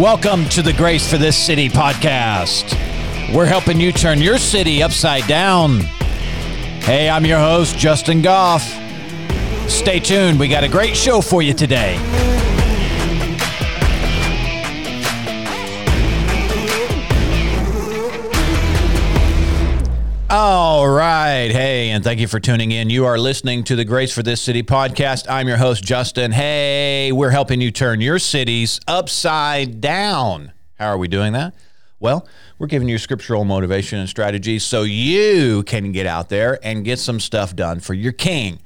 Welcome 0.00 0.48
to 0.48 0.62
the 0.62 0.72
Grace 0.72 1.10
for 1.10 1.18
This 1.18 1.36
City 1.36 1.68
podcast. 1.68 2.72
We're 3.34 3.44
helping 3.44 3.78
you 3.78 3.92
turn 3.92 4.22
your 4.22 4.38
city 4.38 4.82
upside 4.82 5.26
down. 5.26 5.80
Hey, 6.80 7.10
I'm 7.10 7.26
your 7.26 7.38
host, 7.38 7.76
Justin 7.76 8.22
Goff. 8.22 8.62
Stay 9.68 10.00
tuned, 10.00 10.40
we 10.40 10.48
got 10.48 10.64
a 10.64 10.68
great 10.68 10.96
show 10.96 11.20
for 11.20 11.42
you 11.42 11.52
today. 11.52 11.98
All 20.32 20.88
right. 20.88 21.50
Hey, 21.50 21.90
and 21.90 22.04
thank 22.04 22.20
you 22.20 22.28
for 22.28 22.38
tuning 22.38 22.70
in. 22.70 22.88
You 22.88 23.04
are 23.04 23.18
listening 23.18 23.64
to 23.64 23.74
the 23.74 23.84
Grace 23.84 24.12
for 24.12 24.22
This 24.22 24.40
City 24.40 24.62
podcast. 24.62 25.26
I'm 25.28 25.48
your 25.48 25.56
host, 25.56 25.82
Justin. 25.82 26.30
Hey, 26.30 27.10
we're 27.10 27.30
helping 27.30 27.60
you 27.60 27.72
turn 27.72 28.00
your 28.00 28.20
cities 28.20 28.78
upside 28.86 29.80
down. 29.80 30.52
How 30.78 30.86
are 30.86 30.98
we 30.98 31.08
doing 31.08 31.32
that? 31.32 31.52
Well, 31.98 32.28
we're 32.60 32.68
giving 32.68 32.88
you 32.88 32.96
scriptural 32.96 33.44
motivation 33.44 33.98
and 33.98 34.08
strategies 34.08 34.62
so 34.62 34.84
you 34.84 35.64
can 35.64 35.90
get 35.90 36.06
out 36.06 36.28
there 36.28 36.60
and 36.62 36.84
get 36.84 37.00
some 37.00 37.18
stuff 37.18 37.56
done 37.56 37.80
for 37.80 37.94
your 37.94 38.12
king, 38.12 38.60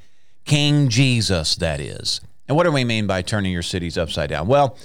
King 0.44 0.90
Jesus, 0.90 1.56
that 1.56 1.80
is. 1.80 2.20
And 2.46 2.58
what 2.58 2.64
do 2.64 2.72
we 2.72 2.84
mean 2.84 3.06
by 3.06 3.22
turning 3.22 3.52
your 3.52 3.62
cities 3.62 3.96
upside 3.96 4.28
down? 4.28 4.48
Well, 4.48 4.76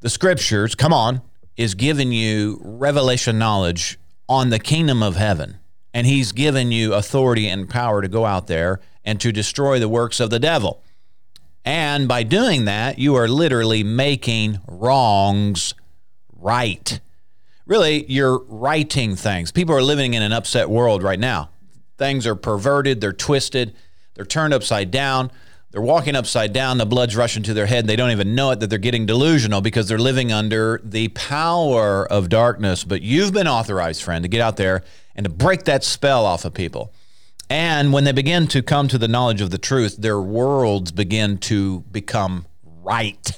the 0.00 0.10
scriptures, 0.10 0.74
come 0.74 0.92
on, 0.92 1.22
is 1.56 1.76
giving 1.76 2.10
you 2.10 2.58
revelation 2.64 3.38
knowledge 3.38 4.00
on 4.28 4.50
the 4.50 4.58
kingdom 4.58 5.00
of 5.00 5.14
heaven 5.14 5.57
and 5.92 6.06
he's 6.06 6.32
given 6.32 6.70
you 6.72 6.94
authority 6.94 7.48
and 7.48 7.68
power 7.68 8.02
to 8.02 8.08
go 8.08 8.24
out 8.24 8.46
there 8.46 8.80
and 9.04 9.20
to 9.20 9.32
destroy 9.32 9.78
the 9.78 9.88
works 9.88 10.20
of 10.20 10.30
the 10.30 10.38
devil. 10.38 10.82
And 11.64 12.08
by 12.08 12.22
doing 12.22 12.66
that, 12.66 12.98
you 12.98 13.14
are 13.16 13.28
literally 13.28 13.82
making 13.82 14.60
wrongs 14.66 15.74
right. 16.36 17.00
Really, 17.66 18.10
you're 18.10 18.38
righting 18.44 19.16
things. 19.16 19.52
People 19.52 19.74
are 19.74 19.82
living 19.82 20.14
in 20.14 20.22
an 20.22 20.32
upset 20.32 20.70
world 20.70 21.02
right 21.02 21.18
now. 21.18 21.50
Things 21.98 22.26
are 22.26 22.34
perverted, 22.34 23.00
they're 23.00 23.12
twisted, 23.12 23.74
they're 24.14 24.24
turned 24.24 24.54
upside 24.54 24.90
down. 24.90 25.30
They're 25.70 25.82
walking 25.82 26.16
upside 26.16 26.54
down, 26.54 26.78
the 26.78 26.86
blood's 26.86 27.14
rushing 27.14 27.42
to 27.42 27.52
their 27.52 27.66
head. 27.66 27.80
And 27.80 27.88
they 27.88 27.96
don't 27.96 28.10
even 28.10 28.34
know 28.34 28.52
it 28.52 28.60
that 28.60 28.70
they're 28.70 28.78
getting 28.78 29.04
delusional 29.04 29.60
because 29.60 29.86
they're 29.86 29.98
living 29.98 30.32
under 30.32 30.80
the 30.82 31.08
power 31.08 32.10
of 32.10 32.30
darkness. 32.30 32.84
But 32.84 33.02
you've 33.02 33.34
been 33.34 33.46
authorized, 33.46 34.02
friend, 34.02 34.22
to 34.22 34.28
get 34.28 34.40
out 34.40 34.56
there 34.56 34.82
and 35.18 35.24
to 35.24 35.30
break 35.30 35.64
that 35.64 35.82
spell 35.82 36.24
off 36.24 36.44
of 36.44 36.54
people. 36.54 36.92
And 37.50 37.92
when 37.92 38.04
they 38.04 38.12
begin 38.12 38.46
to 38.48 38.62
come 38.62 38.86
to 38.86 38.98
the 38.98 39.08
knowledge 39.08 39.40
of 39.40 39.50
the 39.50 39.58
truth, 39.58 39.96
their 39.96 40.20
worlds 40.20 40.92
begin 40.92 41.38
to 41.38 41.80
become 41.90 42.46
right. 42.82 43.28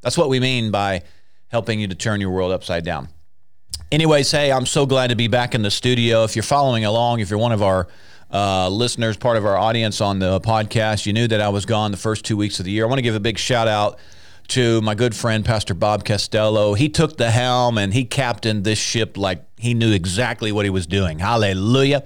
That's 0.00 0.16
what 0.16 0.30
we 0.30 0.40
mean 0.40 0.70
by 0.70 1.02
helping 1.48 1.78
you 1.78 1.88
to 1.88 1.94
turn 1.94 2.22
your 2.22 2.30
world 2.30 2.52
upside 2.52 2.86
down. 2.86 3.08
Anyways, 3.92 4.30
hey, 4.30 4.50
I'm 4.50 4.64
so 4.64 4.86
glad 4.86 5.08
to 5.10 5.16
be 5.16 5.28
back 5.28 5.54
in 5.54 5.60
the 5.60 5.70
studio. 5.70 6.24
If 6.24 6.36
you're 6.36 6.42
following 6.42 6.86
along, 6.86 7.20
if 7.20 7.28
you're 7.28 7.38
one 7.38 7.52
of 7.52 7.62
our 7.62 7.86
uh, 8.32 8.70
listeners, 8.70 9.18
part 9.18 9.36
of 9.36 9.44
our 9.44 9.58
audience 9.58 10.00
on 10.00 10.20
the 10.20 10.40
podcast, 10.40 11.04
you 11.04 11.12
knew 11.12 11.28
that 11.28 11.42
I 11.42 11.50
was 11.50 11.66
gone 11.66 11.90
the 11.90 11.98
first 11.98 12.24
two 12.24 12.36
weeks 12.38 12.60
of 12.60 12.64
the 12.64 12.70
year. 12.70 12.84
I 12.84 12.88
want 12.88 12.98
to 12.98 13.02
give 13.02 13.16
a 13.16 13.20
big 13.20 13.36
shout 13.36 13.68
out 13.68 13.98
to 14.50 14.80
my 14.80 14.96
good 14.96 15.14
friend 15.14 15.44
Pastor 15.44 15.74
Bob 15.74 16.04
Castello. 16.04 16.74
He 16.74 16.88
took 16.88 17.16
the 17.16 17.30
helm 17.30 17.78
and 17.78 17.94
he 17.94 18.04
captained 18.04 18.64
this 18.64 18.80
ship 18.80 19.16
like 19.16 19.44
he 19.56 19.74
knew 19.74 19.92
exactly 19.92 20.50
what 20.50 20.64
he 20.64 20.70
was 20.70 20.88
doing. 20.88 21.20
Hallelujah. 21.20 22.04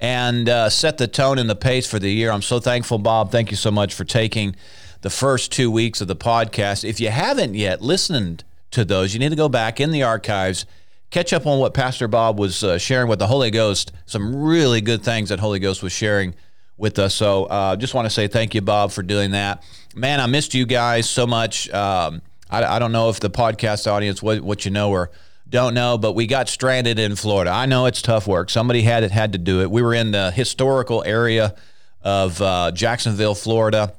And 0.00 0.48
uh, 0.48 0.70
set 0.70 0.98
the 0.98 1.06
tone 1.06 1.38
and 1.38 1.48
the 1.48 1.54
pace 1.54 1.86
for 1.86 2.00
the 2.00 2.10
year. 2.10 2.32
I'm 2.32 2.42
so 2.42 2.58
thankful, 2.58 2.98
Bob. 2.98 3.30
Thank 3.30 3.52
you 3.52 3.56
so 3.56 3.70
much 3.70 3.94
for 3.94 4.04
taking 4.04 4.56
the 5.02 5.10
first 5.10 5.52
two 5.52 5.70
weeks 5.70 6.00
of 6.00 6.08
the 6.08 6.16
podcast. 6.16 6.82
If 6.82 6.98
you 6.98 7.10
haven't 7.10 7.54
yet 7.54 7.80
listened 7.80 8.42
to 8.72 8.84
those, 8.84 9.14
you 9.14 9.20
need 9.20 9.30
to 9.30 9.36
go 9.36 9.48
back 9.48 9.80
in 9.80 9.92
the 9.92 10.02
archives, 10.02 10.66
catch 11.10 11.32
up 11.32 11.46
on 11.46 11.60
what 11.60 11.74
Pastor 11.74 12.08
Bob 12.08 12.40
was 12.40 12.64
uh, 12.64 12.76
sharing 12.76 13.08
with 13.08 13.20
the 13.20 13.28
Holy 13.28 13.52
Ghost. 13.52 13.92
Some 14.04 14.34
really 14.34 14.80
good 14.80 15.04
things 15.04 15.28
that 15.28 15.38
Holy 15.38 15.60
Ghost 15.60 15.80
was 15.80 15.92
sharing 15.92 16.34
with 16.76 16.98
us. 16.98 17.14
So 17.14 17.44
uh, 17.44 17.76
just 17.76 17.94
want 17.94 18.06
to 18.06 18.10
say 18.10 18.28
thank 18.28 18.54
you, 18.54 18.60
Bob, 18.60 18.90
for 18.90 19.02
doing 19.02 19.32
that. 19.32 19.62
Man, 19.94 20.20
I 20.20 20.26
missed 20.26 20.54
you 20.54 20.66
guys 20.66 21.08
so 21.08 21.26
much. 21.26 21.70
Um, 21.70 22.20
I, 22.50 22.64
I, 22.64 22.78
don't 22.78 22.92
know 22.92 23.08
if 23.08 23.20
the 23.20 23.30
podcast 23.30 23.90
audience, 23.90 24.22
what, 24.22 24.40
what 24.40 24.64
you 24.64 24.70
know 24.70 24.90
or 24.90 25.10
don't 25.48 25.74
know, 25.74 25.96
but 25.98 26.12
we 26.12 26.26
got 26.26 26.48
stranded 26.48 26.98
in 26.98 27.16
Florida. 27.16 27.50
I 27.50 27.66
know 27.66 27.86
it's 27.86 28.02
tough 28.02 28.26
work. 28.26 28.50
Somebody 28.50 28.82
had 28.82 29.04
it, 29.04 29.12
had 29.12 29.32
to 29.32 29.38
do 29.38 29.60
it. 29.62 29.70
We 29.70 29.82
were 29.82 29.94
in 29.94 30.10
the 30.10 30.30
historical 30.32 31.04
area 31.04 31.54
of 32.02 32.40
uh, 32.40 32.72
Jacksonville, 32.72 33.34
Florida, 33.34 33.94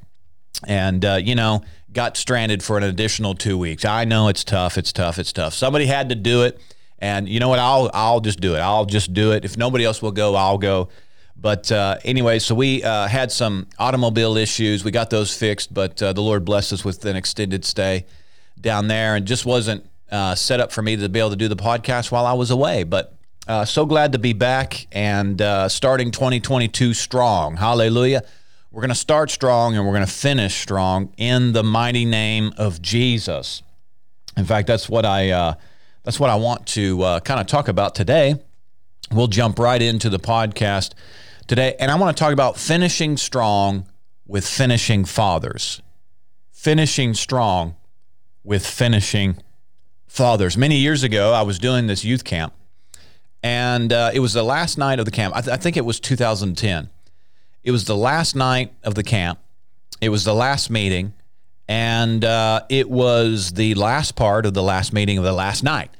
and 0.68 1.04
uh, 1.04 1.16
you 1.16 1.36
know 1.36 1.64
got 1.92 2.18
stranded 2.18 2.62
for 2.62 2.78
an 2.78 2.84
additional 2.84 3.34
two 3.34 3.58
weeks. 3.58 3.86
I 3.86 4.04
know 4.04 4.28
it's 4.28 4.44
tough. 4.44 4.78
It's 4.78 4.92
tough. 4.92 5.18
It's 5.18 5.32
tough. 5.32 5.54
Somebody 5.54 5.86
had 5.86 6.10
to 6.10 6.16
do 6.16 6.44
it, 6.44 6.60
and 7.00 7.28
you 7.28 7.40
know 7.40 7.50
what? 7.50 7.60
I'll 7.60 7.90
I'll 7.94 8.20
just 8.20 8.40
do 8.40 8.56
it. 8.56 8.60
I'll 8.60 8.86
just 8.86 9.14
do 9.14 9.32
it. 9.32 9.46
If 9.46 9.58
nobody 9.58 9.86
else 9.86 10.02
will 10.02 10.12
go, 10.12 10.36
I'll 10.36 10.58
go. 10.58 10.90
But 11.46 11.72
uh, 11.72 12.00
anyway, 12.04 12.40
so 12.40 12.56
we 12.56 12.82
uh, 12.82 13.08
had 13.08 13.32
some 13.32 13.68
automobile 13.78 14.36
issues. 14.36 14.84
We 14.84 14.90
got 14.90 15.12
those 15.12 15.38
fixed, 15.38 15.72
but 15.72 16.02
uh, 16.02 16.12
the 16.12 16.22
Lord 16.24 16.44
blessed 16.44 16.74
us 16.74 16.84
with 16.84 17.06
an 17.06 17.16
extended 17.16 17.66
stay 17.66 18.08
down 18.60 18.88
there, 18.88 19.16
and 19.16 19.28
just 19.28 19.46
wasn't 19.46 19.88
uh, 20.10 20.34
set 20.34 20.60
up 20.60 20.72
for 20.72 20.82
me 20.82 20.96
to 20.96 21.08
be 21.08 21.20
able 21.20 21.30
to 21.30 21.36
do 21.36 21.48
the 21.48 21.56
podcast 21.56 22.10
while 22.10 22.26
I 22.26 22.34
was 22.34 22.50
away. 22.50 22.82
But 22.82 23.14
uh, 23.48 23.64
so 23.64 23.86
glad 23.86 24.14
to 24.14 24.18
be 24.18 24.34
back 24.34 24.88
and 24.92 25.40
uh, 25.40 25.70
starting 25.70 26.10
2022 26.10 26.96
strong. 26.96 27.58
Hallelujah. 27.58 28.24
We're 28.72 28.82
going 28.82 28.90
to 28.90 28.96
start 28.96 29.30
strong 29.30 29.76
and 29.76 29.86
we're 29.86 29.94
going 29.94 30.08
to 30.08 30.12
finish 30.12 30.56
strong 30.56 31.14
in 31.16 31.54
the 31.54 31.62
mighty 31.62 32.06
name 32.06 32.54
of 32.58 32.82
Jesus. 32.82 33.62
In 34.36 34.46
fact, 34.46 34.66
that's 34.66 34.90
what 34.90 35.06
I 35.06 35.56
that's 36.02 36.20
what 36.20 36.32
I 36.32 36.38
want 36.38 36.66
to 36.70 37.20
kind 37.24 37.40
of 37.40 37.46
talk 37.46 37.68
about 37.68 37.94
today. 37.94 38.34
We'll 39.12 39.28
jump 39.28 39.60
right 39.60 39.80
into 39.80 40.10
the 40.10 40.18
podcast 40.18 40.96
today. 41.48 41.76
And 41.80 41.92
I 41.92 41.96
want 41.96 42.16
to 42.16 42.22
talk 42.22 42.34
about 42.34 42.58
finishing 42.58 43.18
strong 43.18 43.88
with 44.28 44.48
finishing 44.48 45.06
fathers. 45.06 45.82
Finishing 46.52 47.14
strong 47.14 47.76
with 48.44 48.66
finishing 48.66 49.38
fathers. 50.08 50.58
Many 50.58 50.78
years 50.78 51.04
ago, 51.04 51.34
I 51.34 51.42
was 51.42 51.60
doing 51.60 51.88
this 51.88 52.06
youth 52.06 52.24
camp, 52.24 52.54
and 53.44 53.92
uh, 53.92 54.12
it 54.14 54.20
was 54.20 54.32
the 54.32 54.44
last 54.44 54.78
night 54.78 55.00
of 55.00 55.06
the 55.06 55.12
camp. 55.12 55.36
I, 55.36 55.42
th- 55.42 55.54
I 55.54 55.58
think 55.58 55.76
it 55.76 55.86
was 55.86 56.00
2010. 56.00 56.90
It 57.64 57.72
was 57.72 57.84
the 57.84 57.98
last 57.98 58.36
night 58.36 58.74
of 58.84 58.96
the 58.96 59.04
camp. 59.04 59.40
It 60.00 60.10
was 60.10 60.24
the 60.24 60.34
last 60.34 60.70
meeting, 60.70 61.14
and 61.68 62.24
uh, 62.24 62.62
it 62.70 62.90
was 62.90 63.52
the 63.54 63.74
last 63.76 64.16
part 64.16 64.46
of 64.46 64.54
the 64.54 64.64
last 64.64 64.94
meeting 64.94 65.18
of 65.18 65.26
the 65.26 65.34
last 65.34 65.64
night. 65.64 65.92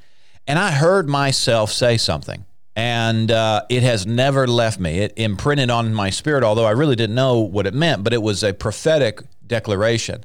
And 0.46 0.58
I 0.58 0.70
heard 0.70 1.08
myself 1.08 1.70
say 1.70 1.98
something 1.98 2.45
and 2.76 3.30
uh, 3.30 3.62
it 3.70 3.82
has 3.82 4.06
never 4.06 4.46
left 4.46 4.78
me. 4.78 4.98
It 4.98 5.14
imprinted 5.16 5.70
on 5.70 5.94
my 5.94 6.10
spirit, 6.10 6.44
although 6.44 6.66
I 6.66 6.72
really 6.72 6.94
didn't 6.94 7.16
know 7.16 7.40
what 7.40 7.66
it 7.66 7.72
meant, 7.72 8.04
but 8.04 8.12
it 8.12 8.20
was 8.20 8.44
a 8.44 8.52
prophetic 8.52 9.22
declaration. 9.46 10.24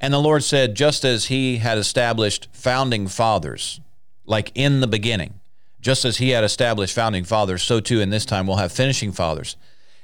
And 0.00 0.12
the 0.12 0.18
Lord 0.18 0.42
said, 0.42 0.74
just 0.74 1.04
as 1.04 1.26
He 1.26 1.58
had 1.58 1.76
established 1.76 2.48
founding 2.52 3.06
fathers, 3.06 3.80
like 4.24 4.50
in 4.54 4.80
the 4.80 4.86
beginning, 4.86 5.34
just 5.82 6.06
as 6.06 6.16
He 6.16 6.30
had 6.30 6.42
established 6.42 6.94
founding 6.94 7.24
fathers, 7.24 7.62
so 7.62 7.80
too 7.80 8.00
in 8.00 8.08
this 8.08 8.24
time 8.24 8.46
we'll 8.46 8.56
have 8.56 8.72
finishing 8.72 9.12
fathers. 9.12 9.56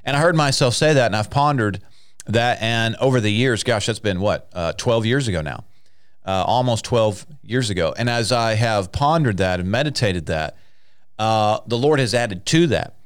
And 0.05 0.15
I 0.15 0.21
heard 0.21 0.37
myself 0.37 0.75
say 0.75 0.93
that, 0.93 1.07
and 1.07 1.17
I've 1.17 1.31
pondered 1.31 1.81
that. 2.27 2.61
And 2.61 2.95
over 2.97 3.21
the 3.21 3.33
years, 3.33 3.65
gosh, 3.65 3.87
that's 3.87 3.99
been 3.99 4.21
what, 4.21 4.51
uh, 4.53 4.75
12 4.75 5.07
years 5.07 5.29
ago 5.29 5.41
now, 5.41 5.65
uh, 6.27 6.45
almost 6.47 6.85
12 6.85 7.27
years 7.43 7.71
ago. 7.71 7.95
And 7.97 8.11
as 8.11 8.33
I 8.33 8.55
have 8.55 8.93
pondered 8.93 9.39
that 9.39 9.61
and 9.61 9.71
meditated 9.71 10.27
that, 10.27 10.57
uh, 11.21 11.61
the 11.67 11.77
Lord 11.77 12.01
has 12.01 12.15
added 12.15 12.47
to 12.47 12.67
that. 12.69 12.97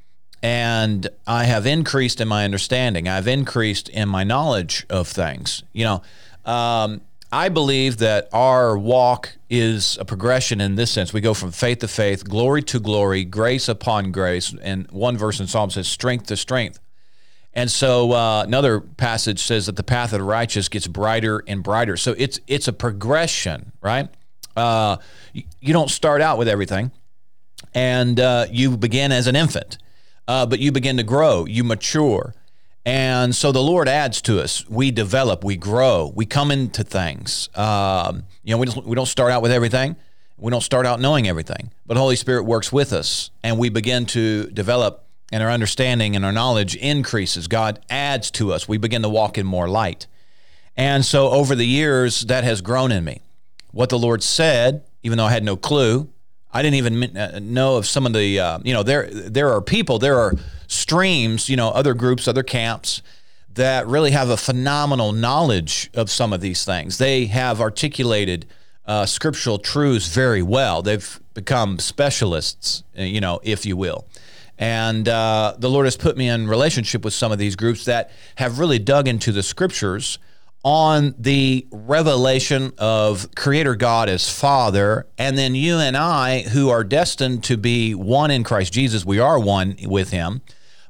And 0.41 1.09
I 1.27 1.45
have 1.45 1.67
increased 1.67 2.21
in 2.21 2.29
my 2.29 2.45
understanding. 2.45 3.09
I've 3.09 3.27
increased 3.27 3.89
in 3.89 4.09
my 4.09 4.23
knowledge 4.23 4.87
of 4.89 5.09
things. 5.09 5.65
You 5.73 5.85
know, 5.85 6.03
um, 6.45 7.01
I 7.33 7.49
believe 7.49 7.97
that 7.97 8.29
our 8.33 8.79
walk 8.79 9.37
is 9.51 9.99
a 10.01 10.05
progression 10.05 10.61
in 10.61 10.77
this 10.77 10.93
sense. 10.93 11.13
We 11.13 11.23
go 11.23 11.35
from 11.35 11.51
faith 11.51 11.81
to 11.81 11.89
faith, 11.89 12.29
glory 12.29 12.63
to 12.63 12.79
glory, 12.79 13.25
grace 13.25 13.69
upon 13.69 14.13
grace. 14.13 14.55
And 14.63 14.89
one 14.93 15.19
verse 15.19 15.41
in 15.41 15.49
Psalm 15.49 15.71
says, 15.71 15.89
strength 15.89 16.27
to 16.27 16.37
strength. 16.37 16.79
And 17.53 17.69
so 17.69 18.13
uh, 18.13 18.45
another 18.47 18.81
passage 18.81 19.41
says 19.41 19.67
that 19.67 19.77
the 19.77 19.83
path 19.83 20.13
of 20.13 20.21
the 20.21 20.25
righteous 20.25 20.69
gets 20.69 20.87
brighter 20.87 21.43
and 21.49 21.65
brighter. 21.65 21.97
So 21.97 22.15
it's 22.17 22.39
it's 22.47 22.69
a 22.69 22.73
progression, 22.73 23.73
right? 23.81 24.09
Uh, 24.57 24.99
you 25.33 25.73
don't 25.73 25.91
start 25.91 26.21
out 26.21 26.39
with 26.39 26.49
everything 26.49 26.93
and 27.75 28.21
uh, 28.21 28.47
you 28.51 28.77
begin 28.77 29.13
as 29.13 29.27
an 29.27 29.37
infant, 29.37 29.79
uh, 30.29 30.47
but 30.47 30.59
you 30.59 30.73
begin 30.73 30.97
to 30.97 31.03
grow, 31.03 31.45
you 31.45 31.65
mature. 31.65 32.35
And 32.87 33.35
so 33.35 33.51
the 33.51 33.63
Lord 33.63 33.89
adds 33.89 34.21
to 34.23 34.41
us. 34.41 34.69
We 34.69 34.91
develop, 34.91 35.43
we 35.43 35.57
grow, 35.57 36.13
we 36.15 36.27
come 36.27 36.51
into 36.51 36.85
things. 36.85 37.49
Um, 37.55 38.25
you 38.43 38.55
know, 38.55 38.59
we, 38.59 38.67
just, 38.67 38.85
we 38.85 38.95
don't 38.95 39.07
start 39.07 39.33
out 39.33 39.43
with 39.43 39.53
everything. 39.53 39.97
We 40.37 40.51
don't 40.51 40.63
start 40.63 40.85
out 40.85 41.01
knowing 41.01 41.29
everything, 41.29 41.71
but 41.87 41.97
Holy 41.97 42.17
Spirit 42.17 42.43
works 42.43 42.73
with 42.73 42.93
us 42.93 43.31
and 43.43 43.59
we 43.59 43.69
begin 43.69 44.05
to 44.07 44.47
develop 44.51 45.07
and 45.33 45.43
our 45.43 45.51
understanding 45.51 46.17
and 46.17 46.25
our 46.25 46.33
knowledge 46.33 46.77
increases. 46.77 47.49
God 47.49 47.81
adds 47.89 48.31
to 48.33 48.53
us. 48.53 48.69
We 48.69 48.77
begin 48.77 49.03
to 49.03 49.09
walk 49.09 49.39
in 49.39 49.47
more 49.47 49.69
light. 49.69 50.07
And 50.77 51.05
so 51.05 51.31
over 51.31 51.55
the 51.55 51.67
years, 51.67 52.23
that 52.23 52.45
has 52.45 52.61
grown 52.61 52.93
in 52.93 53.05
me. 53.05 53.23
What 53.71 53.89
the 53.89 53.99
Lord 53.99 54.23
said 54.23 54.85
even 55.05 55.19
though 55.19 55.27
I 55.27 55.31
had 55.31 55.45
no 55.45 55.57
clue. 55.57 56.09
I 56.55 56.63
didn't 56.63 56.77
even 56.77 57.17
uh, 57.17 57.41
know 57.43 57.77
of 57.77 57.87
some 57.87 58.07
of 58.07 58.13
the, 58.13 58.39
uh, 58.39 58.59
you 58.63 58.73
know, 58.73 58.85
there 58.85 59.11
there 59.11 59.53
are 59.53 59.61
people, 59.61 59.99
there 59.99 60.19
are 60.19 60.35
streams, 60.69 61.49
you 61.49 61.57
know, 61.57 61.71
other 61.71 61.95
groups, 61.95 62.29
other 62.29 62.45
camps 62.45 63.03
that 63.55 63.87
really 63.89 64.13
have 64.13 64.31
a 64.31 64.37
phenomenal 64.37 65.13
knowledge 65.13 65.91
of 65.95 66.11
some 66.11 66.33
of 66.33 66.41
these 66.41 66.65
things. 66.65 66.99
They 66.99 67.27
have 67.27 67.61
articulated 67.61 68.47
uh, 68.87 69.05
scriptural 69.07 69.59
truths 69.59 70.09
very 70.15 70.43
well. 70.43 70.81
They've 70.81 71.21
become 71.35 71.81
specialists, 71.81 72.85
uh, 72.97 73.03
you 73.03 73.21
know, 73.21 73.41
if 73.43 73.67
you 73.67 73.77
will. 73.77 74.07
And 74.57 75.09
uh, 75.09 75.55
the 75.59 75.69
Lord 75.69 75.87
has 75.87 75.97
put 75.97 76.17
me 76.17 76.29
in 76.29 76.47
relationship 76.47 77.05
with 77.05 77.15
some 77.15 77.33
of 77.33 77.39
these 77.39 77.57
groups 77.57 77.87
that 77.87 78.13
have 78.37 78.61
really 78.61 78.79
dug 78.79 79.09
into 79.09 79.33
the 79.33 79.43
scriptures 79.43 80.19
on 80.65 81.15
the 81.19 81.67
revelation 81.71 82.73
of 82.79 83.33
Creator 83.37 83.77
God 83.77 84.09
as 84.09 84.31
Father, 84.31 85.07
and 85.19 85.37
then 85.37 85.55
you 85.55 85.77
and 85.77 85.95
I, 85.95 86.41
who 86.41 86.71
are 86.71 86.83
destined 86.83 87.45
to 87.45 87.59
be 87.59 87.95
one 87.95 88.31
in 88.31 88.45
Christ 88.45 88.73
Jesus, 88.73 89.05
we 89.05 89.19
are 89.19 89.39
one 89.39 89.77
with 89.83 90.11
Him, 90.11 90.41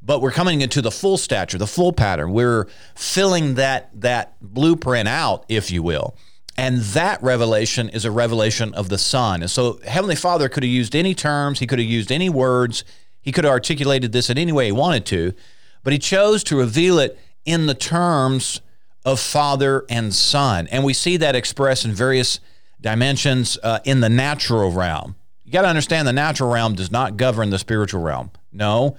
but 0.01 0.23
we're 0.23 0.31
coming 0.31 0.61
into 0.61 0.81
the 0.81 0.93
full 0.93 1.19
stature, 1.19 1.59
the 1.59 1.67
full 1.67 1.93
pattern. 1.93 2.33
We're 2.33 2.69
filling 2.95 3.55
that 3.57 3.91
that 4.01 4.37
blueprint 4.41 5.09
out, 5.09 5.45
if 5.49 5.73
you 5.73 5.83
will. 5.83 6.17
And 6.57 6.79
that 6.79 7.21
revelation 7.21 7.89
is 7.89 8.05
a 8.05 8.13
revelation 8.13 8.73
of 8.75 8.89
the 8.89 8.99
Son. 8.99 9.43
And 9.43 9.51
so 9.51 9.81
Heavenly 9.85 10.15
Father 10.15 10.49
could 10.49 10.63
have 10.63 10.71
used 10.71 10.95
any 10.95 11.15
terms, 11.15 11.59
He 11.59 11.67
could 11.67 11.81
have 11.81 11.89
used 11.89 12.13
any 12.13 12.31
words, 12.31 12.85
He 13.23 13.33
could 13.33 13.43
have 13.43 13.51
articulated 13.51 14.13
this 14.13 14.31
in 14.31 14.39
any 14.39 14.53
way 14.53 14.67
He 14.67 14.73
wanted 14.73 15.05
to, 15.07 15.35
but 15.83 15.93
He 15.93 15.99
chose 15.99 16.45
to 16.45 16.57
reveal 16.57 17.01
it 17.01 17.19
in 17.45 17.67
the 17.67 17.75
terms 17.75 18.61
of 19.05 19.21
Father 19.21 19.85
and 19.89 20.15
Son. 20.15 20.67
And 20.69 20.85
we 20.85 20.93
see 20.93 21.17
that 21.19 21.35
expressed 21.35 21.85
in 21.85 21.93
various 21.93 22.41
dimensions 22.81 23.59
uh, 23.63 23.81
in 23.85 24.01
the 24.01 24.09
natural 24.09 24.71
realm. 24.71 25.17
You 25.45 25.53
got 25.53 25.63
to 25.63 25.69
understand 25.69 26.09
the 26.09 26.13
natural 26.13 26.51
realm 26.51 26.75
does 26.75 26.91
not 26.91 27.17
govern 27.17 27.51
the 27.51 27.59
spiritual 27.59 28.03
realm. 28.03 28.31
No. 28.53 28.97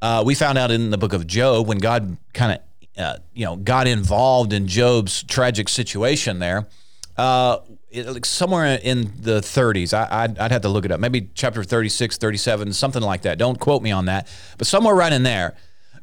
Uh, 0.00 0.22
we 0.24 0.34
found 0.34 0.58
out 0.58 0.70
in 0.70 0.90
the 0.90 0.98
book 0.98 1.12
of 1.12 1.26
Job 1.26 1.66
when 1.66 1.78
God 1.78 2.16
kind 2.34 2.52
of, 2.52 3.02
uh, 3.02 3.18
you 3.32 3.44
know, 3.44 3.56
got 3.56 3.86
involved 3.86 4.52
in 4.52 4.66
Job's 4.66 5.22
tragic 5.22 5.68
situation 5.68 6.38
there. 6.38 6.66
Uh, 7.16 7.58
it, 7.90 8.26
somewhere 8.26 8.78
in 8.82 9.12
the 9.20 9.40
30s, 9.40 9.92
I, 9.92 10.24
I'd, 10.24 10.38
I'd 10.38 10.52
have 10.52 10.62
to 10.62 10.68
look 10.68 10.84
it 10.84 10.92
up. 10.92 11.00
Maybe 11.00 11.30
chapter 11.34 11.64
36, 11.64 12.18
37, 12.18 12.72
something 12.74 13.02
like 13.02 13.22
that. 13.22 13.38
Don't 13.38 13.58
quote 13.58 13.82
me 13.82 13.90
on 13.90 14.04
that. 14.06 14.28
But 14.56 14.66
somewhere 14.66 14.94
right 14.94 15.12
in 15.12 15.22
there, 15.22 15.56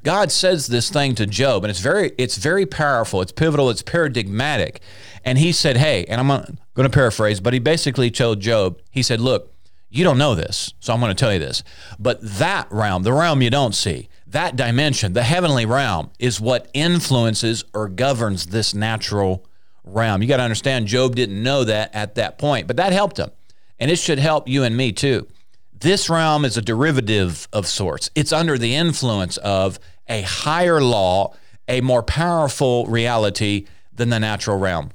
God 0.05 0.31
says 0.31 0.67
this 0.67 0.91
thing 0.91 1.15
to 1.15 1.25
Job, 1.25 1.63
and 1.63 1.71
it's 1.71 1.79
very, 1.79 2.11
it's 2.19 2.37
very 2.37 2.67
powerful. 2.67 3.21
It's 3.21 3.31
pivotal. 3.31 3.71
It's 3.71 3.81
paradigmatic. 3.81 4.79
And 5.23 5.39
he 5.39 5.51
said, 5.51 5.77
"Hey," 5.77 6.05
and 6.05 6.21
I'm 6.21 6.27
going 6.27 6.89
to 6.89 6.89
paraphrase, 6.89 7.39
but 7.39 7.53
he 7.53 7.59
basically 7.59 8.11
told 8.11 8.39
Job, 8.39 8.79
he 8.91 9.01
said, 9.01 9.19
"Look, 9.19 9.51
you 9.89 10.03
don't 10.03 10.19
know 10.19 10.35
this, 10.35 10.73
so 10.79 10.93
I'm 10.93 10.99
going 10.99 11.09
to 11.09 11.19
tell 11.19 11.33
you 11.33 11.39
this. 11.39 11.63
But 11.97 12.19
that 12.21 12.67
realm, 12.69 13.01
the 13.01 13.13
realm 13.13 13.41
you 13.41 13.49
don't 13.49 13.73
see, 13.73 14.07
that 14.27 14.55
dimension, 14.55 15.13
the 15.13 15.23
heavenly 15.23 15.65
realm, 15.65 16.11
is 16.19 16.39
what 16.39 16.69
influences 16.75 17.63
or 17.73 17.89
governs 17.89 18.47
this 18.47 18.75
natural 18.75 19.43
realm. 19.83 20.21
You 20.21 20.27
got 20.27 20.37
to 20.37 20.43
understand, 20.43 20.85
Job 20.85 21.15
didn't 21.15 21.41
know 21.41 21.63
that 21.63 21.95
at 21.95 22.13
that 22.15 22.37
point, 22.37 22.67
but 22.67 22.77
that 22.77 22.93
helped 22.93 23.17
him, 23.17 23.31
and 23.79 23.89
it 23.89 23.97
should 23.97 24.19
help 24.19 24.47
you 24.47 24.63
and 24.63 24.77
me 24.77 24.91
too." 24.91 25.27
This 25.77 26.09
realm 26.09 26.45
is 26.45 26.57
a 26.57 26.61
derivative 26.61 27.47
of 27.51 27.67
sorts. 27.67 28.09
It's 28.15 28.31
under 28.31 28.57
the 28.57 28.75
influence 28.75 29.37
of 29.37 29.77
a 30.07 30.21
higher 30.21 30.81
law, 30.81 31.33
a 31.67 31.81
more 31.81 32.03
powerful 32.03 32.85
reality 32.85 33.65
than 33.93 34.09
the 34.09 34.19
natural 34.19 34.57
realm. 34.57 34.91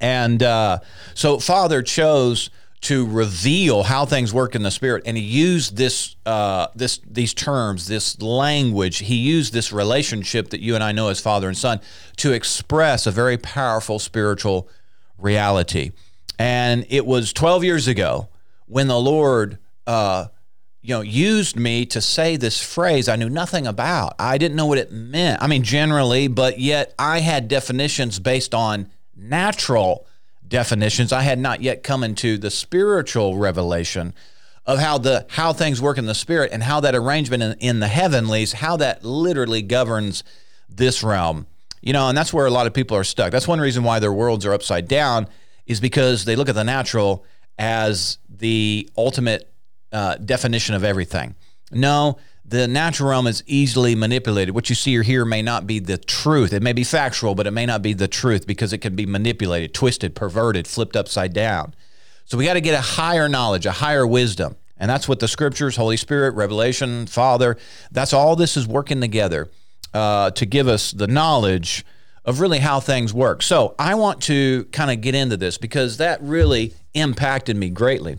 And 0.00 0.42
uh, 0.42 0.78
so, 1.14 1.38
Father 1.38 1.82
chose 1.82 2.50
to 2.82 3.06
reveal 3.06 3.82
how 3.82 4.06
things 4.06 4.32
work 4.32 4.54
in 4.54 4.62
the 4.62 4.70
spirit, 4.70 5.02
and 5.04 5.16
he 5.16 5.22
used 5.22 5.76
this, 5.76 6.16
uh, 6.24 6.68
this, 6.74 6.98
these 7.06 7.34
terms, 7.34 7.88
this 7.88 8.20
language. 8.22 8.98
He 8.98 9.16
used 9.16 9.52
this 9.52 9.70
relationship 9.70 10.50
that 10.50 10.60
you 10.60 10.74
and 10.74 10.82
I 10.82 10.92
know 10.92 11.08
as 11.08 11.20
Father 11.20 11.48
and 11.48 11.56
Son 11.56 11.80
to 12.16 12.32
express 12.32 13.06
a 13.06 13.10
very 13.10 13.36
powerful 13.36 13.98
spiritual 13.98 14.68
reality. 15.18 15.90
And 16.38 16.86
it 16.88 17.04
was 17.04 17.34
12 17.34 17.64
years 17.64 17.86
ago 17.86 18.28
when 18.66 18.88
the 18.88 18.98
Lord 18.98 19.58
uh, 19.86 20.28
you 20.82 20.94
know, 20.94 21.02
used 21.02 21.56
me 21.56 21.84
to 21.86 22.00
say 22.00 22.36
this 22.36 22.60
phrase 22.62 23.08
I 23.08 23.16
knew 23.16 23.28
nothing 23.28 23.66
about. 23.66 24.14
I 24.18 24.38
didn't 24.38 24.56
know 24.56 24.66
what 24.66 24.78
it 24.78 24.90
meant. 24.90 25.42
I 25.42 25.46
mean, 25.46 25.62
generally, 25.62 26.28
but 26.28 26.58
yet 26.58 26.94
I 26.98 27.20
had 27.20 27.48
definitions 27.48 28.18
based 28.18 28.54
on 28.54 28.90
natural 29.14 30.06
definitions. 30.46 31.12
I 31.12 31.22
had 31.22 31.38
not 31.38 31.62
yet 31.62 31.82
come 31.82 32.02
into 32.02 32.38
the 32.38 32.50
spiritual 32.50 33.36
revelation 33.36 34.14
of 34.66 34.78
how 34.78 34.98
the 34.98 35.26
how 35.28 35.52
things 35.52 35.82
work 35.82 35.98
in 35.98 36.06
the 36.06 36.14
spirit 36.14 36.50
and 36.52 36.62
how 36.62 36.80
that 36.80 36.94
arrangement 36.94 37.42
in, 37.42 37.52
in 37.60 37.80
the 37.80 37.88
heavenlies, 37.88 38.52
how 38.52 38.76
that 38.78 39.04
literally 39.04 39.62
governs 39.62 40.24
this 40.68 41.02
realm. 41.02 41.46
You 41.82 41.92
know, 41.92 42.08
and 42.08 42.16
that's 42.16 42.32
where 42.32 42.46
a 42.46 42.50
lot 42.50 42.66
of 42.66 42.74
people 42.74 42.96
are 42.96 43.04
stuck. 43.04 43.32
That's 43.32 43.48
one 43.48 43.60
reason 43.60 43.84
why 43.84 43.98
their 43.98 44.12
worlds 44.12 44.44
are 44.44 44.52
upside 44.52 44.86
down 44.86 45.28
is 45.66 45.80
because 45.80 46.24
they 46.24 46.36
look 46.36 46.48
at 46.48 46.54
the 46.54 46.64
natural 46.64 47.24
as 47.58 48.18
the 48.28 48.88
ultimate 48.96 49.50
uh, 49.92 50.16
definition 50.16 50.74
of 50.74 50.84
everything. 50.84 51.34
No, 51.72 52.18
the 52.44 52.66
natural 52.66 53.10
realm 53.10 53.26
is 53.26 53.44
easily 53.46 53.94
manipulated. 53.94 54.54
What 54.54 54.68
you 54.68 54.74
see 54.74 54.96
or 54.96 55.02
hear 55.02 55.24
may 55.24 55.40
not 55.40 55.66
be 55.66 55.78
the 55.78 55.98
truth. 55.98 56.52
It 56.52 56.62
may 56.62 56.72
be 56.72 56.84
factual, 56.84 57.34
but 57.34 57.46
it 57.46 57.52
may 57.52 57.66
not 57.66 57.80
be 57.80 57.92
the 57.92 58.08
truth 58.08 58.46
because 58.46 58.72
it 58.72 58.78
can 58.78 58.96
be 58.96 59.06
manipulated, 59.06 59.72
twisted, 59.72 60.14
perverted, 60.14 60.66
flipped 60.66 60.96
upside 60.96 61.32
down. 61.32 61.74
So 62.24 62.36
we 62.36 62.44
got 62.44 62.54
to 62.54 62.60
get 62.60 62.74
a 62.74 62.80
higher 62.80 63.28
knowledge, 63.28 63.66
a 63.66 63.72
higher 63.72 64.06
wisdom. 64.06 64.56
And 64.78 64.90
that's 64.90 65.06
what 65.06 65.20
the 65.20 65.28
scriptures, 65.28 65.76
Holy 65.76 65.96
Spirit, 65.96 66.34
Revelation, 66.34 67.06
Father, 67.06 67.56
that's 67.92 68.12
all 68.12 68.34
this 68.34 68.56
is 68.56 68.66
working 68.66 69.00
together 69.00 69.50
uh, 69.92 70.30
to 70.32 70.46
give 70.46 70.66
us 70.66 70.90
the 70.90 71.06
knowledge 71.06 71.84
of 72.24 72.40
really 72.40 72.58
how 72.58 72.80
things 72.80 73.12
work. 73.12 73.42
So 73.42 73.74
I 73.78 73.94
want 73.94 74.22
to 74.22 74.64
kind 74.72 74.90
of 74.90 75.00
get 75.00 75.14
into 75.14 75.36
this 75.36 75.58
because 75.58 75.98
that 75.98 76.22
really 76.22 76.74
impacted 76.94 77.56
me 77.56 77.70
greatly. 77.70 78.18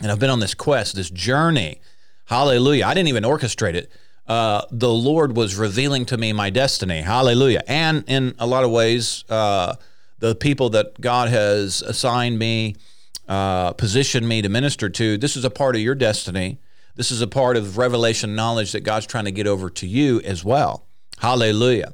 And 0.00 0.10
I've 0.10 0.18
been 0.18 0.30
on 0.30 0.40
this 0.40 0.54
quest, 0.54 0.96
this 0.96 1.10
journey. 1.10 1.80
Hallelujah. 2.26 2.86
I 2.86 2.94
didn't 2.94 3.08
even 3.08 3.24
orchestrate 3.24 3.74
it. 3.74 3.92
Uh, 4.26 4.62
the 4.70 4.88
Lord 4.88 5.36
was 5.36 5.56
revealing 5.56 6.06
to 6.06 6.16
me 6.16 6.32
my 6.32 6.50
destiny. 6.50 7.02
Hallelujah. 7.02 7.62
And 7.66 8.04
in 8.06 8.34
a 8.38 8.46
lot 8.46 8.64
of 8.64 8.70
ways, 8.70 9.24
uh, 9.28 9.74
the 10.20 10.34
people 10.34 10.70
that 10.70 11.00
God 11.00 11.28
has 11.28 11.82
assigned 11.82 12.38
me, 12.38 12.76
uh, 13.28 13.72
positioned 13.72 14.28
me 14.28 14.40
to 14.42 14.48
minister 14.48 14.88
to, 14.88 15.18
this 15.18 15.36
is 15.36 15.44
a 15.44 15.50
part 15.50 15.74
of 15.74 15.82
your 15.82 15.94
destiny. 15.94 16.58
This 16.94 17.10
is 17.10 17.20
a 17.20 17.26
part 17.26 17.56
of 17.56 17.78
revelation 17.78 18.34
knowledge 18.34 18.72
that 18.72 18.80
God's 18.80 19.06
trying 19.06 19.24
to 19.24 19.32
get 19.32 19.46
over 19.46 19.70
to 19.70 19.86
you 19.86 20.20
as 20.20 20.44
well. 20.44 20.86
Hallelujah. 21.18 21.92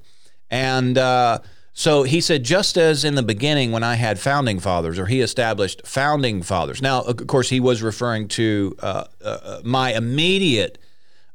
And 0.50 0.98
uh, 0.98 1.40
so 1.78 2.02
he 2.02 2.20
said, 2.20 2.42
just 2.42 2.76
as 2.76 3.04
in 3.04 3.14
the 3.14 3.22
beginning 3.22 3.70
when 3.70 3.84
I 3.84 3.94
had 3.94 4.18
founding 4.18 4.58
fathers, 4.58 4.98
or 4.98 5.06
he 5.06 5.20
established 5.20 5.86
founding 5.86 6.42
fathers. 6.42 6.82
Now, 6.82 7.02
of 7.02 7.28
course, 7.28 7.50
he 7.50 7.60
was 7.60 7.82
referring 7.82 8.26
to 8.30 8.74
uh, 8.80 9.04
uh, 9.22 9.60
my 9.62 9.94
immediate 9.94 10.78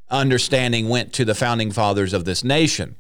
understanding 0.10 0.90
went 0.90 1.14
to 1.14 1.24
the 1.24 1.34
founding 1.34 1.72
fathers 1.72 2.12
of 2.12 2.26
this 2.26 2.44
nation. 2.44 2.98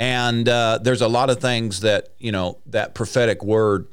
And 0.00 0.48
uh, 0.48 0.80
there's 0.82 1.00
a 1.00 1.06
lot 1.06 1.30
of 1.30 1.40
things 1.40 1.78
that, 1.82 2.08
you 2.18 2.32
know, 2.32 2.58
that 2.66 2.92
prophetic 2.92 3.44
word 3.44 3.86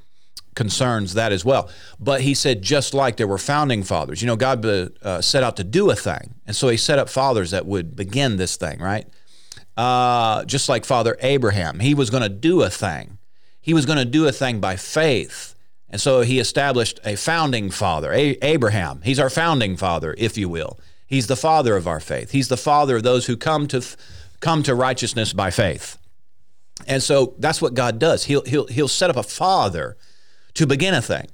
concerns 0.56 1.14
that 1.14 1.32
as 1.32 1.46
well. 1.46 1.70
But 2.00 2.22
he 2.22 2.34
said, 2.34 2.64
just 2.64 2.96
like 2.96 3.18
there 3.18 3.28
were 3.28 3.38
founding 3.38 3.84
fathers, 3.84 4.24
you 4.24 4.28
know, 4.28 4.36
God 4.36 4.66
uh, 4.66 5.22
set 5.22 5.44
out 5.44 5.56
to 5.58 5.64
do 5.64 5.92
a 5.92 5.96
thing. 5.96 6.34
And 6.48 6.56
so 6.56 6.68
he 6.70 6.78
set 6.78 6.98
up 6.98 7.10
fathers 7.10 7.52
that 7.52 7.68
would 7.68 7.96
begin 7.96 8.38
this 8.38 8.58
thing, 8.58 8.80
right? 8.80 9.06
Uh, 9.78 10.44
just 10.46 10.68
like 10.68 10.84
Father 10.84 11.16
Abraham. 11.22 11.80
He 11.80 11.94
was 11.94 12.10
going 12.10 12.24
to 12.24 12.30
do 12.30 12.64
a 12.64 12.70
thing. 12.70 13.20
He 13.62 13.74
was 13.74 13.86
going 13.86 14.00
to 14.00 14.06
do 14.06 14.28
a 14.28 14.32
thing 14.32 14.60
by 14.60 14.76
faith. 14.76 15.56
And 15.90 16.02
so 16.02 16.22
he 16.22 16.40
established 16.40 17.00
a 17.06 17.16
founding 17.16 17.70
father, 17.70 18.12
a- 18.12 18.38
Abraham. 18.42 19.02
He's 19.04 19.20
our 19.20 19.30
founding 19.30 19.78
father, 19.78 20.16
if 20.18 20.38
you 20.38 20.50
will. 20.50 20.80
He's 21.06 21.28
the 21.28 21.38
father 21.38 21.78
of 21.78 21.88
our 21.88 22.02
faith. 22.02 22.32
He's 22.32 22.50
the 22.50 22.58
father 22.58 22.98
of 22.98 23.04
those 23.04 23.28
who 23.28 23.38
come 23.38 23.68
to 23.68 23.82
come 24.40 24.64
to 24.64 24.76
righteousness 24.76 25.32
by 25.32 25.50
faith. 25.52 25.98
And 26.86 27.02
so 27.02 27.34
that's 27.40 27.62
what 27.62 27.74
God 27.74 28.00
does. 28.00 28.26
He'll 28.26 28.44
he'll 28.44 28.68
he'll 28.68 28.90
set 28.90 29.10
up 29.10 29.16
a 29.16 29.24
father 29.24 29.98
to 30.56 30.68
begin 30.68 30.94
a 30.94 31.02
thing. 31.02 31.28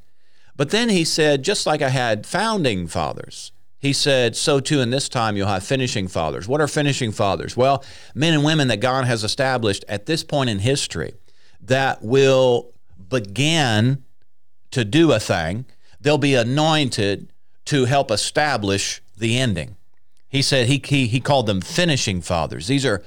But 0.55 0.69
then 0.69 0.89
he 0.89 1.03
said, 1.03 1.43
just 1.43 1.65
like 1.65 1.81
I 1.81 1.89
had 1.89 2.27
founding 2.27 2.87
fathers, 2.87 3.51
he 3.83 3.91
said, 3.91 4.37
So 4.37 4.61
too 4.61 4.79
in 4.79 4.91
this 4.91 5.09
time 5.09 5.35
you'll 5.35 5.49
have 5.49 5.61
finishing 5.61 6.07
fathers. 6.07 6.47
What 6.47 6.61
are 6.61 6.69
finishing 6.69 7.11
fathers? 7.11 7.57
Well, 7.57 7.83
men 8.15 8.33
and 8.33 8.45
women 8.45 8.69
that 8.69 8.77
God 8.77 9.03
has 9.03 9.25
established 9.25 9.83
at 9.89 10.05
this 10.05 10.23
point 10.23 10.49
in 10.49 10.59
history 10.59 11.15
that 11.61 12.01
will 12.01 12.71
begin 13.09 14.05
to 14.71 14.85
do 14.85 15.11
a 15.11 15.19
thing. 15.19 15.65
They'll 15.99 16.17
be 16.17 16.33
anointed 16.33 17.33
to 17.65 17.83
help 17.83 18.09
establish 18.09 19.01
the 19.17 19.37
ending. 19.37 19.75
He 20.29 20.41
said 20.41 20.67
he, 20.67 20.81
he, 20.83 21.07
he 21.07 21.19
called 21.19 21.45
them 21.45 21.59
finishing 21.59 22.21
fathers. 22.21 22.67
These 22.67 22.85
are 22.85 23.03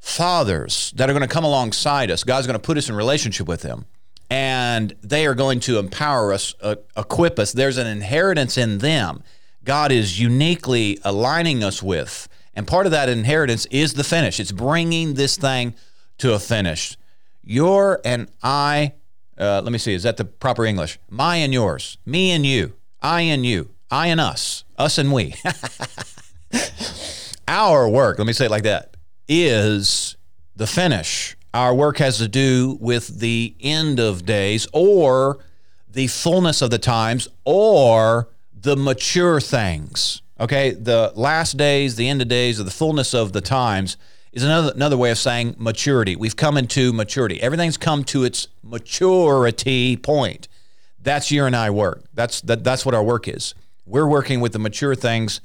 fathers 0.00 0.92
that 0.96 1.08
are 1.08 1.12
going 1.12 1.22
to 1.28 1.32
come 1.32 1.44
alongside 1.44 2.10
us. 2.10 2.24
God's 2.24 2.48
going 2.48 2.58
to 2.58 2.66
put 2.66 2.76
us 2.76 2.88
in 2.88 2.96
relationship 2.96 3.46
with 3.46 3.62
them. 3.62 3.86
and 4.28 4.96
they 5.02 5.24
are 5.24 5.36
going 5.36 5.60
to 5.60 5.78
empower 5.78 6.32
us, 6.32 6.52
uh, 6.60 6.74
equip 6.96 7.38
us. 7.38 7.52
There's 7.52 7.78
an 7.78 7.86
inheritance 7.86 8.58
in 8.58 8.78
them. 8.78 9.22
God 9.66 9.90
is 9.90 10.18
uniquely 10.18 10.98
aligning 11.04 11.62
us 11.62 11.82
with. 11.82 12.28
And 12.54 12.66
part 12.66 12.86
of 12.86 12.92
that 12.92 13.08
inheritance 13.08 13.66
is 13.66 13.94
the 13.94 14.04
finish. 14.04 14.40
It's 14.40 14.52
bringing 14.52 15.14
this 15.14 15.36
thing 15.36 15.74
to 16.18 16.32
a 16.32 16.38
finish. 16.38 16.96
Your 17.42 18.00
and 18.04 18.28
I, 18.42 18.94
uh, 19.36 19.60
let 19.62 19.72
me 19.72 19.78
see, 19.78 19.92
is 19.92 20.04
that 20.04 20.16
the 20.16 20.24
proper 20.24 20.64
English? 20.64 20.98
My 21.10 21.36
and 21.36 21.52
yours, 21.52 21.98
me 22.06 22.30
and 22.30 22.46
you, 22.46 22.74
I 23.02 23.22
and 23.22 23.44
you, 23.44 23.70
I 23.90 24.06
and 24.06 24.20
us, 24.20 24.64
us 24.78 24.98
and 24.98 25.12
we. 25.12 25.34
Our 27.48 27.88
work, 27.88 28.18
let 28.18 28.26
me 28.26 28.32
say 28.32 28.46
it 28.46 28.50
like 28.50 28.62
that, 28.62 28.96
is 29.28 30.16
the 30.54 30.66
finish. 30.66 31.36
Our 31.52 31.74
work 31.74 31.98
has 31.98 32.18
to 32.18 32.28
do 32.28 32.78
with 32.80 33.18
the 33.18 33.54
end 33.60 33.98
of 33.98 34.24
days 34.24 34.66
or 34.72 35.38
the 35.90 36.06
fullness 36.06 36.62
of 36.62 36.70
the 36.70 36.78
times 36.78 37.28
or 37.44 38.28
the 38.58 38.76
mature 38.76 39.40
things. 39.40 40.22
Okay, 40.38 40.70
the 40.72 41.12
last 41.14 41.56
days, 41.56 41.96
the 41.96 42.08
end 42.08 42.20
of 42.20 42.28
days, 42.28 42.60
or 42.60 42.64
the 42.64 42.70
fullness 42.70 43.14
of 43.14 43.32
the 43.32 43.40
times 43.40 43.96
is 44.32 44.42
another 44.42 44.72
another 44.74 44.96
way 44.96 45.10
of 45.10 45.18
saying 45.18 45.54
maturity. 45.58 46.16
We've 46.16 46.36
come 46.36 46.56
into 46.56 46.92
maturity. 46.92 47.40
Everything's 47.40 47.76
come 47.76 48.04
to 48.04 48.24
its 48.24 48.48
maturity 48.62 49.96
point. 49.96 50.48
That's 51.00 51.30
your 51.30 51.46
and 51.46 51.56
I 51.56 51.70
work. 51.70 52.04
That's 52.12 52.40
that, 52.42 52.64
that's 52.64 52.84
what 52.84 52.94
our 52.94 53.02
work 53.02 53.28
is. 53.28 53.54
We're 53.86 54.08
working 54.08 54.40
with 54.40 54.52
the 54.52 54.58
mature 54.58 54.94
things 54.94 55.40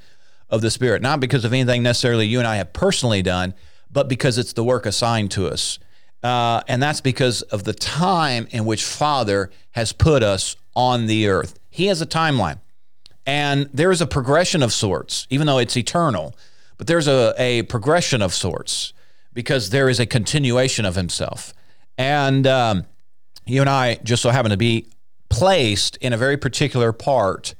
of 0.50 0.60
the 0.60 0.70
Spirit, 0.70 1.00
not 1.00 1.20
because 1.20 1.44
of 1.44 1.52
anything 1.52 1.82
necessarily 1.82 2.26
you 2.26 2.38
and 2.38 2.46
I 2.46 2.56
have 2.56 2.72
personally 2.72 3.22
done, 3.22 3.54
but 3.90 4.08
because 4.08 4.36
it's 4.36 4.52
the 4.52 4.64
work 4.64 4.84
assigned 4.84 5.30
to 5.32 5.46
us. 5.46 5.78
Uh, 6.22 6.62
and 6.68 6.82
that's 6.82 7.00
because 7.00 7.42
of 7.42 7.64
the 7.64 7.72
time 7.72 8.46
in 8.50 8.64
which 8.64 8.84
Father 8.84 9.50
has 9.72 9.92
put 9.92 10.22
us 10.22 10.56
on 10.76 11.06
the 11.06 11.28
earth. 11.28 11.58
He 11.70 11.86
has 11.86 12.02
a 12.02 12.06
timeline. 12.06 12.60
And 13.26 13.68
there 13.72 13.90
is 13.90 14.00
a 14.00 14.06
progression 14.06 14.62
of 14.62 14.72
sorts, 14.72 15.26
even 15.30 15.46
though 15.46 15.58
it's 15.58 15.76
eternal, 15.76 16.34
but 16.76 16.86
there's 16.86 17.06
a, 17.06 17.34
a 17.38 17.62
progression 17.62 18.22
of 18.22 18.34
sorts 18.34 18.92
because 19.32 19.70
there 19.70 19.88
is 19.88 20.00
a 20.00 20.06
continuation 20.06 20.84
of 20.84 20.96
himself. 20.96 21.54
And 21.96 22.46
um, 22.46 22.84
you 23.46 23.60
and 23.60 23.70
I 23.70 23.96
just 24.02 24.22
so 24.22 24.30
happen 24.30 24.50
to 24.50 24.56
be 24.56 24.88
placed 25.28 25.96
in 25.98 26.12
a 26.12 26.16
very 26.16 26.36
particular 26.36 26.92
part 26.92 27.54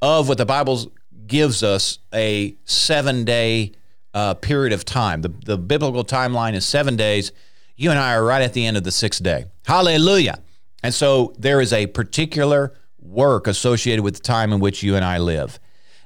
of 0.00 0.28
what 0.28 0.38
the 0.38 0.46
Bible 0.46 0.92
gives 1.26 1.62
us 1.62 1.98
a 2.12 2.56
seven 2.64 3.24
day 3.24 3.72
uh, 4.14 4.34
period 4.34 4.72
of 4.72 4.84
time. 4.84 5.22
The, 5.22 5.32
the 5.44 5.58
biblical 5.58 6.04
timeline 6.04 6.54
is 6.54 6.66
seven 6.66 6.96
days. 6.96 7.32
You 7.76 7.90
and 7.90 7.98
I 7.98 8.14
are 8.14 8.24
right 8.24 8.42
at 8.42 8.52
the 8.52 8.66
end 8.66 8.76
of 8.76 8.84
the 8.84 8.90
sixth 8.90 9.22
day. 9.22 9.46
Hallelujah. 9.64 10.40
And 10.82 10.92
so 10.92 11.32
there 11.38 11.60
is 11.60 11.72
a 11.72 11.86
particular 11.86 12.74
work 13.02 13.46
associated 13.46 14.02
with 14.02 14.14
the 14.14 14.22
time 14.22 14.52
in 14.52 14.60
which 14.60 14.82
you 14.82 14.96
and 14.96 15.04
I 15.04 15.18
live. 15.18 15.58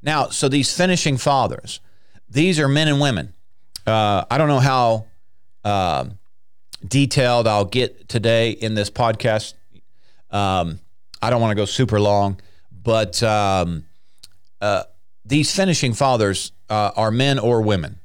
Now, 0.02 0.28
so 0.28 0.48
these 0.48 0.74
finishing 0.74 1.16
fathers, 1.16 1.80
these 2.28 2.58
are 2.58 2.68
men 2.68 2.88
and 2.88 3.00
women. 3.00 3.34
Uh, 3.86 4.24
I 4.30 4.38
don't 4.38 4.48
know 4.48 4.60
how 4.60 5.06
uh, 5.64 6.06
detailed 6.86 7.46
I'll 7.46 7.64
get 7.64 8.08
today 8.08 8.50
in 8.50 8.74
this 8.74 8.90
podcast. 8.90 9.54
Um, 10.30 10.80
I 11.22 11.30
don't 11.30 11.40
want 11.40 11.52
to 11.52 11.56
go 11.56 11.64
super 11.64 12.00
long, 12.00 12.40
but 12.70 13.22
um, 13.22 13.84
uh, 14.60 14.84
these 15.24 15.54
finishing 15.54 15.92
fathers 15.92 16.52
uh, 16.68 16.92
are 16.96 17.10
men 17.10 17.38
or 17.38 17.62
women. 17.62 18.00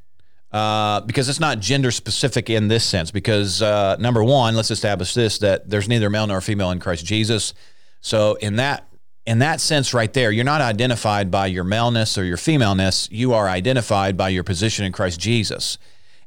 Uh, 0.51 0.99
because 1.01 1.29
it's 1.29 1.39
not 1.39 1.59
gender 1.59 1.91
specific 1.91 2.49
in 2.49 2.67
this 2.67 2.83
sense. 2.83 3.09
Because 3.09 3.61
uh, 3.61 3.95
number 3.99 4.21
one, 4.21 4.53
let's 4.53 4.69
establish 4.69 5.13
this: 5.13 5.37
that 5.37 5.69
there's 5.69 5.87
neither 5.87 6.09
male 6.09 6.27
nor 6.27 6.41
female 6.41 6.71
in 6.71 6.79
Christ 6.79 7.05
Jesus. 7.05 7.53
So 8.01 8.35
in 8.35 8.57
that 8.57 8.87
in 9.25 9.39
that 9.39 9.61
sense 9.61 9.93
right 9.93 10.11
there, 10.11 10.31
you're 10.31 10.43
not 10.43 10.61
identified 10.61 11.29
by 11.29 11.45
your 11.45 11.63
maleness 11.63 12.17
or 12.17 12.23
your 12.23 12.37
femaleness. 12.37 13.07
You 13.11 13.33
are 13.33 13.47
identified 13.47 14.17
by 14.17 14.29
your 14.29 14.43
position 14.43 14.83
in 14.83 14.91
Christ 14.91 15.19
Jesus. 15.19 15.77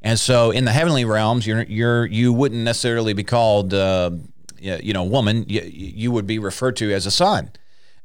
And 0.00 0.19
so 0.19 0.50
in 0.50 0.64
the 0.64 0.71
heavenly 0.71 1.04
realms, 1.04 1.47
you're 1.47 1.62
you're 1.62 2.07
you 2.07 2.33
wouldn't 2.33 2.62
necessarily 2.62 3.12
be 3.12 3.25
called 3.25 3.75
uh, 3.75 4.12
you 4.59 4.93
know 4.93 5.04
woman. 5.04 5.45
You, 5.49 5.62
you 5.62 6.12
would 6.12 6.26
be 6.26 6.38
referred 6.38 6.76
to 6.76 6.93
as 6.93 7.07
a 7.07 7.11
son. 7.11 7.50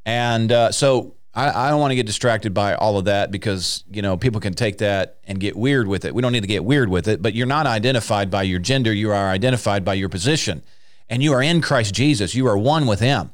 And 0.06 0.52
uh, 0.52 0.72
so 0.72 1.16
I, 1.36 1.68
I 1.68 1.70
don't 1.70 1.80
want 1.80 1.92
to 1.92 1.96
get 1.96 2.06
distracted 2.06 2.54
by 2.54 2.74
all 2.74 2.98
of 2.98 3.06
that 3.06 3.32
because 3.32 3.84
you 3.92 4.02
know 4.02 4.18
people 4.18 4.42
can 4.42 4.54
take 4.54 4.80
that 4.80 5.20
and 5.26 5.40
get 5.40 5.56
weird 5.56 5.88
with 5.88 6.06
it. 6.06 6.16
We 6.16 6.22
don't 6.22 6.32
need 6.32 6.42
to 6.42 6.48
get 6.48 6.64
weird 6.66 6.90
with 6.90 7.08
it. 7.08 7.22
But 7.22 7.36
you're 7.36 7.48
not 7.48 7.68
identified 7.68 8.32
by 8.32 8.44
your 8.44 8.60
gender. 8.60 8.92
You 8.92 9.12
are 9.12 9.30
identified 9.30 9.86
by 9.86 9.94
your 9.94 10.10
position, 10.10 10.64
and 11.10 11.22
you 11.22 11.34
are 11.34 11.44
in 11.44 11.62
Christ 11.62 11.94
Jesus. 11.94 12.34
You 12.34 12.48
are 12.48 12.58
one 12.58 12.88
with 12.88 13.02
Him. 13.02 13.32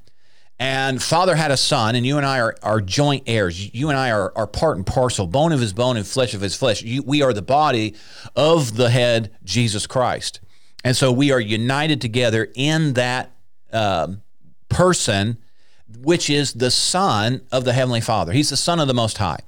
And 0.58 1.04
Father 1.04 1.36
had 1.36 1.52
a 1.52 1.58
son, 1.58 1.96
and 1.96 2.06
you 2.06 2.18
and 2.18 2.26
I 2.26 2.40
are, 2.40 2.56
are 2.64 2.80
joint 2.80 3.24
heirs. 3.28 3.74
You 3.74 3.90
and 3.90 3.98
I 3.98 4.12
are, 4.12 4.32
are 4.38 4.48
part 4.48 4.78
and 4.78 4.86
parcel, 4.86 5.28
bone 5.28 5.52
of 5.52 5.60
his 5.60 5.74
bone 5.74 5.98
and 5.98 6.08
flesh 6.08 6.34
of 6.34 6.40
his 6.40 6.56
flesh. 6.56 6.82
You, 6.82 7.04
we 7.04 7.22
are 7.22 7.34
the 7.34 7.42
body 7.42 7.96
of 8.36 8.78
the 8.78 8.90
head, 8.90 9.32
Jesus 9.44 9.86
Christ. 9.86 10.40
And 10.86 10.96
so 10.96 11.12
we 11.12 11.32
are 11.32 11.40
united 11.42 12.00
together 12.00 12.48
in 12.56 12.94
that 12.94 13.32
um, 13.74 14.22
person, 14.70 15.40
which 16.00 16.30
is 16.30 16.54
the 16.54 16.72
Son 16.72 17.42
of 17.52 17.66
the 17.66 17.74
Heavenly 17.74 18.02
Father. 18.02 18.32
He's 18.32 18.50
the 18.50 18.58
Son 18.58 18.80
of 18.80 18.88
the 18.88 18.94
Most 18.94 19.18
High. 19.18 19.40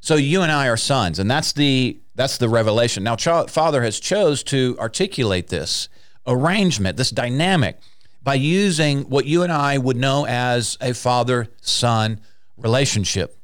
So 0.00 0.16
you 0.16 0.42
and 0.42 0.50
I 0.50 0.66
are 0.66 0.78
sons, 0.78 1.18
and 1.18 1.30
that's 1.30 1.52
the 1.52 2.00
that's 2.14 2.38
the 2.38 2.48
revelation. 2.48 3.04
Now, 3.04 3.16
Father 3.16 3.82
has 3.82 4.00
chose 4.00 4.42
to 4.44 4.76
articulate 4.80 5.48
this 5.48 5.88
arrangement, 6.26 6.96
this 6.96 7.10
dynamic 7.10 7.78
by 8.22 8.34
using 8.34 9.02
what 9.02 9.24
you 9.26 9.42
and 9.42 9.52
I 9.52 9.78
would 9.78 9.96
know 9.96 10.26
as 10.26 10.76
a 10.80 10.92
father 10.92 11.48
son 11.60 12.20
relationship. 12.56 13.36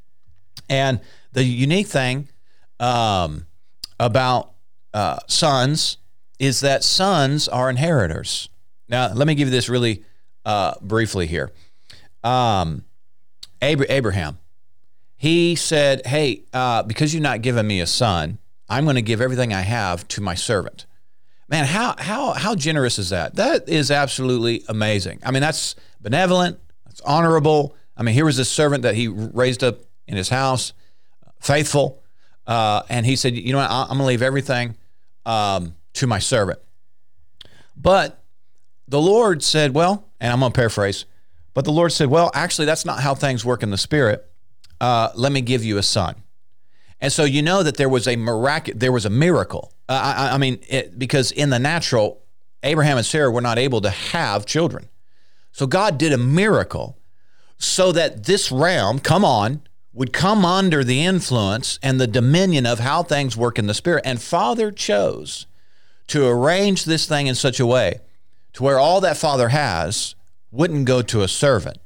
And 0.68 1.00
the 1.32 1.44
unique 1.44 1.86
thing 1.86 2.28
um, 2.80 3.46
about 3.98 4.52
uh, 4.92 5.18
sons 5.26 5.98
is 6.38 6.60
that 6.60 6.84
sons 6.84 7.48
are 7.48 7.70
inheritors. 7.70 8.48
Now, 8.88 9.12
let 9.12 9.26
me 9.26 9.34
give 9.34 9.48
you 9.48 9.52
this 9.52 9.68
really 9.68 10.04
uh, 10.44 10.74
briefly 10.80 11.26
here. 11.26 11.52
Um, 12.22 12.84
Abraham, 13.62 14.38
he 15.16 15.54
said, 15.56 16.06
Hey, 16.06 16.42
uh, 16.52 16.82
because 16.82 17.14
you're 17.14 17.22
not 17.22 17.42
giving 17.42 17.66
me 17.66 17.80
a 17.80 17.86
son, 17.86 18.38
I'm 18.68 18.84
going 18.84 18.96
to 18.96 19.02
give 19.02 19.20
everything 19.20 19.52
I 19.52 19.62
have 19.62 20.06
to 20.08 20.20
my 20.20 20.34
servant. 20.34 20.85
Man, 21.48 21.64
how 21.64 21.94
how 21.98 22.32
how 22.32 22.54
generous 22.54 22.98
is 22.98 23.10
that? 23.10 23.36
That 23.36 23.68
is 23.68 23.90
absolutely 23.90 24.64
amazing. 24.68 25.20
I 25.24 25.30
mean, 25.30 25.42
that's 25.42 25.76
benevolent. 26.00 26.58
That's 26.84 27.00
honorable. 27.02 27.76
I 27.96 28.02
mean, 28.02 28.14
here 28.14 28.24
was 28.24 28.36
this 28.36 28.50
servant 28.50 28.82
that 28.82 28.96
he 28.96 29.08
raised 29.08 29.62
up 29.62 29.78
in 30.08 30.16
his 30.16 30.28
house, 30.28 30.72
faithful, 31.40 32.02
uh, 32.46 32.82
and 32.88 33.06
he 33.06 33.14
said, 33.14 33.34
"You 33.36 33.52
know 33.52 33.58
what? 33.58 33.70
I'm 33.70 33.86
going 33.88 33.98
to 34.00 34.04
leave 34.06 34.22
everything 34.22 34.76
um, 35.24 35.76
to 35.94 36.06
my 36.08 36.18
servant." 36.18 36.58
But 37.76 38.24
the 38.88 39.00
Lord 39.00 39.42
said, 39.42 39.72
"Well," 39.72 40.04
and 40.20 40.32
I'm 40.32 40.40
going 40.40 40.50
to 40.50 40.56
paraphrase, 40.56 41.04
but 41.54 41.64
the 41.64 41.72
Lord 41.72 41.92
said, 41.92 42.08
"Well, 42.08 42.32
actually, 42.34 42.66
that's 42.66 42.84
not 42.84 43.00
how 43.00 43.14
things 43.14 43.44
work 43.44 43.62
in 43.62 43.70
the 43.70 43.78
spirit. 43.78 44.28
Uh, 44.80 45.10
let 45.14 45.30
me 45.30 45.42
give 45.42 45.64
you 45.64 45.78
a 45.78 45.82
son." 45.82 46.16
And 47.00 47.12
so 47.12 47.22
you 47.22 47.40
know 47.42 47.62
that 47.62 47.76
there 47.76 47.88
was 47.88 48.08
a 48.08 48.16
there 48.74 48.92
was 48.92 49.04
a 49.04 49.10
miracle 49.10 49.72
I, 49.88 50.30
I, 50.32 50.38
mean, 50.38 50.58
it, 50.68 50.98
because 50.98 51.30
in 51.30 51.50
the 51.50 51.58
natural, 51.58 52.22
Abraham 52.62 52.96
and 52.96 53.06
Sarah 53.06 53.30
were 53.30 53.40
not 53.40 53.58
able 53.58 53.80
to 53.82 53.90
have 53.90 54.46
children. 54.46 54.88
So 55.52 55.66
God 55.66 55.96
did 55.98 56.12
a 56.12 56.18
miracle 56.18 56.98
so 57.58 57.92
that 57.92 58.24
this 58.24 58.50
realm, 58.50 58.98
come 58.98 59.24
on, 59.24 59.62
would 59.92 60.12
come 60.12 60.44
under 60.44 60.84
the 60.84 61.04
influence 61.04 61.78
and 61.82 62.00
the 62.00 62.06
dominion 62.06 62.66
of 62.66 62.80
how 62.80 63.02
things 63.02 63.36
work 63.36 63.58
in 63.58 63.66
the 63.66 63.74
spirit. 63.74 64.02
And 64.04 64.20
Father 64.20 64.70
chose 64.70 65.46
to 66.08 66.26
arrange 66.26 66.84
this 66.84 67.06
thing 67.06 67.26
in 67.26 67.34
such 67.34 67.58
a 67.58 67.66
way 67.66 68.00
to 68.52 68.62
where 68.62 68.78
all 68.78 69.00
that 69.00 69.16
Father 69.16 69.48
has 69.48 70.14
wouldn't 70.50 70.84
go 70.84 71.00
to 71.02 71.22
a 71.22 71.28
servant. 71.28 71.78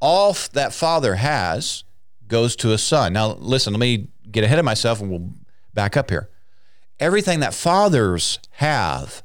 All 0.00 0.36
that 0.52 0.74
Father 0.74 1.14
has 1.14 1.84
goes 2.26 2.56
to 2.56 2.72
a 2.72 2.78
son. 2.78 3.12
Now, 3.12 3.34
listen, 3.34 3.72
let 3.72 3.80
me 3.80 4.08
get 4.30 4.44
ahead 4.44 4.58
of 4.58 4.64
myself 4.64 5.00
and 5.00 5.10
we'll 5.10 5.32
back 5.72 5.96
up 5.96 6.10
here 6.10 6.28
everything 7.00 7.40
that 7.40 7.54
fathers 7.54 8.38
have 8.52 9.22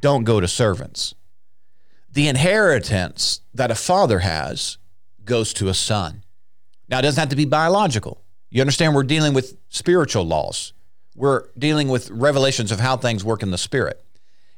don't 0.00 0.24
go 0.24 0.40
to 0.40 0.48
servants. 0.48 1.14
The 2.10 2.28
inheritance 2.28 3.40
that 3.52 3.70
a 3.70 3.74
father 3.74 4.20
has 4.20 4.78
goes 5.24 5.52
to 5.54 5.68
a 5.68 5.74
son. 5.74 6.24
Now, 6.88 6.98
it 6.98 7.02
doesn't 7.02 7.20
have 7.20 7.30
to 7.30 7.36
be 7.36 7.44
biological. 7.44 8.22
You 8.50 8.60
understand, 8.60 8.94
we're 8.94 9.02
dealing 9.02 9.34
with 9.34 9.56
spiritual 9.68 10.24
laws. 10.24 10.72
We're 11.16 11.48
dealing 11.58 11.88
with 11.88 12.10
revelations 12.10 12.70
of 12.72 12.80
how 12.80 12.96
things 12.96 13.24
work 13.24 13.42
in 13.42 13.50
the 13.50 13.58
spirit. 13.58 14.04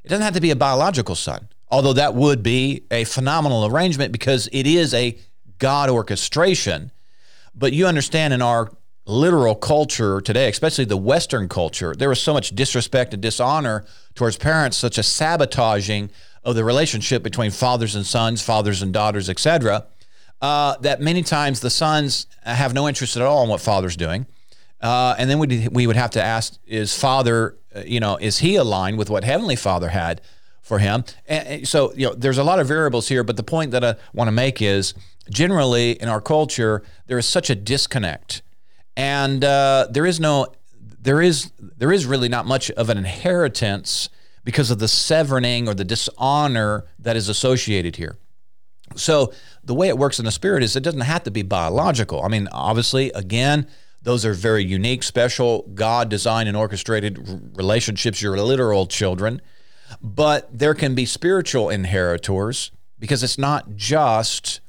It 0.04 0.08
doesn't 0.08 0.24
have 0.24 0.34
to 0.34 0.40
be 0.40 0.50
a 0.50 0.56
biological 0.56 1.14
son, 1.14 1.48
although 1.68 1.92
that 1.92 2.14
would 2.14 2.42
be 2.42 2.84
a 2.90 3.04
phenomenal 3.04 3.66
arrangement 3.66 4.12
because 4.12 4.48
it 4.52 4.66
is 4.66 4.94
a 4.94 5.18
God 5.58 5.88
orchestration. 5.88 6.92
But 7.54 7.72
you 7.72 7.86
understand 7.86 8.34
in 8.34 8.42
our 8.42 8.70
literal 9.06 9.54
culture 9.54 10.20
today, 10.20 10.48
especially 10.48 10.84
the 10.84 10.96
Western 10.96 11.48
culture, 11.48 11.94
there 11.94 12.08
was 12.08 12.20
so 12.20 12.32
much 12.32 12.54
disrespect 12.54 13.14
and 13.14 13.22
dishonor 13.22 13.84
towards 14.14 14.36
parents, 14.36 14.76
such 14.76 14.98
a 14.98 15.02
sabotaging 15.02 16.10
of 16.44 16.56
the 16.56 16.64
relationship 16.64 17.22
between 17.22 17.50
fathers 17.50 17.94
and 17.94 18.04
sons, 18.04 18.42
fathers 18.42 18.82
and 18.82 18.92
daughters, 18.92 19.30
etc., 19.30 19.86
uh, 20.42 20.76
that 20.78 21.00
many 21.00 21.22
times 21.22 21.60
the 21.60 21.70
sons 21.70 22.26
have 22.42 22.74
no 22.74 22.86
interest 22.86 23.16
at 23.16 23.22
all 23.22 23.42
in 23.42 23.48
what 23.48 23.60
father's 23.60 23.96
doing. 23.96 24.26
Uh, 24.82 25.14
and 25.18 25.30
then 25.30 25.38
we, 25.38 25.68
we 25.68 25.86
would 25.86 25.96
have 25.96 26.10
to 26.10 26.22
ask, 26.22 26.58
is 26.66 26.96
father, 26.96 27.56
uh, 27.74 27.80
you 27.86 27.98
know, 27.98 28.18
is 28.20 28.38
he 28.38 28.56
aligned 28.56 28.98
with 28.98 29.08
what 29.08 29.24
heavenly 29.24 29.56
father 29.56 29.88
had 29.88 30.20
for 30.60 30.78
him? 30.78 31.04
And 31.26 31.66
so, 31.66 31.94
you 31.94 32.06
know, 32.06 32.14
there's 32.14 32.36
a 32.36 32.44
lot 32.44 32.58
of 32.58 32.68
variables 32.68 33.08
here, 33.08 33.24
but 33.24 33.36
the 33.36 33.42
point 33.42 33.70
that 33.70 33.82
I 33.82 33.96
want 34.12 34.28
to 34.28 34.32
make 34.32 34.60
is 34.60 34.92
generally 35.30 35.92
in 35.92 36.08
our 36.08 36.20
culture, 36.20 36.82
there 37.06 37.18
is 37.18 37.26
such 37.26 37.48
a 37.48 37.54
disconnect 37.54 38.42
and 38.96 39.44
uh, 39.44 39.88
there 39.90 40.06
is 40.06 40.18
no, 40.18 40.54
there 41.00 41.20
is, 41.20 41.52
there 41.58 41.92
is 41.92 42.06
really 42.06 42.28
not 42.28 42.46
much 42.46 42.70
of 42.72 42.90
an 42.90 42.98
inheritance 42.98 44.08
because 44.44 44.70
of 44.70 44.78
the 44.78 44.88
severing 44.88 45.68
or 45.68 45.74
the 45.74 45.84
dishonor 45.84 46.86
that 46.98 47.16
is 47.16 47.28
associated 47.28 47.96
here. 47.96 48.16
So 48.94 49.32
the 49.64 49.74
way 49.74 49.88
it 49.88 49.98
works 49.98 50.18
in 50.18 50.24
the 50.24 50.30
spirit 50.30 50.62
is 50.62 50.76
it 50.76 50.82
doesn't 50.82 51.00
have 51.00 51.24
to 51.24 51.30
be 51.30 51.42
biological. 51.42 52.22
I 52.22 52.28
mean, 52.28 52.48
obviously, 52.52 53.10
again, 53.12 53.66
those 54.02 54.24
are 54.24 54.32
very 54.32 54.64
unique, 54.64 55.02
special, 55.02 55.68
God 55.74 56.08
designed 56.08 56.48
and 56.48 56.56
orchestrated 56.56 57.18
relationships, 57.56 58.22
your 58.22 58.38
literal 58.38 58.86
children. 58.86 59.42
But 60.00 60.56
there 60.56 60.74
can 60.74 60.94
be 60.94 61.06
spiritual 61.06 61.70
inheritors 61.70 62.70
because 62.98 63.24
it's 63.24 63.38
not 63.38 63.74
just 63.74 64.60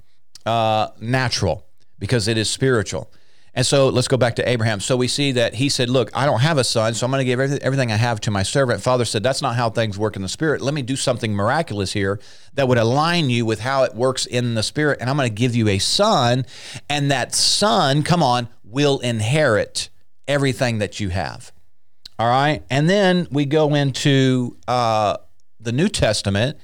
uh, 0.46 0.90
natural, 1.00 1.68
because 2.00 2.28
it 2.28 2.38
is 2.38 2.50
spiritual. 2.50 3.12
And 3.58 3.66
so 3.66 3.90
let's 3.90 4.08
go 4.08 4.18
back 4.18 4.36
to 4.36 4.48
Abraham. 4.48 4.80
So 4.80 4.96
we 4.96 5.08
see 5.08 5.32
that 5.32 5.56
he 5.56 5.68
said, 5.68 5.90
Look, 5.90 6.12
I 6.14 6.28
don't 6.28 6.42
have 6.42 6.60
a 6.60 6.64
son, 6.64 6.94
so 6.94 7.08
I'm 7.08 7.12
going 7.12 7.22
to 7.22 7.26
give 7.26 7.40
everything 7.40 7.92
I 7.92 7.96
have 7.96 8.22
to 8.22 8.32
my 8.32 8.44
servant. 8.44 8.84
Father 8.84 9.04
said, 9.04 9.24
That's 9.24 9.42
not 9.42 9.56
how 9.56 9.72
things 9.72 9.98
work 9.98 10.16
in 10.16 10.22
the 10.22 10.30
spirit. 10.30 10.62
Let 10.62 10.76
me 10.76 10.84
do 10.84 10.96
something 10.96 11.34
miraculous 11.34 11.92
here 11.92 12.20
that 12.54 12.68
would 12.68 12.78
align 12.78 13.32
you 13.32 13.48
with 13.48 13.62
how 13.62 13.82
it 13.82 13.96
works 13.96 14.28
in 14.28 14.54
the 14.54 14.62
spirit. 14.62 15.00
And 15.02 15.10
I'm 15.10 15.18
going 15.18 15.28
to 15.28 15.34
give 15.34 15.56
you 15.56 15.70
a 15.70 15.80
son, 15.80 16.46
and 16.88 17.10
that 17.10 17.34
son, 17.34 18.04
come 18.04 18.22
on, 18.22 18.48
will 18.64 19.00
inherit 19.00 19.90
everything 20.28 20.78
that 20.78 21.00
you 21.00 21.10
have. 21.10 21.52
All 22.20 22.30
right. 22.30 22.62
And 22.70 22.88
then 22.88 23.28
we 23.32 23.46
go 23.46 23.74
into 23.74 24.56
uh, 24.68 25.18
the 25.60 25.72
New 25.72 25.90
Testament. 25.90 26.60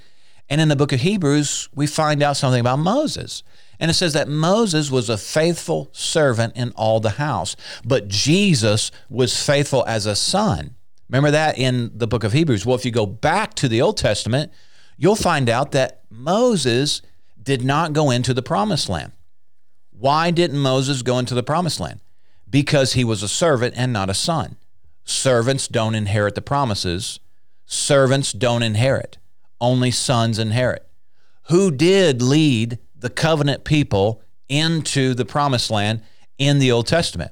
And 0.48 0.62
in 0.62 0.68
the 0.68 0.76
book 0.76 0.92
of 0.92 1.00
Hebrews, 1.00 1.70
we 1.74 1.88
find 1.88 2.22
out 2.22 2.38
something 2.38 2.60
about 2.60 2.78
Moses. 2.78 3.42
And 3.84 3.92
it 3.92 3.96
says 3.96 4.14
that 4.14 4.30
Moses 4.30 4.90
was 4.90 5.10
a 5.10 5.18
faithful 5.18 5.90
servant 5.92 6.56
in 6.56 6.72
all 6.78 7.02
the 7.02 7.10
house, 7.10 7.58
but 7.84 8.08
Jesus 8.08 8.92
was 9.10 9.46
faithful 9.46 9.84
as 9.86 10.06
a 10.06 10.16
son. 10.16 10.76
Remember 11.10 11.32
that 11.32 11.58
in 11.58 11.92
the 11.94 12.08
book 12.08 12.24
of 12.24 12.32
Hebrews. 12.32 12.66
Well, 12.66 12.78
if 12.78 12.86
you 12.86 12.92
go 12.92 13.06
back 13.06 13.56
to 13.56 13.68
the 13.68 13.82
Old 13.82 13.98
Testament, 13.98 14.54
you'll 14.96 15.18
find 15.18 15.50
out 15.50 15.74
that 15.74 16.04
Moses 16.10 17.02
did 17.42 17.66
not 17.66 17.92
go 17.92 18.10
into 18.10 18.34
the 18.34 18.42
promised 18.42 18.88
land. 18.88 19.12
Why 19.92 20.32
didn't 20.32 20.60
Moses 20.60 21.02
go 21.02 21.20
into 21.20 21.36
the 21.36 21.44
promised 21.44 21.82
land? 21.82 22.00
Because 22.50 22.94
he 22.94 23.04
was 23.04 23.22
a 23.22 23.28
servant 23.28 23.74
and 23.76 23.92
not 23.92 24.10
a 24.10 24.14
son. 24.14 24.56
Servants 25.04 25.68
don't 25.68 25.94
inherit 25.94 26.36
the 26.36 26.42
promises, 26.42 27.20
servants 27.66 28.32
don't 28.32 28.64
inherit. 28.64 29.18
Only 29.60 29.92
sons 29.92 30.40
inherit. 30.40 30.88
Who 31.50 31.70
did 31.70 32.22
lead 32.22 32.80
the 33.04 33.10
covenant 33.10 33.66
people 33.66 34.24
into 34.48 35.14
the 35.14 35.26
promised 35.26 35.70
land 35.70 36.02
in 36.38 36.58
the 36.58 36.72
Old 36.72 36.88
Testament? 36.88 37.32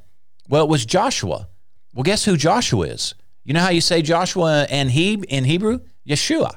Well, 0.50 0.66
it 0.66 0.70
was 0.70 0.86
Joshua. 0.86 1.48
Well, 1.94 2.04
guess 2.04 2.26
who 2.26 2.36
Joshua 2.36 2.88
is? 2.88 3.16
You 3.46 3.54
know 3.54 3.62
how 3.62 3.70
you 3.70 3.80
say 3.80 4.02
Joshua 4.02 4.68
and 4.70 4.92
he 4.92 5.14
in 5.14 5.46
Hebrew? 5.46 5.80
Yeshua. 6.08 6.56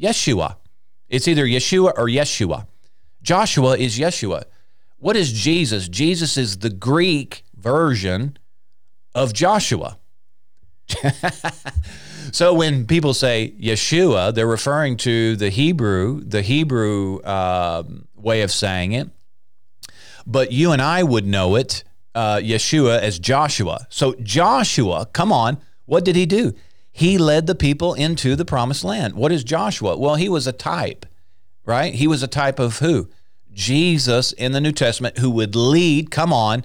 Yeshua. 0.00 0.56
It's 1.08 1.28
either 1.28 1.46
Yeshua 1.46 1.92
or 1.96 2.06
Yeshua. 2.06 2.66
Joshua 3.22 3.76
is 3.78 3.98
Yeshua. 3.98 4.42
What 4.98 5.16
is 5.16 5.32
Jesus? 5.32 5.88
Jesus 5.88 6.36
is 6.36 6.58
the 6.58 6.70
Greek 6.70 7.44
version 7.56 8.36
of 9.14 9.32
Joshua. 9.32 9.96
so 12.32 12.52
when 12.52 12.84
people 12.84 13.14
say 13.14 13.54
Yeshua, 13.60 14.34
they're 14.34 14.46
referring 14.46 14.96
to 14.98 15.36
the 15.36 15.50
Hebrew, 15.50 16.20
the 16.20 16.42
Hebrew 16.42 17.20
uh, 17.20 17.84
way 18.22 18.42
of 18.42 18.50
saying 18.50 18.92
it. 18.92 19.08
But 20.26 20.52
you 20.52 20.72
and 20.72 20.82
I 20.82 21.02
would 21.02 21.26
know 21.26 21.56
it, 21.56 21.84
uh, 22.14 22.36
Yeshua, 22.36 23.00
as 23.00 23.18
Joshua. 23.18 23.86
So 23.88 24.14
Joshua, 24.22 25.06
come 25.06 25.32
on, 25.32 25.58
what 25.86 26.04
did 26.04 26.16
he 26.16 26.26
do? 26.26 26.54
He 26.92 27.18
led 27.18 27.46
the 27.46 27.54
people 27.54 27.94
into 27.94 28.36
the 28.36 28.44
promised 28.44 28.84
land. 28.84 29.14
What 29.14 29.32
is 29.32 29.44
Joshua? 29.44 29.96
Well, 29.96 30.16
he 30.16 30.28
was 30.28 30.46
a 30.46 30.52
type, 30.52 31.06
right? 31.64 31.94
He 31.94 32.06
was 32.06 32.22
a 32.22 32.28
type 32.28 32.58
of 32.58 32.78
who? 32.78 33.08
Jesus 33.52 34.32
in 34.32 34.52
the 34.52 34.60
New 34.60 34.72
Testament, 34.72 35.18
who 35.18 35.30
would 35.30 35.56
lead, 35.56 36.10
come 36.10 36.32
on, 36.32 36.64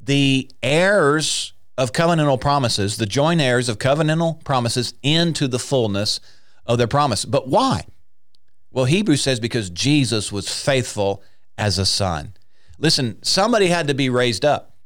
the 0.00 0.50
heirs 0.62 1.52
of 1.78 1.92
covenantal 1.92 2.40
promises, 2.40 2.96
the 2.96 3.06
joint 3.06 3.40
heirs 3.40 3.68
of 3.68 3.78
covenantal 3.78 4.42
promises 4.44 4.94
into 5.02 5.48
the 5.48 5.58
fullness 5.58 6.20
of 6.64 6.78
their 6.78 6.86
promise. 6.86 7.24
But 7.24 7.48
why? 7.48 7.84
Well, 8.76 8.84
Hebrews 8.84 9.22
says 9.22 9.40
because 9.40 9.70
Jesus 9.70 10.30
was 10.30 10.50
faithful 10.50 11.22
as 11.56 11.78
a 11.78 11.86
son. 11.86 12.34
Listen, 12.78 13.16
somebody 13.22 13.68
had 13.68 13.88
to 13.88 13.94
be 13.94 14.10
raised 14.10 14.44
up. 14.44 14.76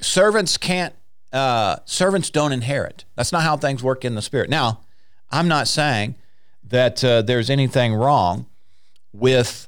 Servants 0.00 0.56
can't, 0.56 0.94
uh, 1.32 1.78
servants 1.84 2.30
don't 2.30 2.52
inherit. 2.52 3.06
That's 3.16 3.32
not 3.32 3.42
how 3.42 3.56
things 3.56 3.82
work 3.82 4.04
in 4.04 4.14
the 4.14 4.22
spirit. 4.22 4.50
Now, 4.50 4.82
I'm 5.32 5.48
not 5.48 5.66
saying 5.66 6.14
that 6.62 7.02
uh, 7.02 7.22
there's 7.22 7.50
anything 7.50 7.92
wrong 7.92 8.46
with 9.12 9.66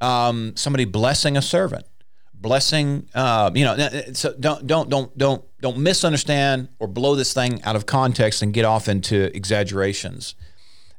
um, 0.00 0.52
somebody 0.54 0.84
blessing 0.84 1.36
a 1.36 1.42
servant, 1.42 1.86
blessing, 2.32 3.08
uh, 3.16 3.50
you 3.52 3.64
know, 3.64 3.76
so 4.12 4.32
don't, 4.38 4.64
don't, 4.64 4.88
don't, 4.88 5.18
don't, 5.18 5.44
don't 5.60 5.78
misunderstand 5.78 6.68
or 6.78 6.86
blow 6.86 7.16
this 7.16 7.34
thing 7.34 7.60
out 7.64 7.74
of 7.74 7.84
context 7.84 8.42
and 8.42 8.54
get 8.54 8.64
off 8.64 8.86
into 8.86 9.36
exaggerations. 9.36 10.36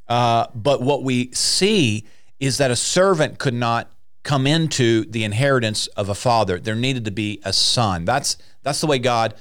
Uh, 0.10 0.48
but 0.54 0.82
what 0.82 1.02
we 1.02 1.32
see 1.32 2.06
is 2.40 2.58
that 2.58 2.72
a 2.72 2.76
servant 2.76 3.40
could 3.40 3.54
not 3.54 3.92
come 4.24 4.48
into 4.48 5.06
the 5.06 5.24
inheritance 5.24 5.88
of 5.88 6.10
a 6.10 6.16
father. 6.16 6.60
There 6.60 6.76
needed 6.76 7.06
to 7.06 7.12
be 7.12 7.40
a 7.44 7.54
son. 7.54 8.06
That's 8.06 8.38
that's 8.64 8.82
the 8.82 8.88
way 8.88 9.00
God 9.00 9.36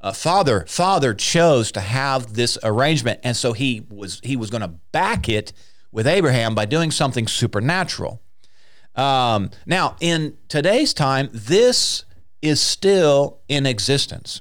uh, 0.00 0.12
father 0.12 0.64
father 0.68 1.12
chose 1.12 1.72
to 1.72 1.80
have 1.80 2.34
this 2.34 2.56
arrangement 2.62 3.18
and 3.24 3.36
so 3.36 3.52
he 3.52 3.84
was 3.90 4.20
he 4.22 4.36
was 4.36 4.48
going 4.48 4.60
to 4.60 4.68
back 4.92 5.28
it 5.28 5.52
with 5.90 6.06
Abraham 6.06 6.54
by 6.54 6.64
doing 6.64 6.90
something 6.90 7.26
supernatural. 7.26 8.22
Um, 8.94 9.50
now, 9.64 9.96
in 10.00 10.36
today's 10.48 10.92
time, 10.92 11.30
this 11.32 12.04
is 12.42 12.60
still 12.60 13.40
in 13.48 13.66
existence. 13.66 14.40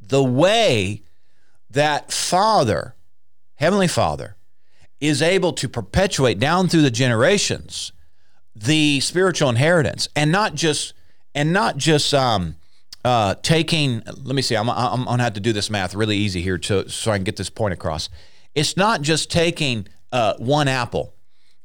The 0.00 0.22
way 0.22 1.02
that 1.68 2.12
Father, 2.12 2.94
Heavenly 3.56 3.88
Father, 3.88 4.36
is 5.00 5.22
able 5.22 5.52
to 5.54 5.68
perpetuate 5.68 6.38
down 6.38 6.68
through 6.68 6.82
the 6.82 6.90
generations 6.90 7.92
the 8.54 9.00
spiritual 9.00 9.48
inheritance 9.48 10.08
and 10.14 10.30
not 10.30 10.54
just 10.54 10.92
and 11.34 11.52
not 11.52 11.76
just 11.76 12.12
um, 12.12 12.56
uh, 13.04 13.34
taking 13.42 14.02
let 14.04 14.34
me 14.34 14.42
see 14.42 14.56
I'm, 14.56 14.68
I'm, 14.68 15.04
gonna 15.04 15.22
have 15.22 15.34
to 15.34 15.40
do 15.40 15.52
this 15.52 15.70
math 15.70 15.94
really 15.94 16.16
easy 16.16 16.42
here 16.42 16.58
to, 16.58 16.88
so 16.88 17.10
i 17.12 17.16
can 17.16 17.24
get 17.24 17.36
this 17.36 17.50
point 17.50 17.72
across. 17.72 18.08
It's 18.54 18.76
not 18.76 19.00
just 19.00 19.30
taking 19.30 19.86
uh, 20.12 20.34
one 20.38 20.68
apple 20.68 21.14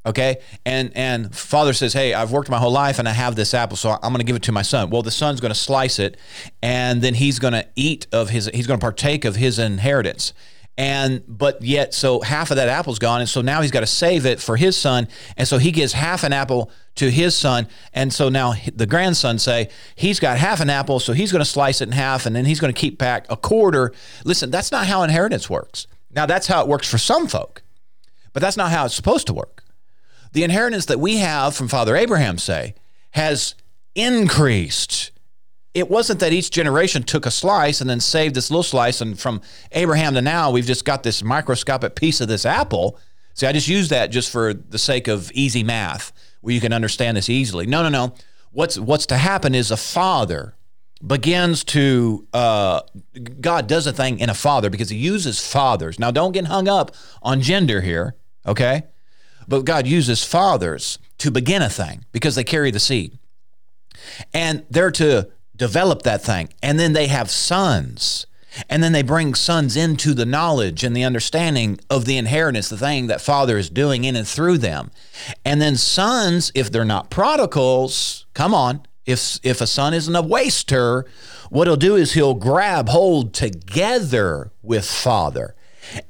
okay? 0.06 0.36
And 0.64 0.92
and 0.94 1.34
father 1.34 1.72
says 1.72 1.92
hey 1.92 2.14
i've 2.14 2.30
worked 2.30 2.48
my 2.48 2.58
whole 2.58 2.70
life 2.70 2.98
and 2.98 3.08
i 3.08 3.12
have 3.12 3.34
this 3.34 3.52
apple 3.52 3.76
so 3.76 3.90
i'm 3.90 4.12
going 4.12 4.18
to 4.18 4.24
give 4.24 4.36
it 4.36 4.42
to 4.44 4.52
my 4.52 4.62
son. 4.62 4.88
Well 4.88 5.02
the 5.02 5.10
son's 5.10 5.40
going 5.40 5.52
to 5.52 5.58
slice 5.58 5.98
it 5.98 6.16
and 6.62 7.02
then 7.02 7.14
he's 7.14 7.38
going 7.38 7.54
to 7.54 7.66
eat 7.74 8.06
of 8.12 8.30
his 8.30 8.48
he's 8.54 8.66
going 8.66 8.78
to 8.78 8.84
partake 8.84 9.24
of 9.24 9.36
his 9.36 9.58
inheritance 9.58 10.32
and 10.78 11.22
but 11.26 11.62
yet 11.62 11.94
so 11.94 12.20
half 12.20 12.50
of 12.50 12.56
that 12.56 12.68
apple's 12.68 12.98
gone 12.98 13.20
and 13.20 13.28
so 13.28 13.40
now 13.40 13.62
he's 13.62 13.70
got 13.70 13.80
to 13.80 13.86
save 13.86 14.26
it 14.26 14.40
for 14.40 14.56
his 14.56 14.76
son 14.76 15.08
and 15.36 15.48
so 15.48 15.58
he 15.58 15.70
gives 15.70 15.92
half 15.94 16.22
an 16.22 16.32
apple 16.32 16.70
to 16.94 17.10
his 17.10 17.34
son 17.34 17.66
and 17.94 18.12
so 18.12 18.28
now 18.28 18.52
the 18.74 18.86
grandson 18.86 19.38
say 19.38 19.68
he's 19.94 20.20
got 20.20 20.36
half 20.36 20.60
an 20.60 20.68
apple 20.68 21.00
so 21.00 21.12
he's 21.12 21.32
going 21.32 21.40
to 21.40 21.48
slice 21.50 21.80
it 21.80 21.88
in 21.88 21.92
half 21.92 22.26
and 22.26 22.36
then 22.36 22.44
he's 22.44 22.60
going 22.60 22.72
to 22.72 22.78
keep 22.78 22.98
back 22.98 23.26
a 23.30 23.36
quarter. 23.36 23.92
Listen 24.24 24.50
that's 24.50 24.70
not 24.70 24.86
how 24.86 25.02
inheritance 25.02 25.48
works. 25.48 25.86
Now 26.10 26.26
that's 26.26 26.46
how 26.46 26.60
it 26.62 26.68
works 26.68 26.90
for 26.90 26.98
some 26.98 27.26
folk 27.26 27.62
but 28.32 28.40
that's 28.42 28.56
not 28.56 28.70
how 28.70 28.84
it's 28.84 28.94
supposed 28.94 29.26
to 29.28 29.32
work. 29.32 29.64
The 30.32 30.44
inheritance 30.44 30.86
that 30.86 31.00
we 31.00 31.16
have 31.16 31.56
from 31.56 31.68
father 31.68 31.96
abraham 31.96 32.36
say 32.36 32.74
has 33.12 33.54
increased 33.94 35.10
it 35.76 35.90
wasn't 35.90 36.20
that 36.20 36.32
each 36.32 36.50
generation 36.50 37.02
took 37.02 37.26
a 37.26 37.30
slice 37.30 37.80
and 37.80 37.90
then 37.90 38.00
saved 38.00 38.34
this 38.34 38.50
little 38.50 38.62
slice, 38.62 39.00
and 39.00 39.18
from 39.18 39.40
Abraham 39.72 40.14
to 40.14 40.22
now, 40.22 40.50
we've 40.50 40.66
just 40.66 40.84
got 40.84 41.02
this 41.02 41.22
microscopic 41.22 41.94
piece 41.94 42.20
of 42.20 42.28
this 42.28 42.46
apple. 42.46 42.98
See, 43.34 43.46
I 43.46 43.52
just 43.52 43.68
use 43.68 43.90
that 43.90 44.10
just 44.10 44.30
for 44.30 44.54
the 44.54 44.78
sake 44.78 45.06
of 45.06 45.30
easy 45.32 45.62
math, 45.62 46.12
where 46.40 46.54
you 46.54 46.60
can 46.60 46.72
understand 46.72 47.16
this 47.16 47.28
easily. 47.28 47.66
No, 47.66 47.82
no, 47.82 47.90
no. 47.90 48.14
What's 48.52 48.78
what's 48.78 49.06
to 49.06 49.18
happen 49.18 49.54
is 49.54 49.70
a 49.70 49.76
father 49.76 50.56
begins 51.06 51.62
to 51.64 52.26
uh, 52.32 52.80
God 53.40 53.66
does 53.66 53.86
a 53.86 53.92
thing 53.92 54.18
in 54.18 54.30
a 54.30 54.34
father 54.34 54.70
because 54.70 54.88
He 54.88 54.96
uses 54.96 55.46
fathers. 55.46 55.98
Now, 55.98 56.10
don't 56.10 56.32
get 56.32 56.46
hung 56.46 56.68
up 56.68 56.94
on 57.22 57.42
gender 57.42 57.82
here, 57.82 58.16
okay? 58.46 58.84
but 59.48 59.64
God 59.64 59.86
uses 59.86 60.24
fathers 60.24 60.98
to 61.18 61.30
begin 61.30 61.62
a 61.62 61.68
thing 61.68 62.04
because 62.12 62.34
they 62.34 62.44
carry 62.44 62.70
the 62.70 62.80
seed. 62.80 63.18
And 64.34 64.64
they're 64.70 64.90
to 64.92 65.30
develop 65.56 66.02
that 66.02 66.22
thing. 66.22 66.48
And 66.62 66.78
then 66.78 66.92
they 66.92 67.06
have 67.08 67.30
sons. 67.30 68.26
And 68.70 68.82
then 68.82 68.92
they 68.92 69.02
bring 69.02 69.34
sons 69.34 69.76
into 69.76 70.14
the 70.14 70.24
knowledge 70.24 70.82
and 70.82 70.96
the 70.96 71.04
understanding 71.04 71.78
of 71.90 72.06
the 72.06 72.16
inheritance, 72.16 72.68
the 72.68 72.78
thing 72.78 73.06
that 73.08 73.20
Father 73.20 73.58
is 73.58 73.68
doing 73.68 74.04
in 74.04 74.16
and 74.16 74.26
through 74.26 74.58
them. 74.58 74.90
And 75.44 75.60
then 75.60 75.76
sons, 75.76 76.52
if 76.54 76.70
they're 76.70 76.84
not 76.84 77.10
prodigals, 77.10 78.24
come 78.32 78.54
on, 78.54 78.86
if 79.04 79.38
if 79.42 79.60
a 79.60 79.66
son 79.66 79.94
isn't 79.94 80.16
a 80.16 80.22
waster, 80.22 81.04
what 81.50 81.68
he'll 81.68 81.76
do 81.76 81.96
is 81.96 82.12
he'll 82.12 82.34
grab 82.34 82.88
hold 82.88 83.34
together 83.34 84.52
with 84.62 84.86
father. 84.86 85.54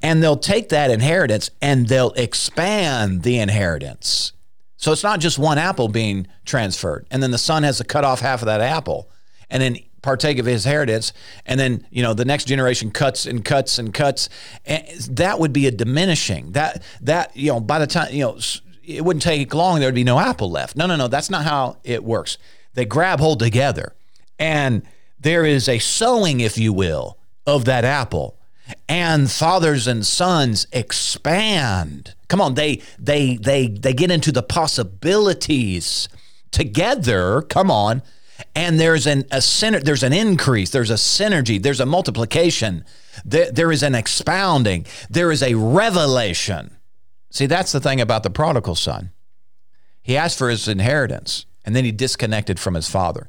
And 0.03 0.23
they'll 0.23 0.39
take 0.39 0.71
that 0.71 0.91
inheritance 0.91 1.51
and 1.61 1.89
they'll 1.89 2.13
expand 2.13 3.23
the 3.23 3.39
inheritance. 3.39 4.33
So 4.79 4.93
it's 4.93 5.03
not 5.03 5.21
just 5.21 5.39
one 5.39 5.59
apple 5.59 5.89
being 5.89 6.27
transferred. 6.45 7.07
And 7.11 7.23
then 7.23 7.31
the 7.31 7.39
son 7.39 7.63
has 7.63 7.79
to 7.79 7.85
cut 7.85 8.05
off 8.05 8.21
half 8.21 8.41
of 8.41 8.47
that 8.47 8.61
apple 8.61 9.11
and 9.51 9.63
then 9.63 9.79
partake 10.03 10.39
of 10.39 10.47
his 10.47 10.65
inheritance. 10.65 11.13
And 11.45 11.59
then, 11.59 11.87
you 11.91 12.03
know, 12.03 12.15
the 12.15 12.25
next 12.25 12.45
generation 12.45 12.91
cuts 12.91 13.27
and 13.27 13.45
cuts 13.45 13.79
and 13.79 13.93
cuts. 13.93 14.29
And 14.65 14.87
that 15.11 15.41
would 15.41 15.53
be 15.53 15.67
a 15.67 15.71
diminishing. 15.71 16.53
That, 16.53 16.83
that, 17.01 17.37
you 17.37 17.53
know, 17.53 17.61
by 17.61 17.79
the 17.81 17.87
time, 17.87 18.13
you 18.13 18.21
know, 18.21 18.39
it 18.85 19.05
wouldn't 19.05 19.23
take 19.23 19.53
long, 19.53 19.81
there 19.81 19.89
would 19.89 19.95
be 19.97 20.05
no 20.05 20.21
apple 20.21 20.51
left. 20.51 20.77
No, 20.77 20.87
no, 20.87 20.95
no. 20.97 21.09
That's 21.09 21.29
not 21.29 21.45
how 21.45 21.79
it 21.83 22.05
works. 22.05 22.39
They 22.75 22.85
grab 22.85 23.19
hold 23.19 23.41
together. 23.41 23.95
And 24.39 24.83
there 25.19 25.45
is 25.45 25.69
a 25.69 25.79
sowing, 25.81 26.41
if 26.41 26.57
you 26.57 26.73
will, 26.73 27.19
of 27.47 27.65
that 27.65 27.85
apple. 27.85 28.39
And 28.89 29.31
fathers 29.31 29.87
and 29.87 30.05
sons 30.05 30.67
expand. 30.73 32.15
Come 32.29 32.41
on, 32.41 32.55
they 32.55 32.83
they 32.99 33.37
they 33.37 33.69
they 33.69 33.93
get 33.93 34.11
into 34.11 34.33
the 34.33 34.43
possibilities 34.43 36.09
together. 36.51 37.43
Come 37.43 37.71
on. 37.71 38.03
And 38.55 38.79
there's 38.79 39.07
an 39.07 39.25
a 39.31 39.41
center, 39.41 39.81
there's 39.81 40.03
an 40.03 40.13
increase, 40.13 40.71
there's 40.71 40.91
a 40.91 40.95
synergy, 40.95 41.63
there's 41.63 41.81
a 41.81 41.87
multiplication, 41.87 42.85
there, 43.25 43.51
there 43.51 43.73
is 43.73 43.83
an 43.83 43.95
expounding, 43.95 44.87
there 45.09 45.31
is 45.31 45.43
a 45.43 45.55
revelation. 45.55 46.77
See, 47.31 47.47
that's 47.47 47.73
the 47.73 47.81
thing 47.81 48.01
about 48.01 48.23
the 48.23 48.31
prodigal 48.31 48.75
son. 48.75 49.11
He 50.03 50.17
asked 50.17 50.39
for 50.39 50.51
his 50.51 50.69
inheritance 50.69 51.47
and 51.65 51.75
then 51.75 51.85
he 51.85 51.93
disconnected 51.93 52.61
from 52.61 52.75
his 52.75 52.89
father. 52.89 53.29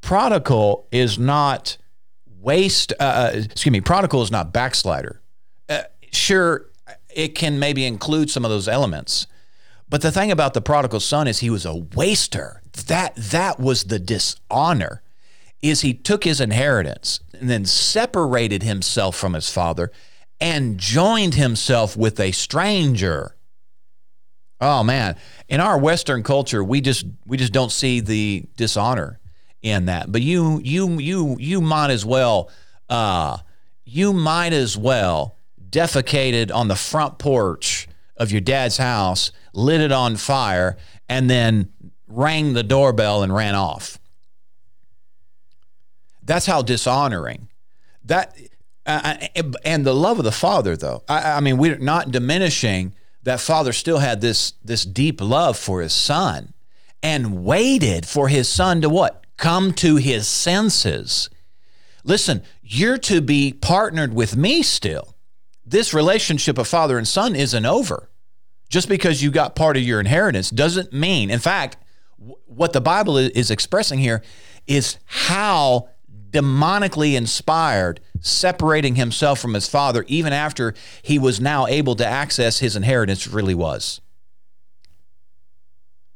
Prodigal 0.00 0.88
is 0.90 1.18
not 1.18 1.78
waste, 2.40 2.92
uh, 3.00 3.02
uh, 3.02 3.30
excuse 3.34 3.72
me, 3.72 3.80
prodigal 3.80 4.22
is 4.22 4.30
not 4.30 4.52
backslider. 4.52 5.22
Uh, 5.68 5.82
sure, 6.12 6.66
it 7.14 7.34
can 7.34 7.58
maybe 7.58 7.86
include 7.86 8.30
some 8.30 8.44
of 8.44 8.50
those 8.50 8.68
elements. 8.68 9.26
But 9.88 10.02
the 10.02 10.12
thing 10.12 10.30
about 10.30 10.54
the 10.54 10.60
prodigal 10.60 11.00
son 11.00 11.28
is 11.28 11.38
he 11.38 11.50
was 11.50 11.64
a 11.64 11.74
waster. 11.74 12.60
That 12.86 13.14
that 13.16 13.58
was 13.58 13.84
the 13.84 13.98
dishonor. 13.98 15.02
Is 15.62 15.80
he 15.80 15.94
took 15.94 16.24
his 16.24 16.40
inheritance 16.40 17.20
and 17.32 17.48
then 17.48 17.64
separated 17.64 18.62
himself 18.62 19.16
from 19.16 19.32
his 19.32 19.50
father 19.50 19.90
and 20.40 20.78
joined 20.78 21.34
himself 21.34 21.96
with 21.96 22.20
a 22.20 22.32
stranger. 22.32 23.36
Oh 24.60 24.82
man, 24.82 25.16
in 25.48 25.60
our 25.60 25.78
western 25.78 26.22
culture, 26.22 26.62
we 26.62 26.80
just 26.80 27.06
we 27.26 27.36
just 27.36 27.52
don't 27.52 27.72
see 27.72 28.00
the 28.00 28.44
dishonor 28.56 29.20
in 29.62 29.86
that. 29.86 30.10
But 30.10 30.22
you 30.22 30.60
you 30.62 30.98
you 30.98 31.36
you 31.38 31.60
might 31.60 31.90
as 31.90 32.04
well 32.04 32.50
uh, 32.88 33.38
you 33.84 34.12
might 34.12 34.52
as 34.52 34.76
well 34.76 35.36
defecated 35.70 36.54
on 36.54 36.68
the 36.68 36.76
front 36.76 37.18
porch 37.18 37.88
of 38.16 38.30
your 38.30 38.40
dad's 38.40 38.76
house, 38.76 39.32
lit 39.52 39.80
it 39.80 39.92
on 39.92 40.16
fire, 40.16 40.76
and 41.08 41.28
then 41.28 41.70
rang 42.06 42.52
the 42.52 42.62
doorbell 42.62 43.22
and 43.22 43.34
ran 43.34 43.54
off. 43.54 43.98
That's 46.22 46.46
how 46.46 46.62
dishonoring. 46.62 47.48
That 48.04 48.36
uh, 48.86 49.16
and 49.64 49.86
the 49.86 49.94
love 49.94 50.18
of 50.18 50.24
the 50.24 50.32
father, 50.32 50.76
though. 50.76 51.02
I, 51.08 51.32
I 51.32 51.40
mean, 51.40 51.56
we're 51.56 51.78
not 51.78 52.10
diminishing 52.10 52.94
that 53.22 53.40
father 53.40 53.72
still 53.72 53.98
had 53.98 54.20
this 54.20 54.52
this 54.62 54.84
deep 54.84 55.20
love 55.20 55.58
for 55.58 55.80
his 55.80 55.92
son, 55.92 56.52
and 57.02 57.44
waited 57.44 58.06
for 58.06 58.28
his 58.28 58.48
son 58.48 58.80
to 58.82 58.88
what 58.88 59.24
come 59.36 59.72
to 59.74 59.96
his 59.96 60.28
senses. 60.28 61.30
Listen, 62.04 62.42
you're 62.62 62.98
to 62.98 63.20
be 63.20 63.52
partnered 63.52 64.12
with 64.12 64.36
me 64.36 64.62
still. 64.62 65.14
This 65.64 65.94
relationship 65.94 66.58
of 66.58 66.68
father 66.68 66.98
and 66.98 67.08
son 67.08 67.34
isn't 67.34 67.64
over. 67.64 68.10
Just 68.68 68.88
because 68.88 69.22
you 69.22 69.30
got 69.30 69.56
part 69.56 69.76
of 69.76 69.82
your 69.82 70.00
inheritance 70.00 70.50
doesn't 70.50 70.92
mean, 70.92 71.30
in 71.30 71.38
fact, 71.38 71.78
what 72.46 72.72
the 72.72 72.80
Bible 72.80 73.16
is 73.18 73.50
expressing 73.50 73.98
here 73.98 74.22
is 74.66 74.98
how 75.04 75.88
demonically 76.30 77.14
inspired, 77.14 78.00
separating 78.20 78.96
himself 78.96 79.38
from 79.38 79.54
his 79.54 79.68
father, 79.68 80.04
even 80.08 80.32
after 80.32 80.74
he 81.02 81.18
was 81.18 81.40
now 81.40 81.66
able 81.66 81.94
to 81.94 82.06
access 82.06 82.58
his 82.58 82.74
inheritance, 82.74 83.26
really 83.26 83.54
was. 83.54 84.00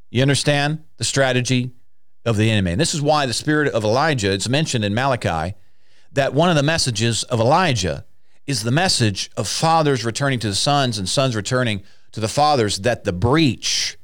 You 0.09 0.21
understand 0.21 0.83
the 0.97 1.03
strategy 1.03 1.71
of 2.25 2.35
the 2.35 2.49
enemy. 2.49 2.71
And 2.71 2.81
this 2.81 2.93
is 2.93 3.01
why 3.01 3.25
the 3.25 3.33
spirit 3.33 3.71
of 3.73 3.83
Elijah, 3.83 4.31
it's 4.31 4.49
mentioned 4.49 4.83
in 4.83 4.93
Malachi, 4.93 5.55
that 6.11 6.33
one 6.33 6.49
of 6.49 6.55
the 6.55 6.63
messages 6.63 7.23
of 7.23 7.39
Elijah 7.39 8.05
is 8.47 8.63
the 8.63 8.71
message 8.71 9.29
of 9.37 9.47
fathers 9.47 10.03
returning 10.03 10.39
to 10.39 10.47
the 10.47 10.55
sons 10.55 10.97
and 10.97 11.07
sons 11.07 11.35
returning 11.35 11.83
to 12.11 12.19
the 12.19 12.27
fathers, 12.27 12.79
that 12.79 13.03
the 13.03 13.13
breach, 13.13 13.98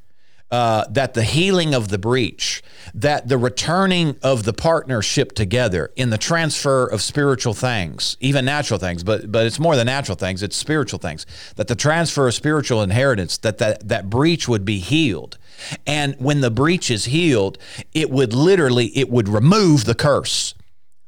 uh, 0.51 0.85
that 0.89 1.13
the 1.13 1.23
healing 1.23 1.73
of 1.73 1.87
the 1.89 1.97
breach, 1.97 2.63
that 2.93 3.27
the 3.27 3.37
returning 3.37 4.17
of 4.21 4.43
the 4.43 4.53
partnership 4.53 5.33
together 5.33 5.91
in 5.95 6.09
the 6.09 6.17
transfer 6.17 6.85
of 6.85 7.01
spiritual 7.01 7.53
things, 7.53 8.17
even 8.19 8.45
natural 8.45 8.79
things, 8.79 9.03
but 9.03 9.31
but 9.31 9.45
it's 9.45 9.59
more 9.59 9.75
than 9.75 9.85
natural 9.87 10.15
things, 10.15 10.43
it's 10.43 10.55
spiritual 10.55 10.99
things, 10.99 11.25
that 11.55 11.67
the 11.67 11.75
transfer 11.75 12.27
of 12.27 12.33
spiritual 12.33 12.81
inheritance, 12.81 13.37
that 13.39 13.57
that, 13.57 13.87
that 13.87 14.09
breach 14.09 14.47
would 14.47 14.65
be 14.65 14.79
healed 14.79 15.37
and 15.85 16.15
when 16.19 16.41
the 16.41 16.51
breach 16.51 16.91
is 16.91 17.05
healed, 17.05 17.57
it 17.93 18.09
would 18.09 18.33
literally 18.33 18.87
it 18.97 19.09
would 19.09 19.27
remove 19.27 19.85
the 19.85 19.95
curse. 19.95 20.53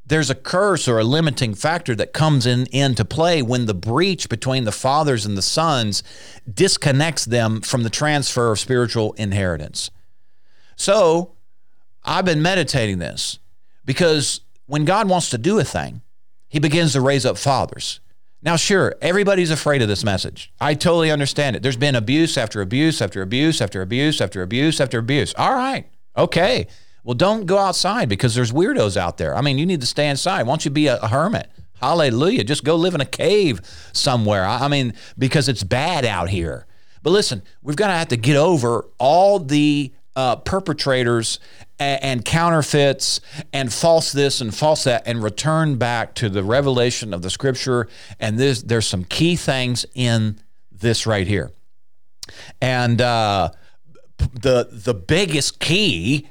There's 0.08 0.30
a 0.30 0.36
curse 0.36 0.88
or 0.88 1.00
a 1.00 1.04
limiting 1.04 1.54
factor 1.54 1.93
that 1.96 2.13
comes 2.13 2.46
in 2.46 2.67
into 2.67 3.04
play 3.04 3.41
when 3.41 3.65
the 3.65 3.74
breach 3.74 4.30
between 4.30 4.63
the 4.63 4.72
fathers 4.72 5.26
and 5.26 5.38
the 5.38 5.41
sons 5.41 6.02
disconnects 6.52 7.26
them 7.26 7.60
from 7.60 7.84
the 7.84 7.89
transfer 7.89 8.52
of 8.52 8.60
spiritual 8.60 9.13
inheritance. 9.13 9.91
So, 10.78 11.34
I've 12.06 12.24
been 12.24 12.41
meditating 12.41 13.00
this 13.00 13.39
because 13.84 14.41
when 14.65 14.86
God 14.86 15.10
wants 15.10 15.30
to 15.32 15.38
do 15.38 15.60
a 15.60 15.65
thing, 15.65 16.02
he 16.48 16.60
begins 16.60 16.93
to 16.93 17.02
raise 17.02 17.26
up 17.26 17.38
fathers. 17.38 18.00
Now, 18.41 18.56
sure, 18.56 18.96
everybody's 19.02 19.52
afraid 19.52 19.82
of 19.82 19.89
this 19.89 20.06
message. 20.06 20.54
I 20.62 20.74
totally 20.74 21.12
understand 21.12 21.58
it. 21.58 21.63
There's 21.63 21.76
been 21.76 21.96
abuse 21.96 22.38
after 22.38 22.62
abuse 22.62 23.02
after 23.02 23.22
abuse 23.22 23.60
after 23.62 23.82
abuse 23.82 24.22
after 24.22 24.41
abuse 24.41 24.80
after 24.80 25.00
abuse. 25.00 25.34
All 25.38 25.54
right, 25.54 25.86
okay. 26.15 26.67
Well, 27.08 27.13
don't 27.13 27.46
go 27.46 27.58
outside 27.58 28.10
because 28.10 28.36
there's 28.36 28.52
weirdos 28.52 28.98
out 28.98 29.15
there. 29.15 29.34
I 29.34 29.39
mean, 29.39 29.58
you 29.58 29.65
need 29.65 29.80
to 29.80 29.88
stay 29.88 30.10
inside. 30.10 30.43
Why 30.43 30.52
don't 30.52 30.65
you 30.65 30.72
be 30.72 30.88
a, 30.88 30.98
a 30.98 31.08
hermit? 31.08 31.50
Hallelujah. 31.80 32.43
Just 32.43 32.65
go 32.65 32.76
live 32.76 32.96
in 32.96 33.00
a 33.00 33.06
cave 33.06 33.62
somewhere. 33.93 34.43
I, 34.43 34.65
I 34.65 34.67
mean, 34.67 34.93
because 35.17 35.48
it's 35.48 35.63
bad 35.63 36.04
out 36.04 36.28
here. 36.28 36.65
But 37.04 37.12
listen, 37.12 37.43
we've 37.62 37.78
got 37.78 37.88
to 37.88 37.93
have 37.93 38.10
to 38.10 38.17
get 38.17 38.36
over 38.36 38.89
all 39.00 39.39
the 39.39 39.93
uh, 40.17 40.36
perpetrators 40.36 41.39
and, 41.80 42.04
and 42.04 42.26
counterfeits 42.26 43.22
and 43.54 43.72
false 43.72 44.12
this 44.12 44.41
and 44.41 44.54
false 44.54 44.84
that 44.84 45.04
and 45.06 45.24
return 45.24 45.78
back 45.78 46.13
to 46.15 46.28
the 46.28 46.43
revelation 46.43 47.13
of 47.13 47.22
the 47.22 47.30
scripture. 47.30 47.88
And 48.20 48.38
there's, 48.38 48.63
there's 48.63 48.86
some 48.86 49.06
key 49.06 49.38
things 49.38 49.86
in 49.96 50.41
this 50.74 51.08
right 51.08 51.26
here. 51.26 51.54
And 52.60 53.00
uh, 53.00 53.52
the, 54.17 54.67
the 54.70 54.93
biggest 54.93 55.62
key 55.62 56.28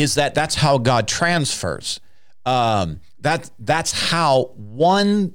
is 0.00 0.14
that 0.14 0.34
that's 0.34 0.56
how 0.56 0.78
God 0.78 1.08
transfers. 1.08 2.00
Um, 2.46 3.00
that, 3.20 3.50
that's 3.58 4.10
how 4.10 4.52
one, 4.56 5.34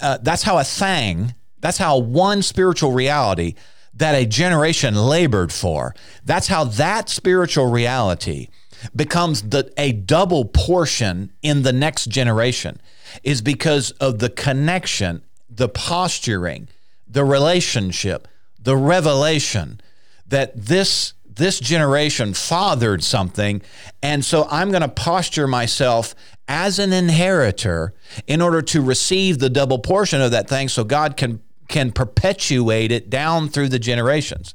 uh, 0.00 0.18
that's 0.22 0.42
how 0.42 0.58
a 0.58 0.64
thing, 0.64 1.34
that's 1.60 1.78
how 1.78 1.98
one 1.98 2.42
spiritual 2.42 2.92
reality 2.92 3.54
that 3.94 4.14
a 4.14 4.24
generation 4.24 4.94
labored 4.94 5.52
for. 5.52 5.94
That's 6.24 6.46
how 6.46 6.64
that 6.64 7.08
spiritual 7.08 7.66
reality 7.66 8.48
becomes 8.94 9.42
the, 9.42 9.72
a 9.76 9.92
double 9.92 10.44
portion 10.44 11.32
in 11.42 11.62
the 11.62 11.72
next 11.72 12.06
generation 12.06 12.80
is 13.24 13.42
because 13.42 13.90
of 13.92 14.20
the 14.20 14.30
connection, 14.30 15.22
the 15.50 15.68
posturing, 15.68 16.68
the 17.08 17.24
relationship, 17.24 18.28
the 18.58 18.76
revelation 18.76 19.80
that 20.26 20.54
this 20.54 21.14
this 21.38 21.58
generation 21.58 22.34
fathered 22.34 23.02
something 23.02 23.62
and 24.02 24.24
so 24.24 24.46
I'm 24.50 24.70
going 24.70 24.82
to 24.82 24.88
posture 24.88 25.46
myself 25.46 26.14
as 26.46 26.78
an 26.78 26.92
inheritor 26.92 27.94
in 28.26 28.40
order 28.40 28.62
to 28.62 28.80
receive 28.80 29.38
the 29.38 29.50
double 29.50 29.78
portion 29.78 30.20
of 30.20 30.30
that 30.30 30.48
thing 30.48 30.68
so 30.68 30.84
God 30.84 31.16
can 31.16 31.40
can 31.68 31.92
perpetuate 31.92 32.90
it 32.90 33.10
down 33.10 33.48
through 33.48 33.68
the 33.68 33.78
generations. 33.78 34.54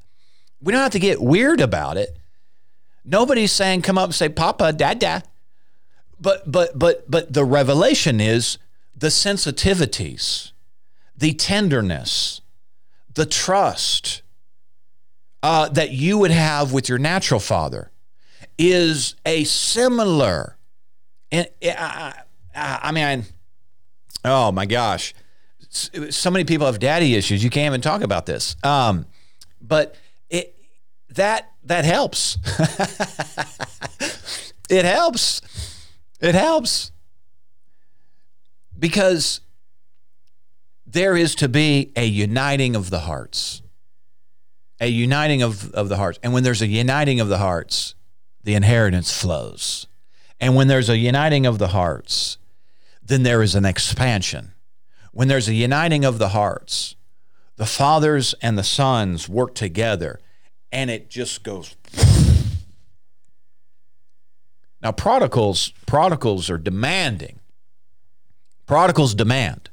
We 0.60 0.74
don't 0.74 0.82
have 0.82 0.92
to 0.94 1.00
get 1.00 1.22
weird 1.22 1.62
about 1.62 1.96
it. 1.96 2.18
Nobody's 3.06 3.52
saying 3.52 3.84
come 3.84 3.98
up 3.98 4.06
and 4.06 4.16
say 4.16 4.30
Papa, 4.30 4.74
Dada. 4.74 5.24
But 6.20 6.52
but 6.52 6.78
but 6.78 7.10
but 7.10 7.34
the 7.34 7.46
revelation 7.46 8.20
is 8.20 8.58
the 8.96 9.08
sensitivities, 9.08 10.52
the 11.16 11.34
tenderness, 11.34 12.42
the 13.14 13.26
trust 13.26 14.23
uh, 15.44 15.68
that 15.70 15.92
you 15.92 16.18
would 16.18 16.32
have 16.32 16.72
with 16.72 16.90
your 16.90 16.98
natural 16.98 17.40
father 17.40 17.92
is 18.58 19.16
a 19.26 19.44
similar. 19.44 20.58
And 21.32 21.48
I, 21.64 22.14
I 22.56 22.92
mean, 22.92 23.26
oh 24.24 24.52
my 24.54 24.66
gosh, 24.66 25.14
so 25.70 26.32
many 26.32 26.46
people 26.46 26.66
have 26.66 26.80
daddy 26.80 27.16
issues. 27.16 27.44
You 27.44 27.50
can't 27.50 27.72
even 27.72 27.82
talk 27.82 28.02
about 28.02 28.26
this. 28.26 28.56
Um, 28.64 29.06
but 29.62 29.96
it 30.30 30.56
that 31.10 31.52
that 31.66 31.84
helps. 31.84 32.38
it 34.70 34.86
helps. 34.86 35.42
It 36.22 36.36
helps 36.36 36.92
because 38.80 39.42
there 40.86 41.18
is 41.18 41.36
to 41.36 41.50
be 41.50 41.92
a 41.96 42.06
uniting 42.06 42.76
of 42.76 42.92
the 42.92 43.00
hearts. 43.00 43.63
A 44.84 44.88
uniting 44.88 45.42
of, 45.42 45.72
of 45.72 45.88
the 45.88 45.96
hearts. 45.96 46.20
And 46.22 46.34
when 46.34 46.44
there's 46.44 46.62
a 46.62 46.68
uniting 46.68 47.22
of 47.22 47.30
the 47.30 47.38
hearts, 47.38 47.96
the 48.44 48.54
inheritance 48.54 49.18
flows. 49.18 49.88
And 50.40 50.56
when 50.56 50.68
there's 50.68 50.90
a 50.90 50.98
uniting 50.98 51.46
of 51.46 51.58
the 51.58 51.70
hearts, 51.70 52.38
then 53.02 53.24
there 53.24 53.42
is 53.42 53.56
an 53.56 53.64
expansion. 53.64 54.52
When 55.14 55.30
there's 55.30 55.48
a 55.48 55.54
uniting 55.54 56.04
of 56.04 56.18
the 56.18 56.30
hearts, 56.30 56.96
the 57.56 57.66
fathers 57.66 58.36
and 58.42 58.58
the 58.58 58.64
sons 58.64 59.30
work 59.30 59.56
together 59.56 60.20
and 60.72 60.90
it 60.90 61.10
just 61.10 61.44
goes. 61.44 61.76
Now, 64.82 64.92
prodigals, 64.92 65.72
prodigals 65.86 66.50
are 66.50 66.58
demanding. 66.58 67.40
Prodigals 68.66 69.16
demand. 69.16 69.70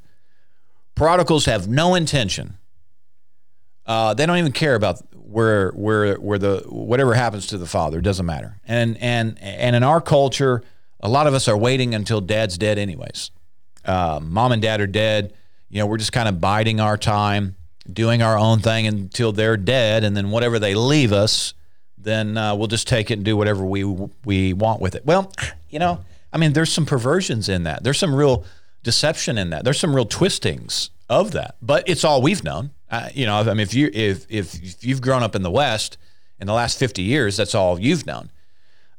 Prodigals 0.95 1.45
have 1.47 1.67
no 1.67 1.95
intention. 1.95 2.57
Uh, 3.91 4.13
they 4.13 4.25
don't 4.25 4.37
even 4.37 4.53
care 4.53 4.75
about 4.75 5.01
where 5.13 5.71
where 5.71 6.15
where 6.15 6.39
the 6.39 6.63
whatever 6.69 7.13
happens 7.13 7.47
to 7.47 7.57
the 7.57 7.65
father 7.65 7.99
doesn't 7.99 8.25
matter. 8.25 8.57
And 8.65 8.97
and 8.99 9.37
and 9.41 9.75
in 9.75 9.83
our 9.83 9.99
culture, 9.99 10.63
a 11.01 11.09
lot 11.09 11.27
of 11.27 11.33
us 11.33 11.49
are 11.49 11.57
waiting 11.57 11.93
until 11.93 12.21
dad's 12.21 12.57
dead, 12.57 12.77
anyways. 12.77 13.31
Uh, 13.83 14.21
mom 14.23 14.53
and 14.53 14.61
dad 14.61 14.79
are 14.79 14.87
dead. 14.87 15.33
You 15.69 15.79
know, 15.79 15.87
we're 15.87 15.97
just 15.97 16.13
kind 16.13 16.29
of 16.29 16.39
biding 16.39 16.79
our 16.79 16.97
time, 16.97 17.57
doing 17.91 18.21
our 18.21 18.37
own 18.37 18.59
thing 18.59 18.87
until 18.87 19.33
they're 19.33 19.57
dead, 19.57 20.05
and 20.05 20.15
then 20.15 20.31
whatever 20.31 20.57
they 20.57 20.73
leave 20.73 21.11
us, 21.11 21.53
then 21.97 22.37
uh, 22.37 22.55
we'll 22.55 22.67
just 22.67 22.87
take 22.87 23.11
it 23.11 23.15
and 23.15 23.25
do 23.25 23.35
whatever 23.35 23.65
we 23.65 23.83
we 24.23 24.53
want 24.53 24.79
with 24.79 24.95
it. 24.95 25.05
Well, 25.05 25.33
you 25.69 25.79
know, 25.79 25.99
I 26.31 26.37
mean, 26.37 26.53
there's 26.53 26.71
some 26.71 26.85
perversions 26.85 27.49
in 27.49 27.63
that. 27.63 27.83
There's 27.83 27.99
some 27.99 28.15
real 28.15 28.45
deception 28.83 29.37
in 29.37 29.49
that. 29.49 29.65
There's 29.65 29.81
some 29.81 29.93
real 29.93 30.05
twistings 30.05 30.91
of 31.09 31.31
that, 31.31 31.57
but 31.61 31.89
it's 31.89 32.05
all 32.05 32.21
we've 32.21 32.41
known. 32.41 32.71
Uh, 32.91 33.07
you 33.13 33.25
know, 33.25 33.37
I 33.37 33.45
mean, 33.45 33.61
if 33.61 33.73
you 33.73 33.89
if, 33.93 34.25
if 34.29 34.83
you've 34.83 35.01
grown 35.01 35.23
up 35.23 35.33
in 35.33 35.41
the 35.41 35.49
West 35.49 35.97
in 36.39 36.45
the 36.45 36.53
last 36.53 36.77
50 36.77 37.01
years, 37.01 37.37
that's 37.37 37.55
all 37.55 37.79
you've 37.79 38.05
known. 38.05 38.29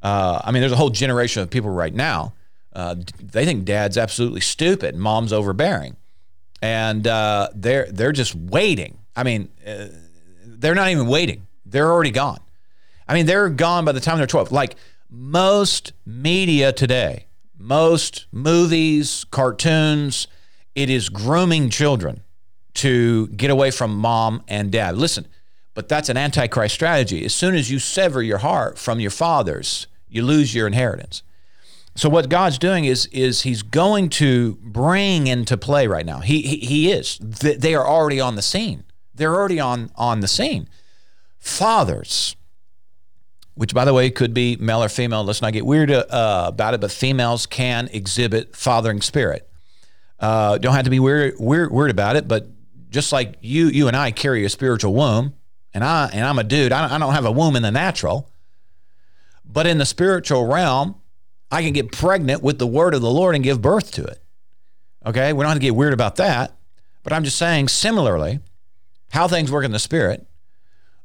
Uh, 0.02 0.40
I 0.42 0.50
mean, 0.50 0.62
there's 0.62 0.72
a 0.72 0.76
whole 0.76 0.90
generation 0.90 1.42
of 1.42 1.50
people 1.50 1.70
right 1.70 1.94
now. 1.94 2.32
Uh, 2.72 2.96
they 3.20 3.44
think 3.44 3.66
dad's 3.66 3.98
absolutely 3.98 4.40
stupid, 4.40 4.96
mom's 4.96 5.32
overbearing, 5.32 5.96
and 6.62 7.06
uh, 7.06 7.50
they're 7.54 7.86
they're 7.92 8.12
just 8.12 8.34
waiting. 8.34 8.96
I 9.14 9.24
mean, 9.24 9.50
uh, 9.66 9.88
they're 10.46 10.74
not 10.74 10.88
even 10.88 11.06
waiting; 11.06 11.46
they're 11.66 11.92
already 11.92 12.10
gone. 12.10 12.40
I 13.06 13.12
mean, 13.12 13.26
they're 13.26 13.50
gone 13.50 13.84
by 13.84 13.92
the 13.92 14.00
time 14.00 14.16
they're 14.16 14.26
12. 14.26 14.52
Like 14.52 14.76
most 15.10 15.92
media 16.06 16.72
today, 16.72 17.26
most 17.58 18.26
movies, 18.32 19.26
cartoons, 19.30 20.26
it 20.74 20.88
is 20.88 21.10
grooming 21.10 21.68
children 21.68 22.22
to 22.74 23.28
get 23.28 23.50
away 23.50 23.70
from 23.70 23.96
mom 23.96 24.42
and 24.48 24.70
dad. 24.70 24.96
Listen, 24.96 25.26
but 25.74 25.88
that's 25.88 26.08
an 26.08 26.16
antichrist 26.16 26.74
strategy. 26.74 27.24
As 27.24 27.34
soon 27.34 27.54
as 27.54 27.70
you 27.70 27.78
sever 27.78 28.22
your 28.22 28.38
heart 28.38 28.78
from 28.78 29.00
your 29.00 29.10
fathers, 29.10 29.86
you 30.08 30.22
lose 30.22 30.54
your 30.54 30.66
inheritance. 30.66 31.22
So 31.94 32.08
what 32.08 32.28
God's 32.28 32.58
doing 32.58 32.84
is 32.84 33.06
is 33.06 33.42
He's 33.42 33.62
going 33.62 34.08
to 34.10 34.56
bring 34.62 35.26
into 35.26 35.56
play 35.56 35.86
right 35.86 36.06
now. 36.06 36.20
He 36.20 36.42
He, 36.42 36.56
he 36.58 36.92
is. 36.92 37.18
They 37.18 37.74
are 37.74 37.86
already 37.86 38.20
on 38.20 38.36
the 38.36 38.42
scene. 38.42 38.84
They're 39.14 39.34
already 39.34 39.60
on 39.60 39.90
on 39.96 40.20
the 40.20 40.28
scene. 40.28 40.68
Fathers, 41.38 42.36
which 43.54 43.74
by 43.74 43.84
the 43.84 43.92
way 43.92 44.10
could 44.10 44.32
be 44.32 44.56
male 44.56 44.82
or 44.82 44.88
female. 44.88 45.24
Let's 45.24 45.42
not 45.42 45.52
get 45.52 45.66
weird 45.66 45.90
uh, 45.90 46.44
about 46.48 46.72
it, 46.74 46.80
but 46.80 46.90
females 46.90 47.46
can 47.46 47.88
exhibit 47.92 48.56
fathering 48.56 49.02
spirit. 49.02 49.48
Uh, 50.18 50.56
don't 50.58 50.74
have 50.74 50.84
to 50.84 50.90
be 50.90 51.00
weird, 51.00 51.34
weird, 51.38 51.72
weird 51.72 51.90
about 51.90 52.16
it, 52.16 52.28
but 52.28 52.46
just 52.92 53.10
like 53.10 53.38
you, 53.40 53.68
you 53.68 53.88
and 53.88 53.96
I 53.96 54.10
carry 54.10 54.44
a 54.44 54.50
spiritual 54.50 54.94
womb, 54.94 55.34
and 55.74 55.82
I 55.82 56.10
and 56.12 56.24
I'm 56.24 56.38
a 56.38 56.44
dude. 56.44 56.72
I 56.72 56.98
don't, 56.98 57.12
have 57.12 57.24
a 57.24 57.32
womb 57.32 57.56
in 57.56 57.62
the 57.62 57.70
natural, 57.70 58.30
but 59.44 59.66
in 59.66 59.78
the 59.78 59.86
spiritual 59.86 60.46
realm, 60.46 60.96
I 61.50 61.62
can 61.62 61.72
get 61.72 61.90
pregnant 61.90 62.42
with 62.42 62.58
the 62.58 62.66
word 62.66 62.94
of 62.94 63.00
the 63.00 63.10
Lord 63.10 63.34
and 63.34 63.42
give 63.42 63.62
birth 63.62 63.90
to 63.92 64.04
it. 64.04 64.22
Okay, 65.06 65.32
we 65.32 65.42
don't 65.42 65.48
have 65.48 65.56
to 65.56 65.60
get 65.60 65.74
weird 65.74 65.94
about 65.94 66.16
that, 66.16 66.54
but 67.02 67.12
I'm 67.12 67.24
just 67.24 67.38
saying 67.38 67.68
similarly, 67.68 68.40
how 69.10 69.26
things 69.26 69.50
work 69.50 69.64
in 69.64 69.72
the 69.72 69.78
spirit, 69.78 70.26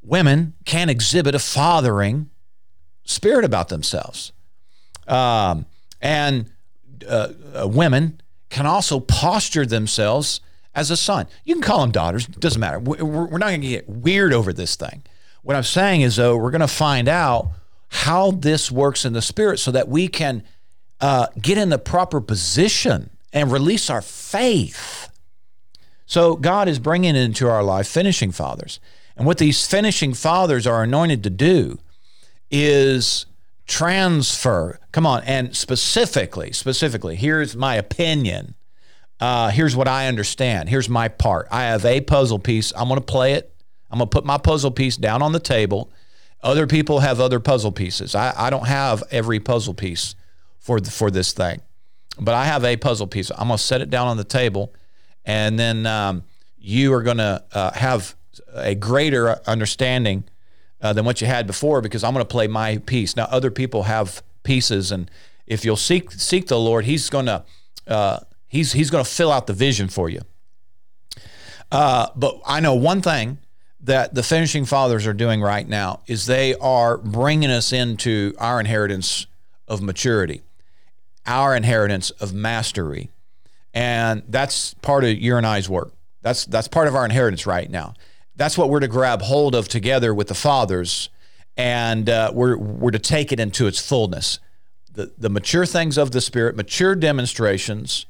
women 0.04 0.54
can 0.65 0.89
exhibit 0.89 1.34
a 1.34 1.39
fathering 1.39 2.30
spirit 3.06 3.45
about 3.45 3.69
themselves, 3.69 4.34
um, 5.08 5.65
and 6.02 6.52
uh, 7.08 7.30
uh, 7.56 7.67
women 7.67 8.21
can 8.50 8.65
also 8.65 9.00
posture 9.00 9.65
themselves 9.65 10.41
as 10.78 10.92
a 10.92 10.96
son. 10.96 11.28
You 11.44 11.56
can 11.56 11.63
call 11.63 11.82
them 11.82 11.92
daughters, 11.92 12.28
doesn't 12.28 12.62
matter. 12.62 12.80
We're 12.80 13.38
not 13.40 13.48
going 13.48 13.62
to 13.62 13.68
get 13.68 13.90
weird 13.90 14.32
over 14.32 14.54
this 14.54 14.76
thing. 14.76 15.04
What 15.42 15.56
I'm 15.56 15.63
saying 15.63 16.02
is, 16.02 16.18
though, 16.18 16.38
we're 16.38 16.52
going 16.52 16.62
to 16.62 16.68
find 16.68 17.10
out 17.10 17.50
how 17.90 18.32
this 18.32 18.72
works 18.72 19.04
in 19.04 19.13
the 19.13 19.22
spirit 19.22 19.58
so 19.58 19.72
that 19.72 19.90
we 19.90 20.08
can 20.08 20.44
uh, 21.02 21.28
get 21.42 21.58
in 21.58 21.70
the 21.70 21.80
proper 21.80 22.22
position 22.22 23.10
and 23.34 23.52
release 23.52 23.90
our 23.90 24.04
faith. 24.04 25.10
So, 26.06 26.36
God 26.36 26.68
is 26.68 26.78
bringing 26.78 27.16
into 27.16 27.50
our 27.50 27.63
life 27.63 27.88
finishing 27.88 28.32
fathers. 28.32 28.80
And 29.16 29.26
what 29.26 29.40
these 29.40 29.66
finishing 29.66 30.13
fathers 30.13 30.68
are 30.68 30.84
anointed 30.84 31.24
to 31.24 31.32
do 31.32 31.80
is 32.52 33.26
transfer. 33.66 34.80
Come 34.92 35.08
on, 35.08 35.24
and 35.24 35.56
specifically, 35.56 36.52
specifically, 36.52 37.16
here's 37.16 37.56
my 37.56 37.76
opinion 37.76 38.54
uh, 39.19 39.49
here's 39.49 39.75
what 39.75 39.88
I 39.88 40.08
understand. 40.08 40.69
Here's 40.69 40.89
my 40.89 41.08
part. 41.08 41.47
I 41.51 41.63
have 41.63 41.86
a 41.86 42.01
puzzle 42.01 42.39
piece. 42.39 42.71
I'm 42.75 42.88
going 42.88 42.99
to 42.99 43.06
play 43.06 43.34
it. 43.34 43.53
I'm 43.89 43.99
going 43.99 44.10
to 44.10 44.13
put 44.13 44.25
my 44.25 44.38
puzzle 44.38 44.71
piece 44.71 44.97
down 44.97 45.21
on 45.21 45.32
the 45.32 45.39
table. 45.39 45.91
Other 46.41 46.67
people 46.67 46.99
have 46.99 47.19
other 47.19 47.39
puzzle 47.39 47.71
pieces. 47.71 48.13
I, 48.13 48.34
I 48.36 48.49
don't 48.49 48.67
have 48.67 49.03
every 49.10 49.39
puzzle 49.39 49.73
piece 49.73 50.15
for 50.60 50.80
the, 50.80 50.91
for 50.91 51.10
this 51.10 51.32
thing, 51.34 51.62
but 52.19 52.36
I 52.36 52.45
have 52.45 52.63
a 52.63 52.77
puzzle 52.77 53.08
piece. 53.08 53.32
I'm 53.32 53.47
going 53.47 53.58
to 53.58 53.63
set 53.63 53.82
it 53.82 53.89
down 53.89 54.08
on 54.08 54.17
the 54.17 54.23
table, 54.23 54.73
and 55.25 55.58
then 55.58 55.86
um, 55.86 56.23
you 56.60 56.93
are 56.93 57.01
going 57.01 57.17
to 57.17 57.43
uh, 57.53 57.71
have 57.71 58.15
a 58.53 58.75
greater 58.75 59.39
understanding 59.47 60.25
uh, 60.82 60.93
than 60.93 61.06
what 61.06 61.21
you 61.21 61.27
had 61.27 61.47
before 61.47 61.82
because 61.82 62.03
I'm 62.03 62.13
going 62.13 62.25
to 62.25 62.30
play 62.30 62.47
my 62.47 62.77
piece. 62.77 63.15
Now, 63.15 63.25
other 63.32 63.49
people 63.49 63.84
have 63.84 64.21
pieces, 64.43 64.91
and 64.91 65.10
if 65.47 65.65
you'll 65.65 65.75
seek 65.75 66.12
seek 66.12 66.47
the 66.47 66.60
Lord, 66.60 66.86
He's 66.86 67.10
going 67.10 67.25
to 67.25 67.43
uh, 67.88 68.19
He's 68.47 68.73
he's 68.73 68.89
going 68.89 69.03
to 69.03 69.10
fill 69.10 69.31
out 69.31 69.47
the 69.47 69.53
vision 69.53 69.88
for 69.88 70.10
you. 70.10 70.21
Uh, 71.71 72.07
but 72.15 72.39
I 72.45 72.60
know 72.60 72.75
one 72.75 73.01
thing 73.01 73.39
that 73.81 74.13
the 74.13 74.23
finishing 74.23 74.65
fathers 74.65 75.05
are 75.05 75.13
doing 75.13 75.41
right 75.41 75.67
now 75.67 76.01
is 76.07 76.25
they 76.25 76.55
are 76.55 76.97
bringing 76.97 77.49
us 77.51 77.73
into 77.73 78.33
our 78.38 78.60
inheritance 78.60 79.27
of 79.67 79.81
maturity, 79.81 80.41
our 81.25 81.55
inheritance 81.55 82.10
of 82.12 82.33
mastery, 82.33 83.10
and 83.73 84.23
that's 84.27 84.73
part 84.75 85.03
of 85.03 85.17
your 85.17 85.38
and 85.38 85.45
I's 85.45 85.69
work. 85.69 85.93
That's 86.21 86.45
that's 86.45 86.67
part 86.67 86.88
of 86.88 86.95
our 86.95 87.05
inheritance 87.05 87.45
right 87.45 87.69
now. 87.69 87.93
That's 88.36 88.57
what 88.57 88.69
we're 88.69 88.79
to 88.79 88.88
grab 88.88 89.21
hold 89.21 89.55
of 89.55 89.67
together 89.67 90.13
with 90.13 90.27
the 90.29 90.36
fathers, 90.36 91.10
and 91.57 92.10
uh, 92.10 92.31
we're 92.33 92.57
we're 92.57 92.91
to 92.91 92.99
take 92.99 93.31
it 93.31 93.39
into 93.39 93.67
its 93.67 93.86
fullness. 93.86 94.39
The 94.93 95.13
the 95.17 95.29
mature 95.29 95.65
things 95.65 95.97
of 95.97 96.12
the 96.12 96.21
spirit, 96.21 96.55
mature 96.55 96.95
demonstrations 96.95 98.05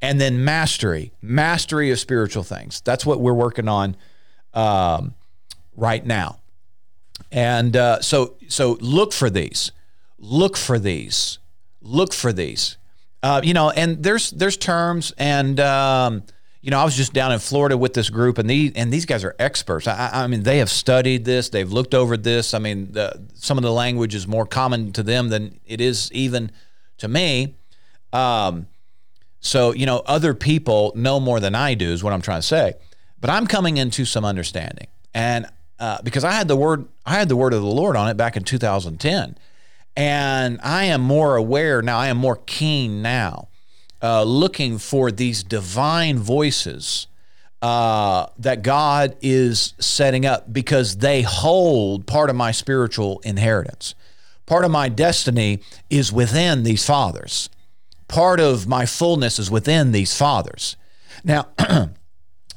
and 0.00 0.20
then 0.20 0.44
mastery, 0.44 1.12
mastery 1.20 1.90
of 1.90 1.98
spiritual 1.98 2.42
things. 2.42 2.80
That's 2.82 3.04
what 3.04 3.20
we're 3.20 3.34
working 3.34 3.68
on 3.68 3.96
um, 4.54 5.14
right 5.76 6.04
now. 6.04 6.38
And 7.32 7.76
uh, 7.76 8.00
so, 8.00 8.36
so 8.48 8.78
look 8.80 9.12
for 9.12 9.28
these, 9.28 9.72
look 10.18 10.56
for 10.56 10.78
these, 10.78 11.38
look 11.82 12.14
for 12.14 12.32
these. 12.32 12.76
Uh, 13.22 13.40
you 13.42 13.52
know, 13.52 13.70
and 13.70 14.02
there's 14.02 14.30
there's 14.30 14.56
terms, 14.56 15.12
and 15.18 15.58
um, 15.58 16.22
you 16.60 16.70
know, 16.70 16.78
I 16.78 16.84
was 16.84 16.96
just 16.96 17.12
down 17.12 17.32
in 17.32 17.40
Florida 17.40 17.76
with 17.76 17.92
this 17.92 18.10
group, 18.10 18.38
and 18.38 18.48
these 18.48 18.72
and 18.76 18.92
these 18.92 19.06
guys 19.06 19.24
are 19.24 19.34
experts. 19.40 19.88
I, 19.88 20.10
I 20.12 20.26
mean, 20.28 20.44
they 20.44 20.58
have 20.58 20.70
studied 20.70 21.24
this, 21.24 21.48
they've 21.48 21.70
looked 21.70 21.94
over 21.94 22.16
this. 22.16 22.54
I 22.54 22.60
mean, 22.60 22.92
the, 22.92 23.26
some 23.34 23.58
of 23.58 23.62
the 23.64 23.72
language 23.72 24.14
is 24.14 24.28
more 24.28 24.46
common 24.46 24.92
to 24.92 25.02
them 25.02 25.30
than 25.30 25.58
it 25.66 25.80
is 25.80 26.12
even 26.12 26.52
to 26.98 27.08
me. 27.08 27.56
Um, 28.12 28.68
so 29.40 29.72
you 29.72 29.86
know, 29.86 30.02
other 30.06 30.34
people 30.34 30.92
know 30.94 31.20
more 31.20 31.40
than 31.40 31.54
I 31.54 31.74
do 31.74 31.90
is 31.90 32.02
what 32.02 32.12
I'm 32.12 32.22
trying 32.22 32.40
to 32.40 32.46
say. 32.46 32.74
But 33.20 33.30
I'm 33.30 33.46
coming 33.46 33.76
into 33.76 34.04
some 34.04 34.24
understanding, 34.24 34.86
and 35.12 35.46
uh, 35.78 35.98
because 36.02 36.24
I 36.24 36.32
had 36.32 36.48
the 36.48 36.56
word, 36.56 36.86
I 37.04 37.14
had 37.14 37.28
the 37.28 37.36
word 37.36 37.52
of 37.52 37.62
the 37.62 37.68
Lord 37.68 37.96
on 37.96 38.08
it 38.08 38.16
back 38.16 38.36
in 38.36 38.44
2010, 38.44 39.36
and 39.96 40.60
I 40.62 40.84
am 40.84 41.00
more 41.00 41.36
aware 41.36 41.82
now. 41.82 41.98
I 41.98 42.08
am 42.08 42.16
more 42.16 42.40
keen 42.46 43.02
now 43.02 43.48
uh, 44.02 44.22
looking 44.22 44.78
for 44.78 45.10
these 45.10 45.42
divine 45.42 46.18
voices 46.18 47.06
uh, 47.60 48.26
that 48.38 48.62
God 48.62 49.16
is 49.20 49.74
setting 49.80 50.24
up 50.24 50.52
because 50.52 50.98
they 50.98 51.22
hold 51.22 52.06
part 52.06 52.30
of 52.30 52.36
my 52.36 52.52
spiritual 52.52 53.20
inheritance. 53.20 53.94
Part 54.46 54.64
of 54.64 54.70
my 54.70 54.88
destiny 54.88 55.60
is 55.90 56.12
within 56.12 56.62
these 56.62 56.86
fathers. 56.86 57.50
Part 58.08 58.40
of 58.40 58.66
my 58.66 58.86
fullness 58.86 59.38
is 59.38 59.50
within 59.50 59.92
these 59.92 60.16
fathers. 60.16 60.76
Now, 61.24 61.48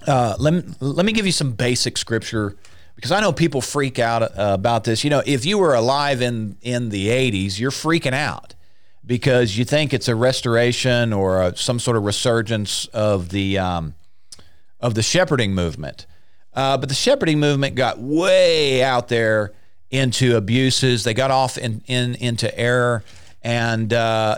uh, 0.07 0.35
let, 0.39 0.81
let 0.81 1.05
me 1.05 1.11
give 1.11 1.25
you 1.25 1.31
some 1.31 1.51
basic 1.51 1.97
scripture 1.97 2.57
because 2.95 3.11
I 3.11 3.19
know 3.19 3.33
people 3.33 3.61
freak 3.61 3.99
out 3.99 4.21
uh, 4.21 4.29
about 4.37 4.83
this. 4.83 5.03
You 5.03 5.09
know, 5.09 5.23
if 5.25 5.45
you 5.45 5.57
were 5.57 5.73
alive 5.73 6.21
in, 6.21 6.57
in 6.61 6.89
the 6.89 7.07
80s, 7.07 7.59
you're 7.59 7.71
freaking 7.71 8.13
out 8.13 8.55
because 9.05 9.57
you 9.57 9.65
think 9.65 9.93
it's 9.93 10.07
a 10.07 10.15
restoration 10.15 11.11
or 11.11 11.41
a, 11.41 11.57
some 11.57 11.79
sort 11.79 11.97
of 11.97 12.03
resurgence 12.03 12.85
of 12.87 13.29
the 13.29 13.57
um, 13.57 13.95
of 14.79 14.95
the 14.95 15.03
shepherding 15.03 15.53
movement. 15.53 16.05
Uh, 16.53 16.77
but 16.77 16.89
the 16.89 16.95
shepherding 16.95 17.39
movement 17.39 17.75
got 17.75 17.99
way 17.99 18.83
out 18.83 19.07
there 19.07 19.53
into 19.89 20.35
abuses. 20.35 21.03
They 21.03 21.13
got 21.13 21.31
off 21.31 21.57
in, 21.57 21.81
in 21.87 22.15
into 22.15 22.57
error, 22.57 23.03
and 23.43 23.91
uh, 23.93 24.37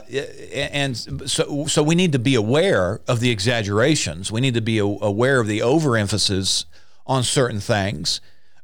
and 0.54 0.98
so 1.30 1.66
so 1.68 1.84
we 1.84 1.96
need 1.96 2.14
to 2.14 2.20
be 2.20 2.36
aware 2.36 3.02
of 3.08 3.20
the 3.20 3.30
exaggerations. 3.30 4.32
We 4.32 4.42
need 4.42 4.54
to 4.54 4.62
be 4.62 4.78
aware 4.78 5.40
of 5.40 5.48
the 5.48 5.62
overemphasis 5.62 6.66
on 7.06 7.24
certain 7.24 7.60
things. 7.60 8.22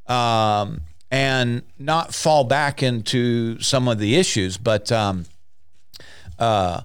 Um, 0.08 0.82
and 1.12 1.64
not 1.78 2.14
fall 2.14 2.44
back 2.44 2.84
into 2.84 3.60
some 3.62 3.88
of 3.88 3.98
the 4.00 4.16
issues, 4.16 4.58
but 4.58 4.92
um, 4.92 5.26
uh, 6.38 6.82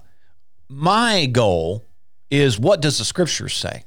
my 0.67 1.25
goal 1.27 1.83
is 2.31 2.59
what 2.59 2.81
does 2.81 2.97
the 2.97 3.05
scripture 3.05 3.49
say? 3.49 3.83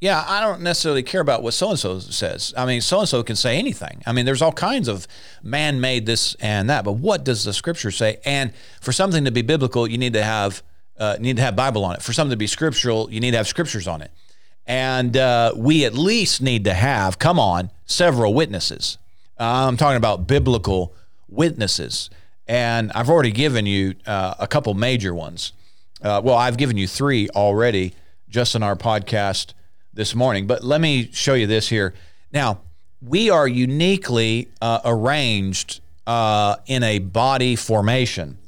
Yeah, 0.00 0.22
I 0.26 0.40
don't 0.40 0.60
necessarily 0.60 1.02
care 1.02 1.22
about 1.22 1.42
what 1.42 1.54
so 1.54 1.70
and 1.70 1.78
so 1.78 1.98
says. 1.98 2.52
I 2.56 2.66
mean, 2.66 2.82
so 2.82 3.00
and 3.00 3.08
so 3.08 3.22
can 3.22 3.36
say 3.36 3.58
anything. 3.58 4.02
I 4.06 4.12
mean, 4.12 4.26
there's 4.26 4.42
all 4.42 4.52
kinds 4.52 4.88
of 4.88 5.08
man 5.42 5.80
made 5.80 6.04
this 6.04 6.34
and 6.34 6.68
that, 6.68 6.84
but 6.84 6.92
what 6.92 7.24
does 7.24 7.44
the 7.44 7.54
scripture 7.54 7.90
say? 7.90 8.18
And 8.24 8.52
for 8.80 8.92
something 8.92 9.24
to 9.24 9.30
be 9.30 9.40
biblical, 9.40 9.88
you 9.88 9.96
need 9.96 10.12
to 10.12 10.22
have 10.22 10.62
uh, 10.98 11.16
need 11.20 11.36
to 11.36 11.42
have 11.42 11.56
Bible 11.56 11.84
on 11.84 11.94
it. 11.94 12.02
For 12.02 12.12
something 12.12 12.30
to 12.30 12.36
be 12.36 12.46
scriptural, 12.46 13.10
you 13.10 13.20
need 13.20 13.32
to 13.32 13.36
have 13.36 13.46
scriptures 13.46 13.86
on 13.86 14.02
it. 14.02 14.10
And 14.66 15.16
uh, 15.16 15.52
we 15.56 15.84
at 15.84 15.94
least 15.94 16.42
need 16.42 16.64
to 16.64 16.74
have, 16.74 17.18
come 17.18 17.38
on, 17.38 17.70
several 17.84 18.34
witnesses. 18.34 18.98
I'm 19.38 19.76
talking 19.76 19.98
about 19.98 20.26
biblical 20.26 20.94
witnesses. 21.28 22.10
And 22.48 22.90
I've 22.92 23.10
already 23.10 23.30
given 23.30 23.66
you 23.66 23.94
uh, 24.06 24.34
a 24.38 24.46
couple 24.46 24.72
major 24.74 25.14
ones. 25.14 25.52
Uh, 26.02 26.20
well, 26.24 26.36
I've 26.36 26.56
given 26.56 26.76
you 26.76 26.86
three 26.86 27.28
already 27.30 27.94
just 28.28 28.54
in 28.54 28.62
our 28.62 28.76
podcast 28.76 29.52
this 29.96 30.14
morning. 30.14 30.46
But 30.46 30.62
let 30.62 30.80
me 30.80 31.10
show 31.12 31.34
you 31.34 31.46
this 31.46 31.68
here. 31.68 31.94
Now, 32.32 32.60
we 33.02 33.30
are 33.30 33.48
uniquely 33.48 34.48
uh, 34.60 34.80
arranged 34.84 35.80
uh, 36.06 36.56
in 36.66 36.82
a 36.82 37.00
body 37.00 37.56
formation, 37.56 38.38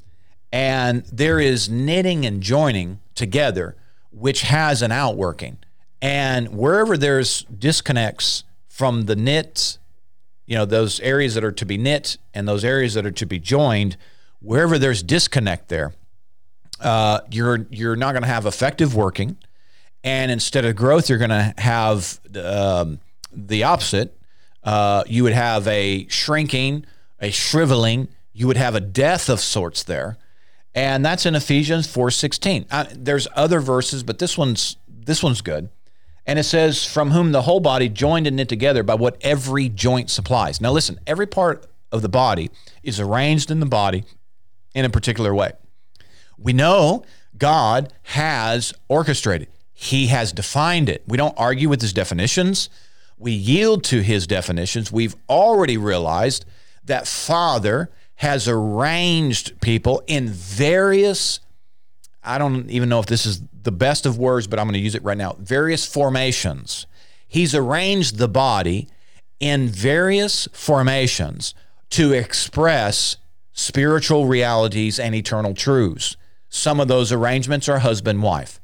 and 0.53 1.05
there 1.07 1.41
is 1.41 1.69
knitting 1.69 2.25
and 2.25 2.41
joining 2.43 3.01
together, 3.15 3.77
which 4.13 4.43
has 4.43 4.83
an 4.83 4.93
outworking. 4.93 5.59
And 6.01 6.57
wherever 6.57 6.97
there's 6.97 7.43
disconnects 7.45 8.45
from 8.69 9.07
the 9.07 9.17
knits 9.17 9.79
you 10.49 10.57
know 10.57 10.65
those 10.65 10.99
areas 11.01 11.35
that 11.35 11.45
are 11.45 11.53
to 11.53 11.67
be 11.67 11.77
knit 11.77 12.17
and 12.33 12.49
those 12.49 12.65
areas 12.65 12.95
that 12.95 13.05
are 13.05 13.13
to 13.13 13.27
be 13.27 13.39
joined 13.39 13.97
wherever 14.41 14.79
there's 14.79 15.03
disconnect 15.03 15.69
there 15.69 15.93
uh, 16.81 17.21
you're 17.31 17.67
you're 17.71 17.97
not 17.97 18.13
going 18.13 18.23
to 18.23 18.29
have 18.29 18.47
effective 18.47 18.95
working 18.95 19.37
and 20.05 20.31
instead 20.31 20.65
of 20.65 20.77
growth 20.77 21.09
you're 21.09 21.19
going 21.19 21.31
to 21.31 21.55
have 21.59 22.21
um, 22.43 23.01
the 23.33 23.65
opposite. 23.65 24.15
Uh, 24.63 25.05
you 25.07 25.23
would 25.23 25.33
have 25.33 25.67
a 25.69 26.07
shrinking 26.09 26.85
a 27.21 27.31
shriveling 27.31 28.09
you 28.33 28.47
would 28.47 28.57
have 28.57 28.75
a 28.75 28.81
death 28.81 29.29
of 29.29 29.41
sorts 29.41 29.83
there. 29.83 30.19
And 30.75 31.05
that's 31.05 31.27
in 31.27 31.35
ephesians 31.35 31.87
4.16 31.87 32.67
uh, 32.71 32.85
there's 32.95 33.29
other 33.35 33.61
verses 33.61 34.03
but 34.03 34.19
this 34.19 34.37
one's 34.37 34.77
this 35.09 35.23
one's 35.23 35.41
good. 35.41 35.71
And 36.29 36.39
it 36.39 36.45
says, 36.45 36.85
from 36.85 37.13
whom 37.13 37.33
the 37.33 37.41
whole 37.43 37.59
body 37.59 37.89
joined 37.89 38.27
and 38.27 38.37
knit 38.37 38.51
together 38.51 38.83
by 38.83 38.95
what 38.95 39.17
every 39.23 39.71
joint 39.71 40.11
supplies. 40.11 40.61
Now, 40.61 40.71
listen, 40.73 41.01
every 41.07 41.27
part 41.27 41.67
of 41.91 42.03
the 42.03 42.09
body 42.11 42.51
is 42.83 43.01
arranged 43.01 43.51
in 43.51 43.61
the 43.61 43.67
body 43.67 44.05
in 44.75 44.85
a 44.85 44.91
particular 44.91 45.35
way. 45.35 45.53
We 46.37 46.53
know 46.53 47.03
God 47.39 47.95
has 48.03 48.75
orchestrated, 48.89 49.49
He 49.81 50.09
has 50.09 50.33
defined 50.33 50.89
it. 50.89 51.05
We 51.07 51.17
don't 51.17 51.39
argue 51.39 51.69
with 51.69 51.81
His 51.81 51.93
definitions, 51.93 52.69
we 53.17 53.31
yield 53.31 53.85
to 53.85 54.01
His 54.01 54.27
definitions. 54.27 54.91
We've 54.91 55.15
already 55.29 55.77
realized 55.77 56.45
that 56.85 57.07
Father 57.07 57.89
has 58.17 58.49
arranged 58.49 59.61
people 59.61 60.03
in 60.09 60.31
various 60.31 61.39
I 62.25 62.39
don't 62.39 62.69
even 62.69 62.89
know 62.89 62.99
if 62.99 63.07
this 63.07 63.25
is 63.25 63.41
the 63.63 63.71
best 63.71 64.05
of 64.05 64.19
words, 64.19 64.49
but 64.49 64.59
I'm 64.59 64.67
going 64.67 64.75
to 64.75 64.81
use 64.81 64.97
it 64.97 65.05
right 65.05 65.17
now. 65.17 65.37
Various 65.39 65.87
formations. 65.87 66.87
He's 67.29 67.55
arranged 67.55 68.19
the 68.19 68.29
body 68.29 68.89
in 69.39 69.69
various 69.69 70.49
formations 70.53 71.55
to 71.91 72.13
express 72.13 73.17
spiritual 73.53 74.27
realities 74.27 74.99
and 74.99 75.15
eternal 75.15 75.55
truths. 75.55 76.17
Some 76.49 76.81
of 76.81 76.89
those 76.89 77.13
arrangements 77.13 77.69
are 77.69 77.79
husband 77.79 78.23
wife. 78.23 78.61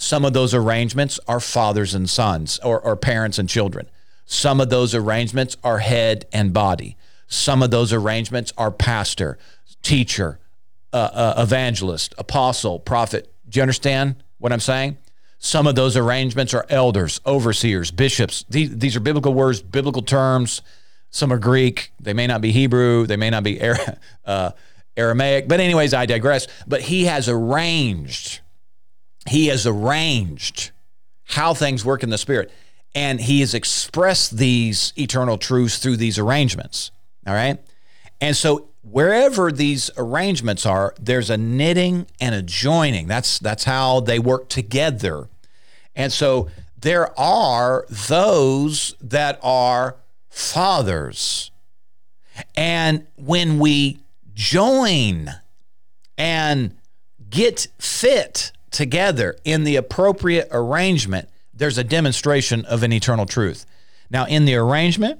Some 0.00 0.24
of 0.24 0.32
those 0.32 0.54
arrangements 0.54 1.18
are 1.26 1.40
fathers 1.40 1.92
and 1.92 2.08
sons 2.08 2.60
or, 2.62 2.78
or 2.78 2.94
parents 2.94 3.36
and 3.36 3.48
children. 3.48 3.90
Some 4.26 4.60
of 4.60 4.70
those 4.70 4.94
arrangements 4.94 5.56
are 5.64 5.78
head 5.78 6.24
and 6.32 6.52
body. 6.52 6.96
Some 7.26 7.64
of 7.64 7.72
those 7.72 7.92
arrangements 7.92 8.52
are 8.56 8.70
pastor, 8.70 9.38
teacher, 9.82 10.38
uh, 10.92 11.10
uh, 11.12 11.34
evangelist, 11.38 12.14
apostle, 12.16 12.78
prophet. 12.78 13.34
Do 13.48 13.58
you 13.58 13.62
understand 13.62 14.22
what 14.38 14.52
I'm 14.52 14.60
saying? 14.60 14.98
Some 15.40 15.66
of 15.66 15.74
those 15.74 15.96
arrangements 15.96 16.54
are 16.54 16.64
elders, 16.68 17.20
overseers, 17.26 17.90
bishops. 17.90 18.44
These, 18.48 18.78
these 18.78 18.94
are 18.94 19.00
biblical 19.00 19.34
words, 19.34 19.60
biblical 19.60 20.02
terms. 20.02 20.62
Some 21.10 21.32
are 21.32 21.38
Greek. 21.38 21.90
They 21.98 22.12
may 22.12 22.28
not 22.28 22.40
be 22.40 22.52
Hebrew. 22.52 23.04
They 23.04 23.16
may 23.16 23.30
not 23.30 23.42
be 23.42 23.60
uh, 24.24 24.52
Aramaic. 24.96 25.48
But, 25.48 25.58
anyways, 25.58 25.92
I 25.92 26.06
digress. 26.06 26.46
But 26.68 26.82
he 26.82 27.06
has 27.06 27.28
arranged, 27.28 28.42
he 29.28 29.46
has 29.48 29.66
arranged 29.66 30.70
how 31.24 31.54
things 31.54 31.84
work 31.84 32.02
in 32.02 32.10
the 32.10 32.18
spirit. 32.18 32.50
And 32.94 33.20
he 33.20 33.40
has 33.40 33.54
expressed 33.54 34.36
these 34.38 34.92
eternal 34.96 35.38
truths 35.38 35.78
through 35.78 35.98
these 35.98 36.18
arrangements. 36.18 36.90
All 37.26 37.34
right. 37.34 37.58
And 38.20 38.36
so 38.36 38.68
wherever 38.82 39.52
these 39.52 39.90
arrangements 39.96 40.64
are, 40.64 40.94
there's 40.98 41.30
a 41.30 41.36
knitting 41.36 42.06
and 42.20 42.34
a 42.34 42.42
joining. 42.42 43.06
That's 43.06 43.38
that's 43.38 43.64
how 43.64 44.00
they 44.00 44.18
work 44.18 44.48
together. 44.48 45.28
And 45.94 46.12
so 46.12 46.48
there 46.80 47.18
are 47.18 47.86
those 47.88 48.94
that 49.00 49.38
are 49.42 49.96
fathers. 50.30 51.50
And 52.56 53.06
when 53.16 53.58
we 53.58 53.98
join 54.34 55.28
and 56.16 56.76
get 57.28 57.66
fit 57.78 58.52
together 58.78 59.36
in 59.42 59.64
the 59.64 59.74
appropriate 59.74 60.46
arrangement, 60.52 61.28
there's 61.52 61.78
a 61.78 61.82
demonstration 61.82 62.64
of 62.66 62.84
an 62.84 62.92
eternal 62.92 63.26
truth. 63.26 63.66
Now, 64.08 64.24
in 64.26 64.44
the 64.44 64.54
arrangement 64.54 65.18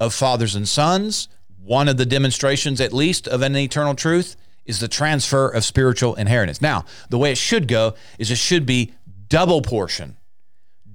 of 0.00 0.12
fathers 0.12 0.56
and 0.56 0.66
sons, 0.66 1.28
one 1.62 1.86
of 1.86 1.98
the 1.98 2.04
demonstrations, 2.04 2.80
at 2.80 2.92
least, 2.92 3.28
of 3.28 3.42
an 3.42 3.54
eternal 3.54 3.94
truth 3.94 4.34
is 4.64 4.80
the 4.80 4.88
transfer 4.88 5.48
of 5.48 5.64
spiritual 5.64 6.16
inheritance. 6.16 6.60
Now, 6.60 6.84
the 7.08 7.16
way 7.16 7.30
it 7.30 7.38
should 7.38 7.68
go 7.68 7.94
is 8.18 8.32
it 8.32 8.38
should 8.38 8.66
be 8.66 8.92
double 9.28 9.62
portion, 9.62 10.16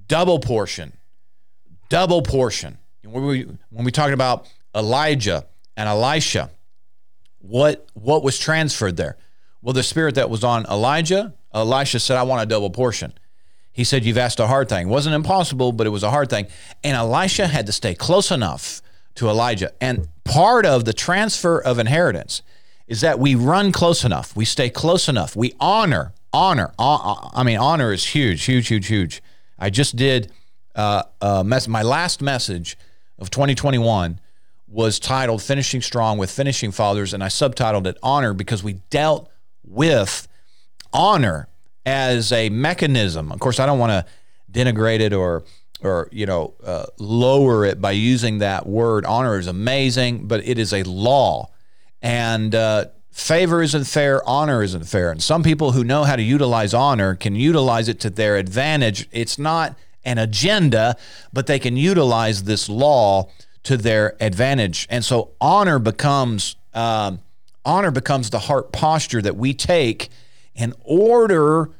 double 0.06 0.38
portion, 0.38 0.92
double 1.88 2.20
portion. 2.20 2.76
When 3.04 3.24
we, 3.24 3.48
when 3.70 3.86
we 3.86 3.90
talking 3.90 4.12
about 4.12 4.46
Elijah 4.74 5.46
and 5.78 5.88
Elisha, 5.88 6.50
what 7.38 7.88
what 7.94 8.22
was 8.22 8.38
transferred 8.38 8.98
there? 8.98 9.16
Well, 9.62 9.72
the 9.72 9.82
spirit 9.82 10.16
that 10.16 10.28
was 10.28 10.44
on 10.44 10.66
Elijah, 10.66 11.32
Elisha 11.54 12.00
said, 12.00 12.16
"I 12.16 12.22
want 12.22 12.42
a 12.42 12.46
double 12.46 12.70
portion." 12.70 13.12
He 13.72 13.84
said, 13.84 14.04
You've 14.04 14.18
asked 14.18 14.38
a 14.38 14.46
hard 14.46 14.68
thing. 14.68 14.88
It 14.88 14.90
wasn't 14.90 15.14
impossible, 15.14 15.72
but 15.72 15.86
it 15.86 15.90
was 15.90 16.02
a 16.02 16.10
hard 16.10 16.28
thing. 16.28 16.46
And 16.84 16.94
Elisha 16.94 17.46
had 17.46 17.66
to 17.66 17.72
stay 17.72 17.94
close 17.94 18.30
enough 18.30 18.82
to 19.14 19.28
Elijah. 19.28 19.72
And 19.80 20.08
part 20.24 20.66
of 20.66 20.84
the 20.84 20.92
transfer 20.92 21.58
of 21.58 21.78
inheritance 21.78 22.42
is 22.86 23.00
that 23.00 23.18
we 23.18 23.34
run 23.34 23.72
close 23.72 24.04
enough, 24.04 24.36
we 24.36 24.44
stay 24.44 24.68
close 24.68 25.08
enough, 25.08 25.34
we 25.34 25.54
honor, 25.58 26.12
honor. 26.32 26.72
I 26.78 27.42
mean, 27.42 27.58
honor 27.58 27.92
is 27.92 28.04
huge, 28.04 28.44
huge, 28.44 28.68
huge, 28.68 28.88
huge. 28.88 29.22
I 29.58 29.70
just 29.70 29.96
did 29.96 30.30
uh, 30.74 31.04
uh, 31.20 31.42
my 31.44 31.82
last 31.82 32.20
message 32.20 32.76
of 33.18 33.30
2021 33.30 34.18
was 34.68 34.98
titled 34.98 35.42
Finishing 35.42 35.80
Strong 35.82 36.18
with 36.18 36.30
Finishing 36.30 36.72
Fathers, 36.72 37.14
and 37.14 37.22
I 37.22 37.28
subtitled 37.28 37.86
it 37.86 37.98
Honor 38.02 38.34
because 38.34 38.62
we 38.62 38.74
dealt 38.90 39.30
with 39.64 40.28
honor 40.92 41.48
as 41.84 42.32
a 42.32 42.48
mechanism. 42.50 43.32
Of 43.32 43.40
course, 43.40 43.58
I 43.58 43.66
don't 43.66 43.78
want 43.78 43.90
to 43.90 44.06
denigrate 44.50 45.00
it 45.00 45.12
or 45.12 45.44
or 45.82 46.08
you 46.12 46.26
know 46.26 46.54
uh, 46.64 46.86
lower 46.98 47.64
it 47.64 47.80
by 47.80 47.92
using 47.92 48.38
that 48.38 48.66
word. 48.66 49.04
Honor 49.04 49.38
is 49.38 49.46
amazing, 49.46 50.26
but 50.26 50.46
it 50.46 50.58
is 50.58 50.72
a 50.72 50.82
law, 50.84 51.50
and 52.00 52.54
uh, 52.54 52.86
favor 53.10 53.62
isn't 53.62 53.84
fair. 53.84 54.26
Honor 54.28 54.62
isn't 54.62 54.84
fair. 54.84 55.10
And 55.10 55.22
some 55.22 55.42
people 55.42 55.72
who 55.72 55.84
know 55.84 56.04
how 56.04 56.16
to 56.16 56.22
utilize 56.22 56.74
honor 56.74 57.14
can 57.14 57.34
utilize 57.34 57.88
it 57.88 58.00
to 58.00 58.10
their 58.10 58.36
advantage. 58.36 59.08
It's 59.12 59.38
not 59.38 59.76
an 60.04 60.18
agenda, 60.18 60.96
but 61.32 61.46
they 61.46 61.58
can 61.58 61.76
utilize 61.76 62.44
this 62.44 62.68
law 62.68 63.30
to 63.64 63.76
their 63.76 64.16
advantage. 64.20 64.86
And 64.90 65.04
so 65.04 65.30
honor 65.40 65.78
becomes 65.78 66.56
um, 66.74 67.20
honor 67.64 67.90
becomes 67.90 68.30
the 68.30 68.40
heart 68.40 68.72
posture 68.72 69.22
that 69.22 69.36
we 69.36 69.54
take 69.54 70.08
in 70.54 70.74
order 70.84 71.70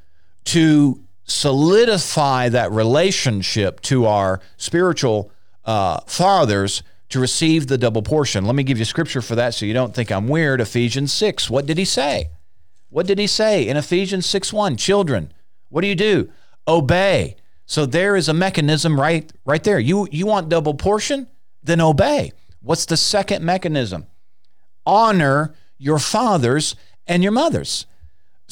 to 0.44 1.02
solidify 1.24 2.48
that 2.48 2.70
relationship 2.72 3.80
to 3.80 4.06
our 4.06 4.40
spiritual 4.56 5.30
uh, 5.64 6.00
fathers 6.06 6.82
to 7.08 7.20
receive 7.20 7.66
the 7.66 7.78
double 7.78 8.02
portion. 8.02 8.44
Let 8.44 8.54
me 8.54 8.62
give 8.62 8.78
you 8.78 8.84
scripture 8.84 9.22
for 9.22 9.34
that 9.34 9.54
so 9.54 9.66
you 9.66 9.74
don't 9.74 9.94
think 9.94 10.10
I'm 10.10 10.28
weird. 10.28 10.60
Ephesians 10.60 11.12
6. 11.12 11.50
What 11.50 11.66
did 11.66 11.78
he 11.78 11.84
say? 11.84 12.30
What 12.88 13.06
did 13.06 13.18
he 13.18 13.26
say 13.26 13.66
in 13.66 13.76
Ephesians 13.76 14.26
6 14.26 14.52
1? 14.52 14.76
Children, 14.76 15.32
what 15.68 15.82
do 15.82 15.86
you 15.86 15.94
do? 15.94 16.30
Obey. 16.66 17.36
So 17.66 17.86
there 17.86 18.16
is 18.16 18.28
a 18.28 18.34
mechanism 18.34 19.00
right 19.00 19.32
right 19.44 19.62
there. 19.62 19.78
You 19.78 20.08
you 20.10 20.26
want 20.26 20.48
double 20.48 20.74
portion? 20.74 21.28
Then 21.62 21.80
obey. 21.80 22.32
What's 22.60 22.84
the 22.84 22.96
second 22.96 23.44
mechanism? 23.44 24.06
Honor 24.84 25.54
your 25.78 25.98
fathers 25.98 26.76
and 27.06 27.22
your 27.22 27.32
mothers. 27.32 27.86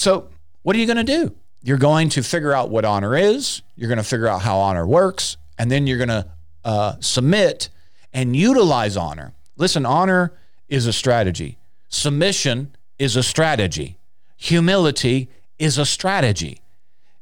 So, 0.00 0.30
what 0.62 0.74
are 0.74 0.78
you 0.78 0.86
going 0.86 1.04
to 1.04 1.04
do? 1.04 1.34
You're 1.62 1.76
going 1.76 2.08
to 2.10 2.22
figure 2.22 2.54
out 2.54 2.70
what 2.70 2.86
honor 2.86 3.14
is, 3.14 3.60
you're 3.76 3.90
going 3.90 3.98
to 3.98 4.02
figure 4.02 4.28
out 4.28 4.40
how 4.40 4.56
honor 4.56 4.86
works, 4.86 5.36
and 5.58 5.70
then 5.70 5.86
you're 5.86 5.98
going 5.98 6.08
to 6.08 6.26
uh, 6.64 6.94
submit 7.00 7.68
and 8.10 8.34
utilize 8.34 8.96
honor. 8.96 9.34
Listen, 9.58 9.84
honor 9.84 10.32
is 10.70 10.86
a 10.86 10.92
strategy, 10.94 11.58
submission 11.90 12.74
is 12.98 13.14
a 13.14 13.22
strategy, 13.22 13.98
humility 14.38 15.28
is 15.58 15.76
a 15.76 15.84
strategy. 15.84 16.62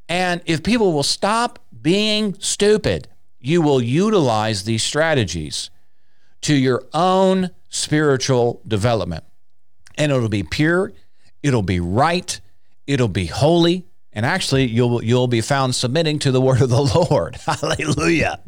And 0.09 0.41
if 0.47 0.63
people 0.63 0.93
will 0.93 1.03
stop 1.03 1.59
being 1.83 2.37
stupid, 2.39 3.09
you 3.41 3.61
will 3.61 3.83
utilize 3.83 4.63
these 4.63 4.85
strategies 4.85 5.71
to 6.43 6.55
your 6.55 6.85
own 6.95 7.51
spiritual 7.71 8.63
development. 8.69 9.25
And 9.97 10.13
it'll 10.13 10.29
be 10.29 10.45
pure, 10.45 10.93
it'll 11.43 11.63
be 11.63 11.81
right, 11.81 12.41
it'll 12.89 13.07
be 13.07 13.27
holy, 13.27 13.85
and 14.13 14.27
actually 14.27 14.67
you'll 14.67 15.05
you'll 15.05 15.29
be 15.29 15.41
found 15.41 15.77
submitting 15.77 16.19
to 16.21 16.33
the 16.33 16.41
word 16.41 16.61
of 16.61 16.71
the 16.71 16.83
Lord. 17.09 17.37
Hallelujah. 17.47 18.41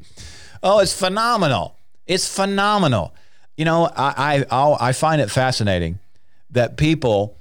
Oh, 0.63 0.81
it's 0.81 0.99
phenomenal. 0.99 1.77
It's 2.07 2.27
phenomenal. 2.35 3.15
You 3.57 3.67
know, 3.67 3.89
I 3.95 4.45
I 4.51 4.89
i 4.89 4.93
find 4.93 5.21
it 5.21 5.31
fascinating 5.31 6.01
that 6.51 6.77
people 6.77 7.37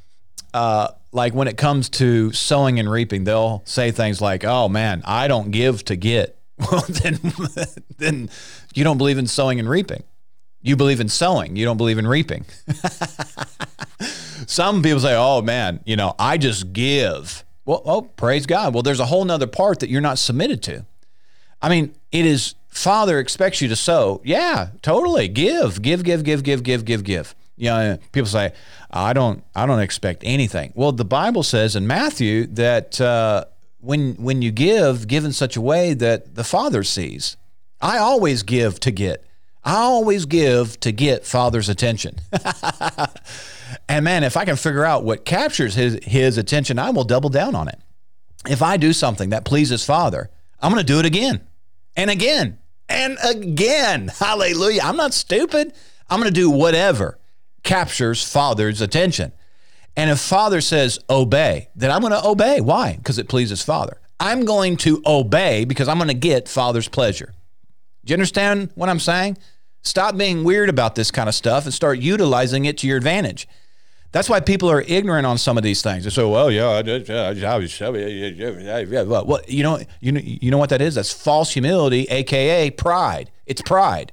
uh, 0.53 0.89
like 1.11 1.33
when 1.33 1.47
it 1.47 1.57
comes 1.57 1.89
to 1.89 2.31
sowing 2.33 2.79
and 2.79 2.91
reaping, 2.91 3.23
they'll 3.23 3.63
say 3.65 3.91
things 3.91 4.21
like, 4.21 4.43
"Oh 4.43 4.67
man, 4.69 5.01
I 5.05 5.27
don't 5.27 5.49
give 5.51 5.83
to 5.85 5.95
get." 5.95 6.35
Well, 6.69 6.83
then 6.89 7.17
then 7.99 8.29
you 8.75 8.83
don't 8.83 8.97
believe 8.97 9.17
in 9.17 9.27
sowing 9.27 9.61
and 9.61 9.69
reaping. 9.69 10.03
You 10.61 10.75
believe 10.75 10.99
in 10.99 11.07
sowing. 11.07 11.55
You 11.55 11.63
don't 11.63 11.77
believe 11.77 11.97
in 11.97 12.05
reaping. 12.05 12.43
Some 14.49 14.81
people 14.81 14.99
say, 14.99 15.15
"Oh 15.15 15.43
man, 15.43 15.79
you 15.85 15.95
know, 15.95 16.15
I 16.17 16.39
just 16.39 16.73
give." 16.73 17.45
Well, 17.65 17.83
oh, 17.85 18.01
praise 18.01 18.47
God. 18.47 18.73
Well, 18.73 18.81
there's 18.81 18.99
a 18.99 19.05
whole 19.05 19.23
nother 19.23 19.45
part 19.45 19.79
that 19.81 19.91
you're 19.91 20.01
not 20.01 20.17
submitted 20.17 20.63
to. 20.63 20.87
I 21.61 21.69
mean, 21.69 21.93
it 22.11 22.25
is 22.25 22.55
Father 22.67 23.19
expects 23.19 23.61
you 23.61 23.67
to 23.67 23.75
sow. 23.75 24.21
Yeah, 24.23 24.69
totally. 24.81 25.27
Give, 25.27 25.79
give, 25.79 26.03
give, 26.03 26.23
give, 26.23 26.41
give, 26.41 26.63
give, 26.63 26.83
give, 26.83 27.03
give. 27.03 27.35
You 27.57 27.69
know, 27.69 27.99
people 28.11 28.25
say, 28.25 28.53
"I 28.89 29.13
don't, 29.13 29.43
I 29.53 29.67
don't 29.67 29.81
expect 29.81 30.23
anything." 30.25 30.73
Well, 30.73 30.93
the 30.93 31.05
Bible 31.05 31.43
says 31.43 31.75
in 31.75 31.85
Matthew 31.85 32.47
that 32.47 32.99
uh, 32.99 33.45
when 33.81 34.15
when 34.15 34.41
you 34.41 34.51
give, 34.51 35.07
give 35.07 35.25
in 35.25 35.31
such 35.31 35.57
a 35.57 35.61
way 35.61 35.93
that 35.93 36.33
the 36.33 36.43
Father 36.43 36.83
sees. 36.83 37.37
I 37.81 37.99
always 37.99 38.41
give 38.41 38.79
to 38.79 38.89
get. 38.89 39.23
I 39.63 39.75
always 39.75 40.25
give 40.25 40.79
to 40.79 40.91
get 40.91 41.23
Father's 41.23 41.69
attention. 41.69 42.15
and 43.89 44.05
man, 44.05 44.23
if 44.23 44.37
I 44.37 44.45
can 44.45 44.55
figure 44.55 44.85
out 44.85 45.03
what 45.03 45.25
captures 45.25 45.73
his, 45.73 45.99
his 46.03 46.37
attention, 46.37 46.77
I 46.77 46.91
will 46.91 47.03
double 47.03 47.29
down 47.29 47.55
on 47.55 47.67
it. 47.67 47.79
If 48.47 48.61
I 48.61 48.77
do 48.77 48.93
something 48.93 49.31
that 49.31 49.45
pleases 49.45 49.83
Father, 49.83 50.29
I'm 50.61 50.71
going 50.71 50.85
to 50.85 50.93
do 50.93 50.99
it 50.99 51.05
again 51.05 51.41
and 51.95 52.09
again 52.09 52.59
and 52.87 53.17
again. 53.25 54.07
Hallelujah. 54.19 54.81
I'm 54.83 54.95
not 54.95 55.15
stupid. 55.15 55.73
I'm 56.07 56.19
going 56.19 56.31
to 56.31 56.39
do 56.39 56.51
whatever 56.51 57.17
captures 57.63 58.23
Father's 58.23 58.79
attention. 58.79 59.33
And 59.97 60.11
if 60.11 60.19
Father 60.19 60.61
says 60.61 60.99
obey, 61.09 61.69
then 61.75 61.91
I'm 61.91 62.01
going 62.01 62.13
to 62.13 62.25
obey. 62.25 62.61
Why? 62.61 62.95
Because 62.95 63.17
it 63.17 63.27
pleases 63.27 63.63
Father. 63.63 63.99
I'm 64.19 64.45
going 64.45 64.77
to 64.77 65.01
obey 65.05 65.65
because 65.65 65.87
I'm 65.87 65.97
going 65.97 66.09
to 66.09 66.13
get 66.13 66.47
Father's 66.47 66.87
pleasure. 66.87 67.33
Do 68.05 68.11
you 68.11 68.15
understand 68.15 68.71
what 68.75 68.87
I'm 68.87 68.99
saying? 68.99 69.39
Stop 69.81 70.15
being 70.15 70.43
weird 70.43 70.69
about 70.69 70.95
this 70.95 71.09
kind 71.09 71.27
of 71.27 71.35
stuff 71.35 71.65
and 71.65 71.73
start 71.73 71.99
utilizing 71.99 72.65
it 72.65 72.77
to 72.79 72.87
your 72.87 72.97
advantage. 72.97 73.47
That's 74.11 74.27
why 74.27 74.39
people 74.39 74.71
are 74.71 74.81
ignorant 74.81 75.27
on 75.27 75.37
some 75.37 75.57
of 75.57 75.63
these 75.63 75.81
things. 75.83 76.03
They 76.03 76.09
say, 76.09 76.23
"Well, 76.23 76.49
yeah, 76.49 76.69
I 76.69 76.81
did, 76.81 77.07
yeah, 77.07 77.27
I 77.53 77.57
was, 77.57 77.79
yeah, 77.79 77.89
yeah, 77.89 79.03
well, 79.03 79.41
you 79.47 79.61
know, 79.61 79.79
you 79.99 80.11
know, 80.11 80.21
you 80.23 80.49
know 80.49 80.57
what 80.57 80.69
that 80.71 80.81
is? 80.81 80.95
That's 80.95 81.13
false 81.13 81.51
humility, 81.51 82.05
aka 82.09 82.71
pride. 82.71 83.29
It's 83.45 83.61
pride, 83.61 84.11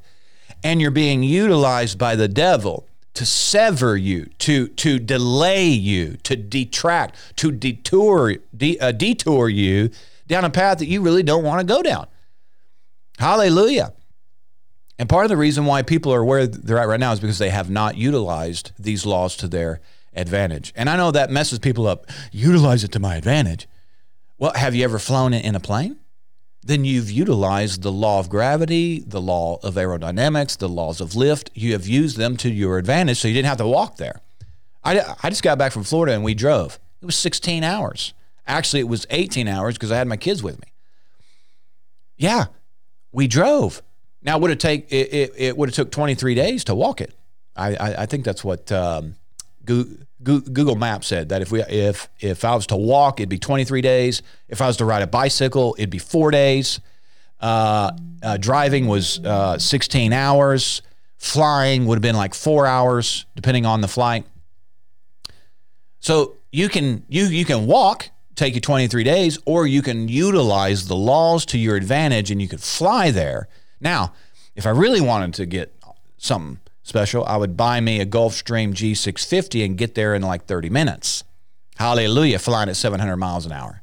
and 0.63 0.81
you're 0.83 0.91
being 0.91 1.23
utilized 1.23 1.99
by 1.99 2.15
the 2.15 2.29
devil 2.29 2.87
to 3.15 3.25
sever 3.25 3.97
you, 3.97 4.27
to 4.41 4.69
to 4.69 4.99
delay 4.99 5.67
you, 5.67 6.19
to 6.25 6.37
detract, 6.37 7.17
to 7.37 7.51
detour, 7.51 8.35
de, 8.55 8.79
uh, 8.79 8.93
detour 8.93 9.49
you 9.49 9.91
down 10.27 10.45
a 10.45 10.51
path 10.51 10.79
that 10.79 10.87
you 10.87 11.01
really 11.01 11.23
don't 11.23 11.43
want 11.45 11.61
to 11.61 11.67
go 11.67 11.83
down. 11.83 12.07
Hallelujah. 13.19 13.95
And 14.99 15.09
part 15.09 15.25
of 15.25 15.29
the 15.29 15.37
reason 15.37 15.67
why 15.67 15.83
people 15.83 16.13
are 16.13 16.25
where 16.25 16.47
they're 16.47 16.79
at 16.79 16.89
right 16.89 17.01
now 17.01 17.13
is 17.13 17.21
because 17.21 17.39
they 17.39 17.51
have 17.51 17.69
not 17.69 17.97
utilized 17.97 18.73
these 18.79 19.05
laws 19.05 19.37
to 19.37 19.49
their 19.49 19.81
advantage. 20.15 20.73
And 20.75 20.89
I 20.89 20.97
know 20.97 21.11
that 21.11 21.31
messes 21.31 21.59
people 21.59 21.87
up. 21.87 22.07
Utilize 22.33 22.83
it 22.83 22.93
to 22.93 22.99
my 22.99 23.17
advantage. 23.17 23.69
Well, 24.39 24.53
have 24.55 24.75
you 24.75 24.85
ever 24.85 24.99
flown 24.99 25.35
in 25.35 25.55
a 25.55 25.61
plane? 25.61 25.99
Then 26.63 26.85
you've 26.85 27.11
utilized 27.11 27.83
the 27.83 27.93
law 27.93 28.19
of 28.19 28.29
gravity, 28.29 29.01
the 29.01 29.21
law 29.21 29.61
of 29.63 29.75
aerodynamics, 29.75 30.57
the 30.59 30.69
laws 30.69 31.01
of 31.01 31.15
lift. 31.15 31.51
You 31.55 31.73
have 31.73 31.87
used 31.87 32.17
them 32.17 32.37
to 32.39 32.51
your 32.51 32.79
advantage 32.79 33.19
so 33.19 33.29
you 33.29 33.35
didn't 33.35 33.49
have 33.49 33.59
to 33.59 33.67
walk 33.67 33.99
there. 33.99 34.21
I, 34.83 35.15
I 35.23 35.31
just 35.31 35.43
got 35.43 35.59
back 35.59 35.73
from 35.73 35.85
Florida 35.85 36.15
and 36.15 36.25
we 36.25 36.35
drove. 36.35 36.79
It 37.01 37.07
was 37.07 37.17
16 37.17 37.63
hours. 37.63 38.15
Actually, 38.47 38.81
it 38.81 38.89
was 38.89 39.07
18 39.11 39.47
hours 39.49 39.75
because 39.75 39.93
I 39.93 39.97
had 39.97 40.09
my 40.09 40.17
kids 40.17 40.43
with 40.43 40.61
me. 40.61 40.73
Yeah, 42.17 42.47
we 43.13 43.29
drove. 43.29 43.83
Now, 44.27 44.39
would 44.39 44.51
it 44.51 44.59
take 44.59 44.93
it? 44.93 45.15
It, 45.15 45.33
it 45.37 45.57
would 45.57 45.69
have 45.69 45.75
took 45.77 45.93
23 45.93 46.35
days 46.35 46.65
to 46.65 46.75
walk 46.75 47.01
it. 47.01 47.15
I 47.55 47.77
I, 47.77 48.03
I 48.03 48.07
think 48.07 48.25
that's 48.25 48.45
what 48.45 48.71
um, 48.73 49.15
Google 49.65 50.75
Maps 50.75 51.07
said 51.07 51.29
that 51.29 51.43
if 51.43 51.53
we 51.53 51.63
if 51.63 52.09
if 52.21 52.45
I 52.45 52.55
was 52.55 52.67
to 52.69 52.77
walk, 52.77 53.21
it'd 53.21 53.29
be 53.29 53.39
23 53.39 53.81
days. 53.81 54.23
If 54.49 54.61
I 54.61 54.67
was 54.67 54.77
to 54.79 54.85
ride 54.85 55.03
a 55.03 55.07
bicycle, 55.07 55.77
it'd 55.79 55.91
be 55.91 55.99
four 55.99 56.33
days. 56.33 56.81
Uh, 57.41 57.93
uh, 58.23 58.37
driving 58.39 58.87
was 58.87 59.21
uh, 59.21 59.59
16 59.59 60.13
hours. 60.13 60.83
Flying 61.19 61.87
would 61.87 61.97
have 61.97 62.03
been 62.03 62.17
like 62.17 62.35
four 62.35 62.67
hours, 62.67 63.27
depending 63.37 63.67
on 63.67 63.81
the 63.81 63.89
flight. 63.89 64.27
So 66.01 66.37
you 66.51 66.69
can 66.69 67.05
you 67.09 67.27
you 67.27 67.45
can 67.45 67.67
walk, 67.67 68.11
take 68.35 68.55
you 68.55 68.61
23 68.61 69.05
days, 69.05 69.39
or 69.47 69.67
you 69.67 69.83
can 69.83 70.09
utilize 70.09 70.89
the 70.89 70.97
laws 70.97 71.47
to 71.47 71.59
your 71.59 71.77
advantage, 71.77 72.31
and 72.33 72.43
you 72.43 72.49
could 72.49 72.63
fly 72.63 73.13
there 73.13 73.49
now, 73.81 74.13
if 74.55 74.67
I 74.67 74.71
really 74.71 75.01
wanted 75.01 75.35
to 75.35 75.47
get 75.47 75.75
something 76.17 76.61
special, 76.83 77.25
I 77.25 77.37
would 77.37 77.57
buy 77.57 77.81
me 77.81 78.01
a 78.01 78.07
Gulfstream 78.07 78.73
G650 78.73 79.65
and 79.65 79.77
get 79.77 79.95
there 79.95 80.15
in 80.15 80.23
like 80.23 80.47
30 80.47 80.71
minutes. 80.71 81.25
Hallelujah, 81.77 82.39
flying 82.39 82.69
at 82.69 82.77
700 82.77 83.17
miles 83.17 83.45
an 83.47 83.53
hour. 83.53 83.83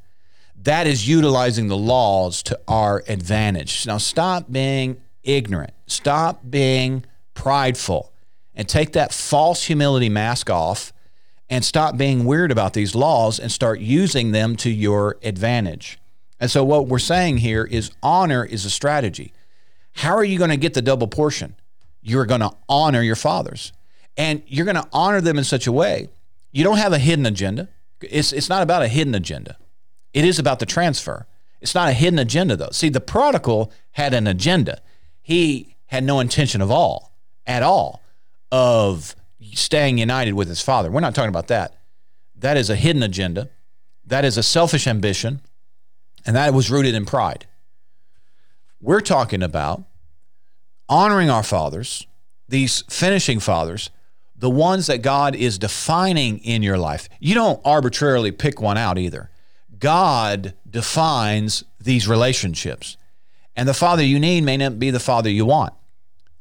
that 0.63 0.87
is 0.87 1.07
utilizing 1.07 1.67
the 1.67 1.77
laws 1.77 2.41
to 2.41 2.57
our 2.69 3.03
advantage. 3.07 3.85
Now, 3.85 3.97
stop 3.97 4.49
being 4.49 5.01
ignorant, 5.21 5.73
stop 5.87 6.41
being 6.49 7.05
prideful, 7.33 8.13
and 8.55 8.67
take 8.67 8.93
that 8.93 9.13
false 9.13 9.63
humility 9.63 10.07
mask 10.09 10.49
off 10.49 10.93
and 11.49 11.65
stop 11.65 11.97
being 11.97 12.23
weird 12.23 12.51
about 12.51 12.73
these 12.73 12.95
laws 12.95 13.39
and 13.39 13.51
start 13.51 13.79
using 13.81 14.31
them 14.31 14.55
to 14.55 14.69
your 14.69 15.17
advantage. 15.21 15.99
And 16.39 16.49
so, 16.49 16.63
what 16.63 16.87
we're 16.87 16.99
saying 16.99 17.37
here 17.37 17.65
is 17.65 17.91
honor 18.01 18.45
is 18.45 18.63
a 18.63 18.69
strategy. 18.69 19.33
How 19.93 20.15
are 20.15 20.23
you 20.23 20.37
going 20.37 20.49
to 20.49 20.57
get 20.57 20.73
the 20.73 20.81
double 20.81 21.07
portion? 21.07 21.55
You're 22.01 22.25
going 22.25 22.41
to 22.41 22.51
honor 22.67 23.01
your 23.01 23.15
fathers, 23.15 23.71
and 24.17 24.43
you're 24.47 24.65
going 24.65 24.75
to 24.75 24.87
honor 24.91 25.21
them 25.21 25.37
in 25.37 25.43
such 25.43 25.67
a 25.67 25.71
way. 25.71 26.09
You 26.51 26.63
don't 26.63 26.77
have 26.77 26.93
a 26.93 26.99
hidden 26.99 27.25
agenda. 27.25 27.69
It's, 28.01 28.33
it's 28.33 28.49
not 28.49 28.61
about 28.61 28.83
a 28.83 28.87
hidden 28.87 29.15
agenda. 29.15 29.57
It 30.13 30.25
is 30.25 30.37
about 30.39 30.59
the 30.59 30.65
transfer. 30.65 31.25
It's 31.61 31.73
not 31.73 31.89
a 31.89 31.93
hidden 31.93 32.19
agenda, 32.19 32.55
though. 32.55 32.69
See, 32.71 32.89
the 32.89 32.99
prodigal 32.99 33.71
had 33.91 34.13
an 34.13 34.27
agenda. 34.27 34.81
He 35.21 35.77
had 35.85 36.03
no 36.03 36.19
intention 36.19 36.61
of 36.61 36.69
all, 36.69 37.15
at 37.47 37.63
all, 37.63 38.01
of 38.51 39.15
staying 39.53 39.97
united 39.97 40.33
with 40.33 40.49
his 40.49 40.61
father. 40.61 40.91
We're 40.91 40.99
not 40.99 41.15
talking 41.15 41.29
about 41.29 41.47
that. 41.47 41.77
That 42.35 42.57
is 42.57 42.69
a 42.69 42.75
hidden 42.75 43.01
agenda. 43.01 43.49
That 44.05 44.25
is 44.25 44.37
a 44.37 44.43
selfish 44.43 44.87
ambition. 44.87 45.41
And 46.25 46.35
that 46.35 46.53
was 46.53 46.69
rooted 46.69 46.95
in 46.95 47.05
pride. 47.05 47.47
We're 48.84 48.99
talking 48.99 49.41
about 49.41 49.86
honoring 50.89 51.29
our 51.29 51.41
fathers, 51.41 52.05
these 52.49 52.84
finishing 52.89 53.39
fathers, 53.39 53.89
the 54.36 54.49
ones 54.49 54.88
that 54.88 55.01
God 55.01 55.38
is 55.38 55.57
defining 55.57 56.39
in 56.39 56.63
your 56.63 56.77
life. 56.77 57.07
You 57.21 57.34
don't 57.34 57.61
arbitrarily 57.63 58.34
pick 58.34 58.59
one 58.59 58.77
out 58.77 58.97
either. 58.97 59.29
God 59.79 60.53
defines 60.69 61.63
these 61.79 62.09
relationships. 62.09 62.97
And 63.55 63.69
the 63.69 63.73
father 63.73 64.03
you 64.03 64.19
need 64.19 64.43
may 64.43 64.57
not 64.57 64.79
be 64.79 64.91
the 64.91 64.99
father 64.99 65.29
you 65.29 65.45
want. 65.45 65.73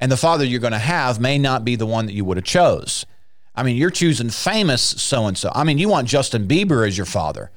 And 0.00 0.10
the 0.10 0.16
father 0.16 0.44
you're 0.44 0.58
going 0.58 0.72
to 0.72 0.80
have 0.80 1.20
may 1.20 1.38
not 1.38 1.64
be 1.64 1.76
the 1.76 1.86
one 1.86 2.06
that 2.06 2.12
you 2.12 2.24
would 2.24 2.38
have 2.38 2.44
chose. 2.44 3.06
I 3.54 3.62
mean, 3.62 3.76
you're 3.76 3.90
choosing 3.90 4.30
famous 4.30 4.82
so 4.82 5.26
and 5.26 5.38
so. 5.38 5.52
I 5.54 5.62
mean, 5.62 5.78
you 5.78 5.88
want 5.88 6.08
Justin 6.08 6.48
Bieber 6.48 6.84
as 6.88 6.96
your 6.96 7.06
father, 7.06 7.52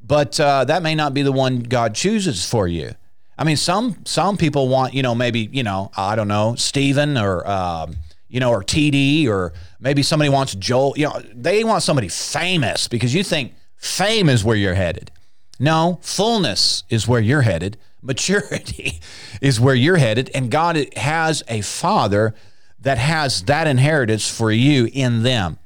but 0.00 0.40
uh, 0.40 0.64
that 0.64 0.82
may 0.82 0.94
not 0.94 1.12
be 1.12 1.20
the 1.20 1.30
one 1.30 1.58
God 1.60 1.94
chooses 1.94 2.48
for 2.48 2.66
you. 2.66 2.94
I 3.40 3.44
mean, 3.44 3.56
some 3.56 3.96
some 4.04 4.36
people 4.36 4.68
want, 4.68 4.92
you 4.92 5.02
know, 5.02 5.14
maybe 5.14 5.48
you 5.50 5.62
know, 5.62 5.90
I 5.96 6.14
don't 6.14 6.28
know, 6.28 6.54
Stephen 6.56 7.16
or 7.16 7.48
um, 7.50 7.96
you 8.28 8.38
know, 8.38 8.50
or 8.50 8.62
TD, 8.62 9.28
or 9.28 9.54
maybe 9.80 10.02
somebody 10.02 10.28
wants 10.28 10.54
Joel. 10.54 10.92
You 10.96 11.06
know, 11.06 11.22
they 11.34 11.64
want 11.64 11.82
somebody 11.82 12.08
famous 12.08 12.86
because 12.86 13.14
you 13.14 13.24
think 13.24 13.54
fame 13.76 14.28
is 14.28 14.44
where 14.44 14.56
you're 14.56 14.74
headed. 14.74 15.10
No, 15.58 15.98
fullness 16.02 16.84
is 16.90 17.08
where 17.08 17.20
you're 17.20 17.42
headed. 17.42 17.78
Maturity 18.02 19.00
is 19.42 19.58
where 19.58 19.74
you're 19.74 19.96
headed. 19.96 20.30
And 20.34 20.50
God 20.50 20.86
has 20.96 21.42
a 21.48 21.60
father 21.60 22.34
that 22.80 22.98
has 22.98 23.42
that 23.42 23.66
inheritance 23.66 24.28
for 24.28 24.50
you 24.50 24.88
in 24.92 25.22
them. 25.22 25.58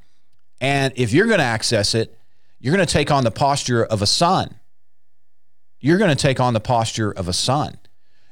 And 0.60 0.92
if 0.96 1.12
you're 1.12 1.26
going 1.26 1.38
to 1.38 1.44
access 1.44 1.94
it, 1.94 2.18
you're 2.58 2.74
going 2.74 2.84
to 2.84 2.92
take 2.92 3.10
on 3.10 3.22
the 3.22 3.30
posture 3.30 3.84
of 3.84 4.02
a 4.02 4.06
son. 4.06 4.56
You're 5.84 5.98
going 5.98 6.08
to 6.08 6.16
take 6.16 6.40
on 6.40 6.54
the 6.54 6.60
posture 6.60 7.10
of 7.10 7.28
a 7.28 7.34
son. 7.34 7.76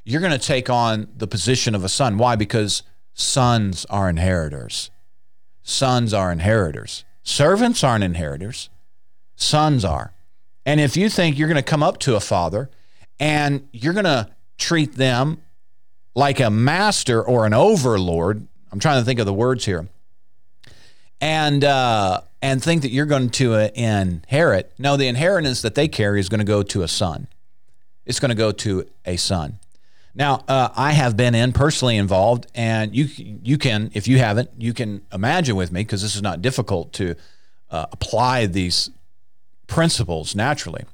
You're 0.05 0.23
going 0.23 0.33
to 0.33 0.39
take 0.39 0.71
on 0.71 1.09
the 1.15 1.27
position 1.27 1.75
of 1.75 1.85
a 1.85 1.89
son. 1.91 2.17
Why? 2.17 2.35
Because 2.35 2.83
sons 3.13 3.85
are 3.91 4.09
inheritors. 4.09 4.91
Sons 5.63 6.15
are 6.15 6.33
inheritors. 6.33 7.05
Servants 7.23 7.85
aren't 7.85 8.05
inheritors. 8.05 8.71
Sons 9.37 9.85
are. 9.85 10.15
And 10.65 10.81
if 10.81 10.97
you 10.97 11.11
think 11.11 11.39
you're 11.39 11.47
going 11.47 11.57
to 11.57 11.63
come 11.63 11.83
up 11.83 11.99
to 11.99 12.17
a 12.17 12.21
father 12.21 12.71
and 13.21 13.69
you're 13.71 13.93
going 13.93 14.07
to 14.07 14.31
treat 14.57 14.95
them 14.95 15.43
like 16.15 16.41
a 16.41 16.49
master 16.49 17.23
or 17.23 17.45
an 17.45 17.53
overlord, 17.53 18.49
I'm 18.73 18.81
trying 18.81 18.99
to 18.99 19.05
think 19.05 19.21
of 19.21 19.27
the 19.27 19.35
words 19.35 19.67
here, 19.67 19.89
and 21.21 21.63
uh, 21.63 22.23
and 22.41 22.63
think 22.63 22.81
that 22.81 22.93
you're 22.93 23.05
going 23.05 23.29
to 23.29 23.57
uh, 23.57 23.69
inherit. 23.75 24.73
No, 24.79 24.97
the 24.97 25.07
inheritance 25.07 25.61
that 25.61 25.75
they 25.75 25.87
carry 25.87 26.19
is 26.19 26.31
going 26.31 26.39
to 26.41 26.47
go 26.47 26.63
to 26.63 26.83
a 26.83 26.89
son. 26.89 27.29
It's 28.05 28.21
going 28.21 28.31
to 28.31 28.35
go 28.35 28.53
to 28.53 28.87
a 29.05 29.17
son. 29.17 29.59
Now, 30.15 30.45
uh, 30.47 30.69
I 30.77 30.93
have 30.93 31.17
been 31.17 31.35
in 31.35 31.53
personally 31.53 31.97
involved, 31.97 32.47
and 32.55 32.95
you 32.95 33.09
you 33.17 33.57
can, 33.57 33.91
if 33.95 34.07
you 34.07 34.19
haven't, 34.19 34.51
you 34.59 34.75
can 34.75 35.03
imagine 35.13 35.57
with 35.57 35.73
me 35.73 35.81
because 35.81 36.03
this 36.03 36.15
is 36.15 36.23
not 36.23 36.43
difficult 36.43 36.93
to 36.95 37.15
uh, 37.71 37.87
apply 37.93 38.47
these 38.47 38.91
principles 39.67 40.35
naturally. 40.37 40.85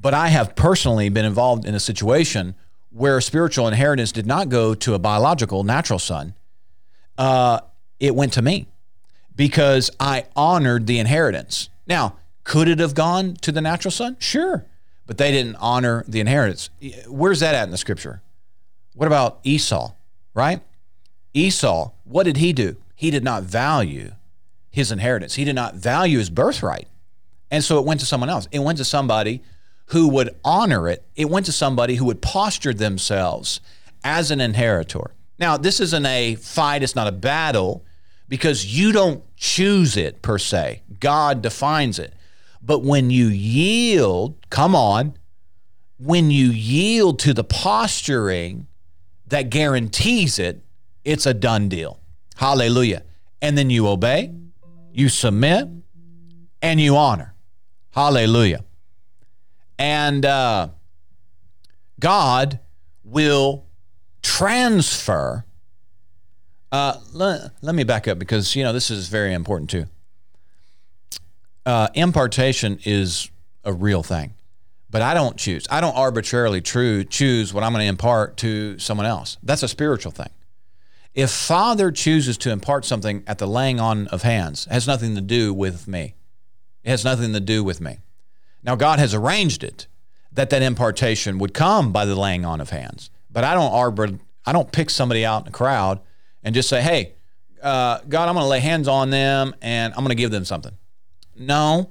But 0.00 0.14
I 0.14 0.28
have 0.28 0.56
personally 0.56 1.08
been 1.08 1.24
involved 1.24 1.64
in 1.64 1.74
a 1.74 1.80
situation 1.80 2.54
where 2.90 3.20
spiritual 3.20 3.68
inheritance 3.68 4.12
did 4.12 4.26
not 4.26 4.48
go 4.48 4.74
to 4.74 4.94
a 4.94 4.98
biological 4.98 5.62
natural 5.62 5.98
son. 5.98 6.34
Uh, 7.16 7.60
it 8.00 8.14
went 8.14 8.32
to 8.32 8.42
me 8.42 8.66
because 9.36 9.90
I 10.00 10.26
honored 10.34 10.86
the 10.86 10.98
inheritance. 10.98 11.68
Now, 11.86 12.16
could 12.44 12.68
it 12.68 12.78
have 12.78 12.94
gone 12.94 13.34
to 13.42 13.52
the 13.52 13.60
natural 13.60 13.92
son? 13.92 14.16
Sure. 14.18 14.64
But 15.08 15.18
they 15.18 15.32
didn't 15.32 15.56
honor 15.56 16.04
the 16.06 16.20
inheritance. 16.20 16.70
Where's 17.08 17.40
that 17.40 17.56
at 17.56 17.64
in 17.64 17.70
the 17.72 17.76
scripture? 17.76 18.22
What 18.94 19.06
about 19.06 19.40
Esau, 19.42 19.94
right? 20.34 20.60
Esau, 21.34 21.90
what 22.04 22.22
did 22.24 22.36
he 22.36 22.52
do? 22.52 22.76
He 22.94 23.10
did 23.10 23.24
not 23.24 23.42
value 23.42 24.12
his 24.70 24.92
inheritance, 24.92 25.34
he 25.34 25.44
did 25.44 25.56
not 25.56 25.74
value 25.74 26.18
his 26.18 26.30
birthright. 26.30 26.86
And 27.50 27.64
so 27.64 27.78
it 27.78 27.84
went 27.84 28.00
to 28.00 28.06
someone 28.06 28.28
else. 28.28 28.46
It 28.52 28.58
went 28.58 28.78
to 28.78 28.84
somebody 28.84 29.42
who 29.86 30.08
would 30.08 30.36
honor 30.44 30.88
it. 30.88 31.02
It 31.16 31.30
went 31.30 31.46
to 31.46 31.52
somebody 31.52 31.94
who 31.94 32.04
would 32.04 32.20
posture 32.20 32.74
themselves 32.74 33.60
as 34.04 34.30
an 34.30 34.40
inheritor. 34.40 35.12
Now, 35.38 35.56
this 35.56 35.80
isn't 35.80 36.04
a 36.04 36.34
fight, 36.34 36.82
it's 36.82 36.94
not 36.94 37.06
a 37.06 37.12
battle 37.12 37.84
because 38.28 38.66
you 38.66 38.92
don't 38.92 39.24
choose 39.36 39.96
it 39.96 40.20
per 40.20 40.38
se. 40.38 40.82
God 41.00 41.40
defines 41.40 41.98
it. 41.98 42.12
But 42.62 42.80
when 42.80 43.10
you 43.10 43.28
yield, 43.28 44.36
come 44.50 44.74
on, 44.74 45.14
when 45.98 46.30
you 46.30 46.48
yield 46.48 47.18
to 47.20 47.34
the 47.34 47.44
posturing 47.44 48.66
that 49.26 49.50
guarantees 49.50 50.38
it, 50.38 50.62
it's 51.04 51.26
a 51.26 51.34
done 51.34 51.68
deal. 51.68 52.00
Hallelujah. 52.36 53.02
And 53.40 53.56
then 53.56 53.70
you 53.70 53.88
obey, 53.88 54.34
you 54.92 55.08
submit, 55.08 55.68
and 56.62 56.80
you 56.80 56.96
honor. 56.96 57.34
Hallelujah. 57.92 58.64
And 59.78 60.24
uh, 60.24 60.68
God 62.00 62.60
will 63.04 63.66
transfer. 64.22 65.44
Uh, 66.70 67.00
let, 67.12 67.52
let 67.62 67.74
me 67.74 67.84
back 67.84 68.06
up 68.08 68.18
because, 68.18 68.54
you 68.54 68.62
know, 68.62 68.72
this 68.72 68.90
is 68.90 69.08
very 69.08 69.32
important 69.32 69.70
too. 69.70 69.86
Uh, 71.68 71.86
impartation 71.92 72.78
is 72.86 73.30
a 73.62 73.70
real 73.70 74.02
thing, 74.02 74.32
but 74.88 75.02
I 75.02 75.12
don't 75.12 75.36
choose. 75.36 75.66
I 75.70 75.82
don't 75.82 75.94
arbitrarily 75.94 76.62
true, 76.62 77.04
choose 77.04 77.52
what 77.52 77.62
I'm 77.62 77.74
going 77.74 77.84
to 77.84 77.88
impart 77.90 78.38
to 78.38 78.78
someone 78.78 79.06
else. 79.06 79.36
That's 79.42 79.62
a 79.62 79.68
spiritual 79.68 80.10
thing. 80.10 80.30
If 81.12 81.30
Father 81.30 81.92
chooses 81.92 82.38
to 82.38 82.50
impart 82.50 82.86
something 82.86 83.22
at 83.26 83.36
the 83.36 83.46
laying 83.46 83.80
on 83.80 84.08
of 84.08 84.22
hands, 84.22 84.64
has 84.70 84.86
nothing 84.86 85.14
to 85.16 85.20
do 85.20 85.52
with 85.52 85.86
me. 85.86 86.14
It 86.84 86.88
has 86.88 87.04
nothing 87.04 87.34
to 87.34 87.40
do 87.40 87.62
with 87.62 87.82
me. 87.82 87.98
Now, 88.62 88.74
God 88.74 88.98
has 88.98 89.12
arranged 89.12 89.62
it 89.62 89.88
that 90.32 90.48
that 90.48 90.62
impartation 90.62 91.36
would 91.36 91.52
come 91.52 91.92
by 91.92 92.06
the 92.06 92.16
laying 92.16 92.46
on 92.46 92.62
of 92.62 92.70
hands. 92.70 93.10
But 93.30 93.44
I 93.44 93.52
don't 93.52 93.74
arbor, 93.74 94.08
I 94.46 94.54
don't 94.54 94.72
pick 94.72 94.88
somebody 94.88 95.22
out 95.22 95.42
in 95.42 95.48
a 95.48 95.52
crowd 95.52 96.00
and 96.42 96.54
just 96.54 96.70
say, 96.70 96.80
"Hey, 96.80 97.12
uh, 97.62 97.98
God, 98.08 98.26
I'm 98.26 98.36
going 98.36 98.44
to 98.44 98.48
lay 98.48 98.60
hands 98.60 98.88
on 98.88 99.10
them 99.10 99.54
and 99.60 99.92
I'm 99.92 99.98
going 99.98 100.16
to 100.16 100.22
give 100.22 100.30
them 100.30 100.46
something." 100.46 100.77
No. 101.38 101.90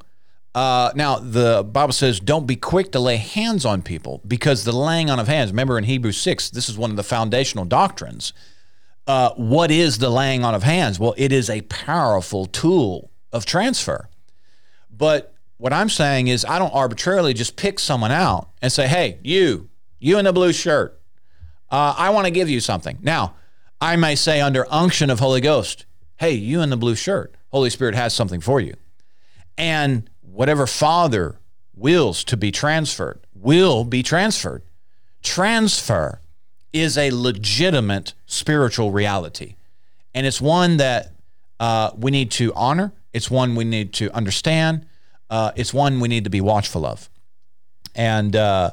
Uh, 0.56 0.92
now 0.96 1.20
the 1.20 1.64
Bible 1.64 1.94
says, 1.94 2.20
"Don't 2.20 2.48
be 2.48 2.56
quick 2.56 2.92
to 2.94 3.00
lay 3.00 3.18
hands 3.18 3.64
on 3.66 3.82
people," 3.82 4.22
because 4.28 4.64
the 4.64 4.72
laying 4.72 5.10
on 5.10 5.20
of 5.20 5.28
hands. 5.28 5.52
Remember 5.52 5.78
in 5.78 5.84
Hebrews 5.84 6.18
six, 6.18 6.50
this 6.50 6.68
is 6.68 6.78
one 6.78 6.90
of 6.90 6.96
the 6.96 7.04
foundational 7.04 7.66
doctrines. 7.66 8.34
Uh, 9.06 9.32
what 9.36 9.72
is 9.72 10.00
the 10.00 10.10
laying 10.10 10.44
on 10.44 10.56
of 10.56 10.64
hands? 10.64 11.00
Well, 11.00 11.14
it 11.16 11.32
is 11.32 11.50
a 11.50 11.62
powerful 11.62 12.46
tool 12.46 13.12
of 13.32 13.46
transfer. 13.46 14.10
But 14.90 15.34
what 15.58 15.72
I'm 15.72 15.90
saying 15.90 16.28
is, 16.28 16.44
I 16.44 16.60
don't 16.60 16.74
arbitrarily 16.74 17.34
just 17.34 17.56
pick 17.56 17.80
someone 17.80 18.12
out 18.12 18.50
and 18.62 18.72
say, 18.72 18.88
hey, 18.88 19.20
you, 19.24 19.70
you 20.00 20.18
in 20.18 20.26
the 20.26 20.34
blue 20.34 20.54
shirt, 20.54 21.00
uh, 21.72 21.96
I 21.98 22.10
want 22.10 22.26
to 22.26 22.32
give 22.32 22.50
you 22.50 22.60
something. 22.60 22.98
Now, 23.02 23.36
I 23.80 23.96
may 23.96 24.16
say 24.16 24.42
under 24.42 24.66
unction 24.70 25.10
of 25.10 25.20
Holy 25.20 25.42
Ghost, 25.42 25.86
hey, 26.18 26.32
you 26.32 26.62
in 26.62 26.70
the 26.70 26.78
blue 26.78 26.96
shirt, 26.96 27.36
Holy 27.52 27.70
Spirit 27.70 27.96
has 27.96 28.14
something 28.14 28.42
for 28.42 28.60
you. 28.60 28.76
And 29.58 30.10
whatever 30.22 30.68
Father 30.68 31.40
wills 31.76 32.24
to 32.26 32.38
be 32.38 32.52
transferred 32.52 33.20
will 33.34 33.84
be 33.84 34.04
transferred. 34.04 34.64
Transfer 35.24 36.22
is 36.74 36.98
a 36.98 37.12
legitimate 37.12 38.14
spiritual 38.26 38.92
reality. 38.92 39.56
And 40.14 40.26
it's 40.26 40.42
one 40.42 40.78
that 40.78 41.14
uh, 41.60 41.92
we 41.98 42.12
need 42.12 42.32
to 42.32 42.54
honor, 42.54 42.94
it's 43.14 43.32
one 43.32 43.56
we 43.56 43.64
need 43.64 43.94
to 43.94 44.12
understand 44.12 44.86
uh, 45.30 45.52
it's 45.56 45.74
one 45.74 46.00
we 46.00 46.08
need 46.08 46.24
to 46.24 46.30
be 46.30 46.42
watchful 46.42 46.86
of. 46.86 47.10
And 47.96 48.36
uh, 48.36 48.72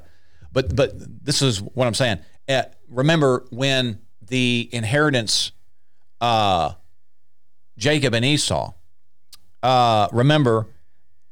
but 0.52 0.74
but 0.74 0.92
this 1.24 1.42
is 1.42 1.60
what 1.60 1.86
I'm 1.86 1.94
saying. 1.94 2.18
Uh, 2.48 2.64
remember 2.88 3.46
when 3.50 4.00
the 4.22 4.68
inheritance, 4.72 5.52
uh, 6.20 6.72
Jacob 7.76 8.14
and 8.14 8.24
Esau. 8.24 8.72
Uh, 9.62 10.08
remember, 10.12 10.66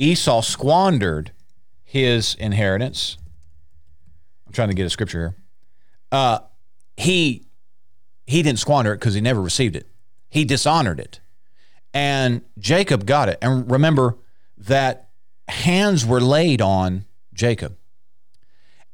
Esau 0.03 0.40
squandered 0.40 1.30
his 1.84 2.34
inheritance. 2.34 3.18
I'm 4.46 4.53
trying 4.53 4.68
to 4.68 4.74
get 4.74 4.84
a 4.84 4.90
scripture 4.90 5.18
here. 5.18 5.36
Uh, 6.11 6.38
he 6.96 7.46
he 8.26 8.42
didn't 8.42 8.59
squander 8.59 8.92
it 8.92 8.96
because 8.96 9.14
he 9.14 9.20
never 9.20 9.40
received 9.40 9.76
it. 9.76 9.86
He 10.28 10.44
dishonored 10.44 10.98
it, 10.98 11.20
and 11.94 12.42
Jacob 12.59 13.07
got 13.07 13.28
it. 13.28 13.38
And 13.40 13.70
remember 13.70 14.16
that 14.59 15.11
hands 15.48 16.05
were 16.05 16.20
laid 16.20 16.61
on 16.61 17.05
Jacob. 17.32 17.76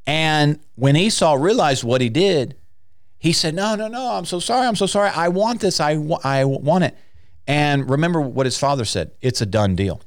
And 0.07 0.61
when 0.75 0.95
Esau 0.97 1.35
realized 1.35 1.85
what 1.85 2.01
he 2.01 2.09
did, 2.09 2.57
he 3.19 3.33
said, 3.33 3.55
No, 3.55 3.75
no, 3.75 3.89
no, 3.89 4.13
I'm 4.13 4.25
so 4.27 4.41
sorry. 4.41 4.67
I'm 4.67 4.77
so 4.77 4.87
sorry. 4.87 5.11
I 5.11 5.29
want 5.29 5.61
this. 5.61 5.81
I, 5.81 5.93
I 6.23 6.45
want 6.45 6.85
it. 6.85 6.97
And 7.47 7.89
remember 7.89 8.21
what 8.21 8.45
his 8.47 8.59
father 8.59 8.85
said 8.85 9.13
it's 9.23 9.41
a 9.41 9.47
done 9.47 9.75
deal. 9.75 10.03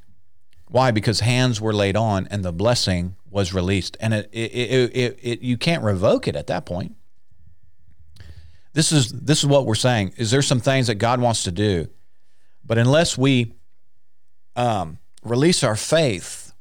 Why? 0.71 0.91
Because 0.91 1.19
hands 1.19 1.59
were 1.59 1.73
laid 1.73 1.97
on 1.97 2.27
and 2.31 2.43
the 2.43 2.53
blessing 2.53 3.17
was 3.29 3.53
released. 3.53 3.97
And 3.99 4.13
it, 4.13 4.29
it, 4.31 4.51
it, 4.51 4.95
it, 4.95 5.19
it 5.21 5.41
you 5.41 5.57
can't 5.57 5.83
revoke 5.83 6.27
it 6.27 6.35
at 6.35 6.47
that 6.47 6.65
point. 6.65 6.95
This 8.73 8.93
is, 8.93 9.11
this 9.11 9.39
is 9.39 9.45
what 9.45 9.65
we're 9.65 9.75
saying 9.75 10.13
is 10.15 10.31
there 10.31 10.41
some 10.41 10.61
things 10.61 10.87
that 10.87 10.95
God 10.95 11.19
wants 11.19 11.43
to 11.43 11.51
do, 11.51 11.89
but 12.65 12.77
unless 12.77 13.17
we 13.17 13.53
um, 14.55 14.97
release 15.23 15.61
our 15.61 15.75
faith 15.75 16.53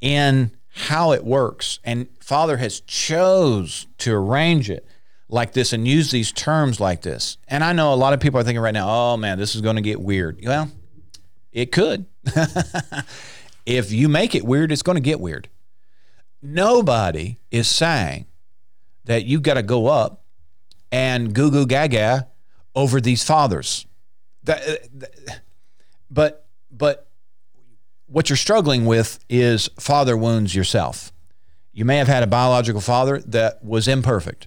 in 0.00 0.50
how 0.68 1.12
it 1.12 1.24
works, 1.24 1.78
and 1.84 2.08
Father 2.18 2.56
has 2.56 2.80
chose 2.80 3.86
to 3.98 4.12
arrange 4.12 4.68
it 4.68 4.88
like 5.28 5.52
this 5.52 5.72
and 5.72 5.86
use 5.86 6.10
these 6.10 6.32
terms 6.32 6.80
like 6.80 7.02
this. 7.02 7.38
And 7.46 7.62
I 7.62 7.72
know 7.72 7.92
a 7.92 7.96
lot 7.96 8.12
of 8.12 8.18
people 8.18 8.40
are 8.40 8.42
thinking 8.42 8.60
right 8.60 8.74
now, 8.74 8.88
oh 8.88 9.16
man, 9.16 9.38
this 9.38 9.54
is 9.54 9.60
going 9.60 9.76
to 9.76 9.82
get 9.82 10.00
weird. 10.00 10.40
Well, 10.44 10.70
it 11.52 11.70
could. 11.70 12.06
if 13.66 13.92
you 13.92 14.08
make 14.08 14.34
it 14.34 14.44
weird, 14.44 14.72
it's 14.72 14.82
going 14.82 14.96
to 14.96 15.02
get 15.02 15.20
weird. 15.20 15.48
Nobody 16.40 17.38
is 17.50 17.68
saying 17.68 18.26
that 19.04 19.24
you've 19.24 19.42
got 19.42 19.54
to 19.54 19.62
go 19.62 19.86
up 19.86 20.24
and 20.92 21.34
goo 21.34 21.50
goo 21.50 21.66
gaga 21.66 22.28
over 22.74 23.00
these 23.00 23.24
fathers. 23.24 23.86
That, 24.44 24.62
uh, 24.68 25.34
But 26.10 26.46
but 26.70 27.08
what 28.06 28.30
you're 28.30 28.36
struggling 28.36 28.86
with 28.86 29.18
is 29.28 29.68
father 29.78 30.16
wounds 30.16 30.54
yourself. 30.54 31.12
You 31.72 31.84
may 31.84 31.96
have 31.96 32.08
had 32.08 32.22
a 32.22 32.26
biological 32.26 32.80
father 32.80 33.18
that 33.26 33.62
was 33.64 33.88
imperfect 33.88 34.46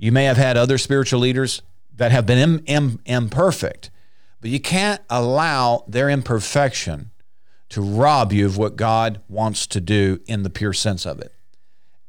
you 0.00 0.12
may 0.12 0.24
have 0.24 0.38
had 0.38 0.56
other 0.56 0.78
spiritual 0.78 1.20
leaders 1.20 1.60
that 1.94 2.10
have 2.10 2.24
been 2.24 2.38
Im- 2.38 2.64
Im- 2.66 3.00
imperfect, 3.04 3.90
but 4.40 4.48
you 4.48 4.58
can't 4.58 5.02
allow 5.10 5.84
their 5.86 6.08
imperfection 6.08 7.09
to 7.70 7.80
rob 7.80 8.32
you 8.32 8.46
of 8.46 8.56
what 8.56 8.76
God 8.76 9.20
wants 9.28 9.66
to 9.68 9.80
do 9.80 10.20
in 10.26 10.42
the 10.42 10.50
pure 10.50 10.72
sense 10.72 11.06
of 11.06 11.20
it. 11.20 11.32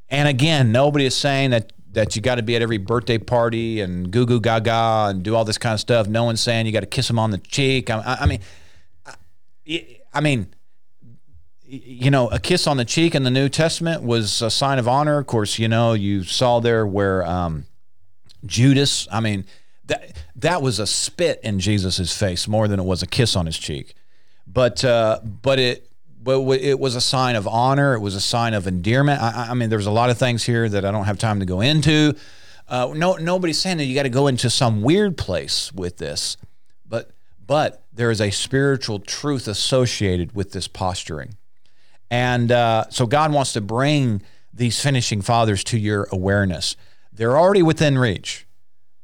And 0.09 0.27
again, 0.27 0.71
nobody 0.71 1.05
is 1.05 1.15
saying 1.15 1.51
that 1.51 1.71
that 1.93 2.15
you 2.15 2.21
got 2.21 2.35
to 2.35 2.41
be 2.41 2.55
at 2.55 2.61
every 2.61 2.77
birthday 2.77 3.17
party 3.17 3.81
and 3.81 4.11
goo 4.11 4.25
goo 4.25 4.39
gaga 4.39 5.07
and 5.09 5.23
do 5.23 5.35
all 5.35 5.43
this 5.43 5.57
kind 5.57 5.73
of 5.73 5.79
stuff. 5.79 6.07
No 6.07 6.23
one's 6.23 6.41
saying 6.41 6.65
you 6.65 6.71
got 6.71 6.81
to 6.81 6.85
kiss 6.85 7.07
them 7.07 7.19
on 7.19 7.31
the 7.31 7.37
cheek. 7.37 7.89
I, 7.89 7.99
I, 7.99 8.17
I 8.21 8.25
mean, 8.27 8.39
I, 9.05 9.97
I 10.13 10.21
mean, 10.21 10.47
you 11.65 12.09
know, 12.09 12.29
a 12.29 12.39
kiss 12.39 12.65
on 12.65 12.77
the 12.77 12.85
cheek 12.85 13.13
in 13.13 13.23
the 13.23 13.31
New 13.31 13.49
Testament 13.49 14.03
was 14.03 14.41
a 14.41 14.49
sign 14.49 14.79
of 14.79 14.87
honor. 14.87 15.19
Of 15.19 15.27
course, 15.27 15.59
you 15.59 15.67
know, 15.67 15.93
you 15.93 16.23
saw 16.23 16.59
there 16.59 16.87
where 16.87 17.25
um, 17.25 17.65
Judas. 18.45 19.07
I 19.11 19.19
mean, 19.19 19.45
that 19.85 20.13
that 20.37 20.61
was 20.61 20.79
a 20.79 20.87
spit 20.87 21.39
in 21.43 21.59
Jesus's 21.59 22.17
face 22.17 22.47
more 22.47 22.67
than 22.67 22.79
it 22.79 22.83
was 22.83 23.01
a 23.03 23.07
kiss 23.07 23.35
on 23.35 23.45
his 23.45 23.57
cheek. 23.57 23.95
But 24.51 24.83
uh, 24.83 25.19
but 25.23 25.59
it 25.59 25.89
but 26.23 26.39
it 26.41 26.79
was 26.79 26.95
a 26.95 27.01
sign 27.01 27.35
of 27.35 27.47
honor. 27.47 27.93
It 27.95 27.99
was 27.99 28.15
a 28.15 28.21
sign 28.21 28.53
of 28.53 28.67
endearment. 28.67 29.21
I, 29.21 29.47
I 29.49 29.53
mean, 29.53 29.69
there's 29.69 29.87
a 29.87 29.91
lot 29.91 30.09
of 30.09 30.17
things 30.17 30.43
here 30.43 30.69
that 30.69 30.85
I 30.85 30.91
don't 30.91 31.05
have 31.05 31.17
time 31.17 31.39
to 31.39 31.45
go 31.45 31.61
into. 31.61 32.15
Uh, 32.67 32.93
no, 32.95 33.15
nobody's 33.15 33.59
saying 33.59 33.77
that 33.77 33.85
you 33.85 33.95
got 33.95 34.03
to 34.03 34.09
go 34.09 34.27
into 34.27 34.49
some 34.49 34.81
weird 34.81 35.17
place 35.17 35.71
with 35.73 35.97
this, 35.97 36.37
but 36.87 37.11
but 37.45 37.83
there 37.91 38.11
is 38.11 38.21
a 38.21 38.29
spiritual 38.29 38.99
truth 38.99 39.47
associated 39.47 40.35
with 40.35 40.51
this 40.51 40.67
posturing, 40.67 41.37
and 42.09 42.51
uh, 42.51 42.85
so 42.89 43.05
God 43.05 43.33
wants 43.33 43.53
to 43.53 43.61
bring 43.61 44.21
these 44.53 44.81
finishing 44.81 45.21
fathers 45.21 45.63
to 45.65 45.77
your 45.77 46.07
awareness. 46.11 46.75
They're 47.11 47.37
already 47.37 47.63
within 47.63 47.97
reach. 47.97 48.45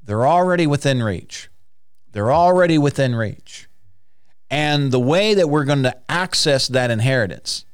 They're 0.03 0.27
already 0.27 0.67
within 0.67 1.03
reach. 1.03 1.49
They're 2.11 2.31
already 2.31 2.77
within 2.77 3.15
reach. 3.15 3.66
And 4.49 4.91
the 4.91 4.99
way 4.99 5.33
that 5.33 5.49
we're 5.49 5.65
going 5.65 5.83
to 5.83 5.97
access 6.09 6.67
that 6.67 6.91
inheritance 6.91 7.65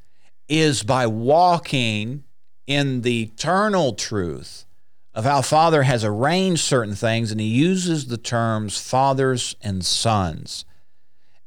is 0.50 0.84
by 0.84 1.08
walking 1.08 2.24
in 2.66 3.02
the 3.02 3.24
eternal 3.24 3.94
truth 3.94 4.66
of 5.14 5.26
how 5.26 5.42
Father 5.42 5.84
has 5.84 6.04
arranged 6.04 6.62
certain 6.62 6.96
things, 6.96 7.32
and 7.32 7.40
he 7.40 7.48
uses 7.48 8.08
the 8.08 8.18
terms 8.18 8.80
fathers 8.80 9.56
and 9.62 9.86
sons. 9.86 10.66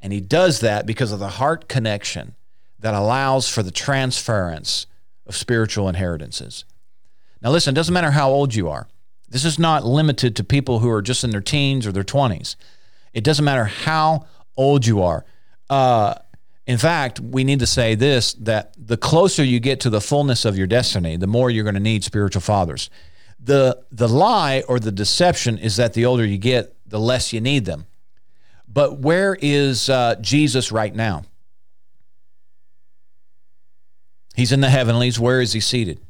And 0.01 0.12
he 0.12 0.20
does 0.20 0.61
that 0.61 0.87
because 0.87 1.11
of 1.11 1.18
the 1.18 1.29
heart 1.29 1.68
connection 1.68 2.35
that 2.79 2.95
allows 2.95 3.49
for 3.49 3.62
the 3.62 3.72
transference 3.72 4.87
of 5.27 5.35
spiritual 5.35 5.89
inheritances. 5.89 6.64
Now, 7.43 7.51
listen, 7.51 7.74
it 7.74 7.77
doesn't 7.77 7.95
matter 7.95 8.12
how 8.12 8.31
old 8.31 8.55
you 8.55 8.68
are. 8.68 8.87
This 9.29 9.45
is 9.45 9.59
not 9.59 9.85
limited 9.85 10.37
to 10.37 10.45
people 10.45 10.79
who 10.79 10.91
are 10.91 11.03
just 11.03 11.24
in 11.24 11.31
their 11.31 11.41
teens 11.41 11.87
or 11.87 11.93
their 11.93 12.05
20s. 12.05 12.55
It 13.12 13.24
doesn't 13.24 13.45
matter 13.45 13.64
how 13.64 14.27
old 14.57 14.86
you 14.86 15.02
are. 15.02 15.24
Uh, 15.68 16.14
in 16.66 16.78
fact, 16.78 17.20
we 17.20 17.44
need 17.44 17.61
to 17.61 17.66
say 17.66 17.94
this 17.94 18.34
that 18.34 18.74
the 18.78 18.96
closer 18.96 19.44
you 19.44 19.61
get 19.61 19.80
to 19.80 19.90
the 19.90 20.00
fullness 20.00 20.44
of 20.44 20.59
your 20.59 20.66
destiny, 20.66 21.16
the 21.16 21.26
more 21.26 21.50
you're 21.50 21.64
going 21.64 21.74
to 21.74 21.80
need 21.80 22.02
spiritual 22.02 22.42
fathers. 22.42 22.90
The, 23.38 23.84
the 23.92 24.09
lie 24.09 24.64
or 24.66 24.80
the 24.80 24.90
deception 24.90 25.59
is 25.59 25.76
that 25.76 25.94
the 25.94 26.07
older 26.07 26.24
you 26.24 26.38
get, 26.38 26.74
the 26.86 26.98
less 26.98 27.32
you 27.32 27.40
need 27.40 27.64
them. 27.64 27.86
But 28.66 28.98
where 28.98 29.36
is 29.40 29.88
uh, 29.88 30.16
Jesus 30.20 30.72
right 30.72 30.94
now? 30.94 31.24
He's 34.34 34.52
in 34.52 34.61
the 34.61 34.68
heavenlies. 34.68 35.18
Where 35.18 35.40
is 35.40 35.52
he 35.52 35.61
seated? 35.61 36.00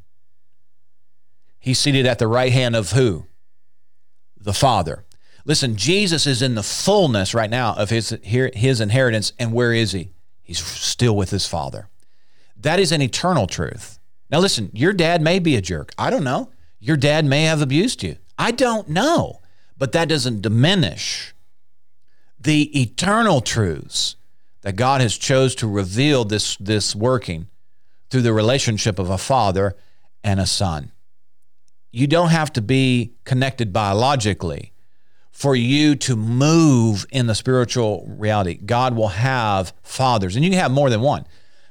He's 1.59 1.78
seated 1.78 2.07
at 2.07 2.18
the 2.18 2.26
right 2.26 2.53
hand 2.53 2.74
of 2.74 2.92
who? 2.92 3.26
The 4.40 4.53
Father. 4.53 5.05
Listen, 5.47 5.76
Jesus 5.76 6.26
is 6.26 6.42
in 6.42 6.55
the 6.55 6.62
fullness 6.62 7.32
right 7.32 7.49
now 7.49 7.72
of 7.74 7.88
his, 7.88 8.16
his 8.22 8.80
inheritance. 8.80 9.32
And 9.38 9.53
where 9.53 9.72
is 9.72 9.92
he? 9.92 10.11
He's 10.42 10.59
still 10.59 11.16
with 11.16 11.30
his 11.30 11.47
Father. 11.47 11.88
That 12.57 12.78
is 12.78 12.92
an 12.92 13.01
eternal 13.01 13.47
truth. 13.47 13.99
Now, 14.28 14.40
listen, 14.40 14.70
your 14.74 14.92
dad 14.92 15.22
may 15.22 15.38
be 15.38 15.57
a 15.57 15.62
jerk. 15.62 15.92
I 15.97 16.11
don't 16.11 16.24
know. 16.24 16.51
Your 16.80 16.97
dad 16.97 17.24
may 17.24 17.44
have 17.44 17.62
abused 17.62 18.03
you. 18.03 18.16
I 18.36 18.51
don't 18.51 18.88
know. 18.88 19.40
But 19.78 19.92
that 19.92 20.09
doesn't 20.09 20.42
diminish 20.42 21.34
the 22.38 22.78
eternal 22.78 23.40
truths 23.40 24.16
that 24.61 24.76
God 24.76 25.01
has 25.01 25.16
chose 25.16 25.55
to 25.57 25.68
reveal 25.68 26.24
this, 26.24 26.57
this 26.57 26.94
working 26.94 27.49
through 28.11 28.22
the 28.22 28.32
relationship 28.32 28.99
of 28.99 29.11
a 29.11 29.18
father 29.18 29.76
and 30.22 30.40
a 30.40 30.47
son 30.47 30.92
you 31.97 32.07
don't 32.07 32.28
have 32.28 32.53
to 32.53 32.61
be 32.61 33.14
connected 33.24 33.72
biologically 33.72 34.70
for 35.37 35.55
you 35.55 35.95
to 35.95 36.16
move 36.16 37.05
in 37.11 37.26
the 37.26 37.34
spiritual 37.34 38.07
reality. 38.09 38.55
God 38.55 38.97
will 38.97 39.09
have 39.09 39.74
fathers, 39.82 40.34
and 40.34 40.43
you 40.43 40.51
can 40.51 40.59
have 40.59 40.70
more 40.70 40.89
than 40.89 41.03
one 41.03 41.26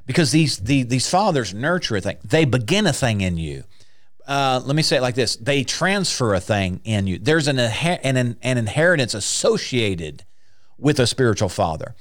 because 0.06 0.32
these, 0.32 0.60
these, 0.60 0.86
these 0.86 1.10
fathers 1.10 1.52
nurture 1.52 1.96
a 1.96 2.02
thing. 2.02 2.18
They 2.24 2.46
begin 2.46 2.86
a 2.86 2.94
thing 2.94 3.22
in 3.22 3.38
you. 3.38 3.64
Uh, 4.28 4.62
let 4.64 4.76
me 4.76 4.84
say 4.84 4.98
it 4.98 5.02
like 5.02 5.16
this 5.16 5.36
they 5.38 5.64
transfer 5.64 6.36
a 6.36 6.40
thing 6.40 6.80
in 6.84 7.08
you. 7.08 7.18
There's 7.18 7.48
an, 7.48 7.58
an, 7.58 8.38
an 8.40 8.58
inheritance 8.60 9.16
associated 9.16 10.26
with 10.78 11.00
a 11.00 11.08
spiritual 11.08 11.50
father. 11.50 11.96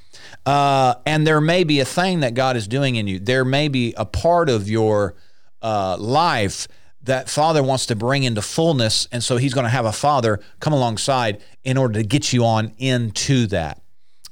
Uh, 0.44 0.96
and 1.06 1.26
there 1.26 1.40
may 1.40 1.64
be 1.64 1.80
a 1.80 1.86
thing 1.86 2.20
that 2.20 2.34
God 2.34 2.58
is 2.58 2.68
doing 2.68 2.96
in 2.96 3.06
you. 3.06 3.18
There 3.18 3.44
may 3.44 3.68
be 3.68 3.94
a 3.96 4.04
part 4.04 4.50
of 4.50 4.68
your 4.68 5.14
uh, 5.62 5.96
life 5.98 6.68
that 7.04 7.28
father 7.28 7.62
wants 7.62 7.86
to 7.86 7.96
bring 7.96 8.24
into 8.24 8.42
fullness. 8.42 9.06
And 9.12 9.22
so 9.22 9.36
he's 9.36 9.54
going 9.54 9.64
to 9.64 9.70
have 9.70 9.84
a 9.84 9.92
father 9.92 10.40
come 10.60 10.72
alongside 10.72 11.40
in 11.62 11.76
order 11.76 11.94
to 11.94 12.02
get 12.02 12.32
you 12.32 12.44
on 12.44 12.72
into 12.78 13.46
that. 13.48 13.80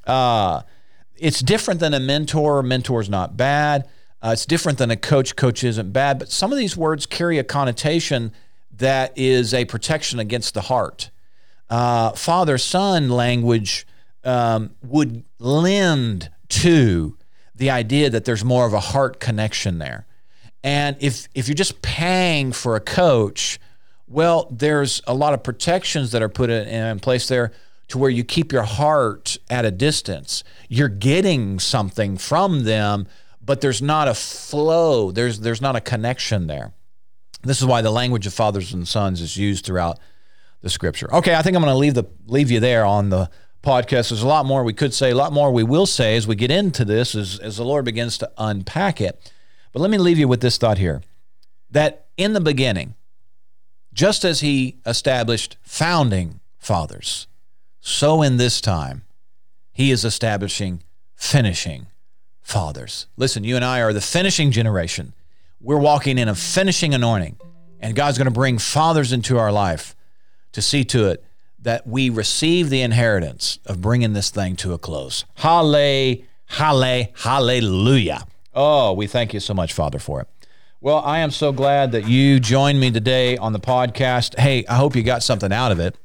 Uh, 0.06 0.62
it's 1.16 1.40
different 1.40 1.80
than 1.80 1.94
a 1.94 2.00
mentor. 2.00 2.60
A 2.60 2.64
mentor 2.64 3.00
is 3.00 3.08
not 3.08 3.36
bad. 3.36 3.88
Uh, 4.22 4.30
it's 4.32 4.46
different 4.46 4.78
than 4.78 4.90
a 4.90 4.96
coach. 4.96 5.36
Coach 5.36 5.62
isn't 5.64 5.92
bad. 5.92 6.18
But 6.18 6.30
some 6.30 6.52
of 6.52 6.58
these 6.58 6.76
words 6.76 7.06
carry 7.06 7.38
a 7.38 7.44
connotation 7.44 8.32
that 8.78 9.16
is 9.16 9.52
a 9.52 9.64
protection 9.66 10.18
against 10.18 10.54
the 10.54 10.62
heart. 10.62 11.10
Uh, 11.68 12.10
father 12.12 12.58
son 12.58 13.08
language 13.08 13.86
um, 14.24 14.74
would 14.82 15.24
lend 15.38 16.30
to 16.48 17.16
the 17.54 17.70
idea 17.70 18.10
that 18.10 18.24
there's 18.24 18.44
more 18.44 18.66
of 18.66 18.72
a 18.72 18.80
heart 18.80 19.20
connection 19.20 19.78
there. 19.78 20.06
And 20.64 20.96
if 21.00 21.28
if 21.34 21.48
you're 21.48 21.54
just 21.54 21.82
paying 21.82 22.52
for 22.52 22.76
a 22.76 22.80
coach, 22.80 23.58
well, 24.06 24.48
there's 24.50 25.02
a 25.06 25.14
lot 25.14 25.34
of 25.34 25.42
protections 25.42 26.12
that 26.12 26.22
are 26.22 26.28
put 26.28 26.50
in, 26.50 26.68
in 26.68 27.00
place 27.00 27.28
there 27.28 27.52
to 27.88 27.98
where 27.98 28.10
you 28.10 28.24
keep 28.24 28.52
your 28.52 28.62
heart 28.62 29.36
at 29.50 29.64
a 29.64 29.70
distance. 29.70 30.44
You're 30.68 30.88
getting 30.88 31.58
something 31.58 32.16
from 32.16 32.64
them, 32.64 33.06
but 33.44 33.60
there's 33.60 33.82
not 33.82 34.08
a 34.08 34.14
flow. 34.14 35.10
There's 35.10 35.40
there's 35.40 35.60
not 35.60 35.76
a 35.76 35.80
connection 35.80 36.46
there. 36.46 36.72
This 37.42 37.60
is 37.60 37.66
why 37.66 37.82
the 37.82 37.90
language 37.90 38.26
of 38.26 38.32
fathers 38.32 38.72
and 38.72 38.86
sons 38.86 39.20
is 39.20 39.36
used 39.36 39.64
throughout 39.64 39.98
the 40.60 40.70
scripture. 40.70 41.12
Okay, 41.12 41.34
I 41.34 41.42
think 41.42 41.56
I'm 41.56 41.62
going 41.62 41.74
to 41.74 41.78
leave 41.78 41.94
the 41.94 42.04
leave 42.26 42.50
you 42.50 42.60
there 42.60 42.84
on 42.84 43.10
the 43.10 43.28
podcast. 43.62 44.10
There's 44.10 44.22
a 44.22 44.28
lot 44.28 44.46
more 44.46 44.64
we 44.64 44.72
could 44.72 44.94
say, 44.94 45.10
a 45.10 45.14
lot 45.14 45.32
more 45.32 45.50
we 45.50 45.64
will 45.64 45.86
say 45.86 46.16
as 46.16 46.26
we 46.26 46.36
get 46.36 46.50
into 46.50 46.84
this, 46.84 47.14
as, 47.14 47.38
as 47.38 47.56
the 47.56 47.64
Lord 47.64 47.84
begins 47.84 48.18
to 48.18 48.30
unpack 48.38 49.00
it. 49.00 49.32
But 49.72 49.80
let 49.80 49.90
me 49.90 49.98
leave 49.98 50.18
you 50.18 50.28
with 50.28 50.40
this 50.40 50.58
thought 50.58 50.78
here 50.78 51.02
that 51.70 52.06
in 52.16 52.34
the 52.34 52.40
beginning, 52.40 52.94
just 53.94 54.24
as 54.24 54.40
He 54.40 54.78
established 54.86 55.56
founding 55.62 56.40
fathers, 56.58 57.26
so 57.80 58.22
in 58.22 58.36
this 58.36 58.60
time, 58.60 59.02
He 59.72 59.90
is 59.90 60.04
establishing 60.04 60.82
finishing 61.14 61.86
fathers. 62.42 63.06
Listen, 63.16 63.44
you 63.44 63.56
and 63.56 63.64
I 63.64 63.80
are 63.80 63.92
the 63.92 64.00
finishing 64.00 64.50
generation. 64.50 65.14
We're 65.60 65.78
walking 65.78 66.18
in 66.18 66.28
a 66.28 66.34
finishing 66.34 66.94
anointing, 66.94 67.38
and 67.80 67.96
God's 67.96 68.18
going 68.18 68.26
to 68.26 68.32
bring 68.32 68.58
fathers 68.58 69.12
into 69.12 69.38
our 69.38 69.52
life 69.52 69.94
to 70.52 70.60
see 70.60 70.84
to 70.86 71.08
it 71.08 71.24
that 71.60 71.86
we 71.86 72.10
receive 72.10 72.68
the 72.68 72.82
inheritance 72.82 73.58
of 73.66 73.80
bringing 73.80 74.12
this 74.12 74.30
thing 74.30 74.56
to 74.56 74.72
a 74.72 74.78
close. 74.78 75.24
Halle, 75.36 76.24
halle, 76.46 77.12
hallelujah. 77.14 78.26
Oh, 78.54 78.92
we 78.92 79.06
thank 79.06 79.32
you 79.32 79.40
so 79.40 79.54
much, 79.54 79.72
Father, 79.72 79.98
for 79.98 80.20
it. 80.20 80.28
Well, 80.80 80.98
I 80.98 81.20
am 81.20 81.30
so 81.30 81.52
glad 81.52 81.92
that 81.92 82.08
you 82.08 82.40
joined 82.40 82.80
me 82.80 82.90
today 82.90 83.36
on 83.36 83.52
the 83.52 83.60
podcast. 83.60 84.38
Hey, 84.38 84.64
I 84.66 84.74
hope 84.74 84.96
you 84.96 85.02
got 85.02 85.22
something 85.22 85.52
out 85.52 85.72
of 85.72 85.78
it. 85.78 85.96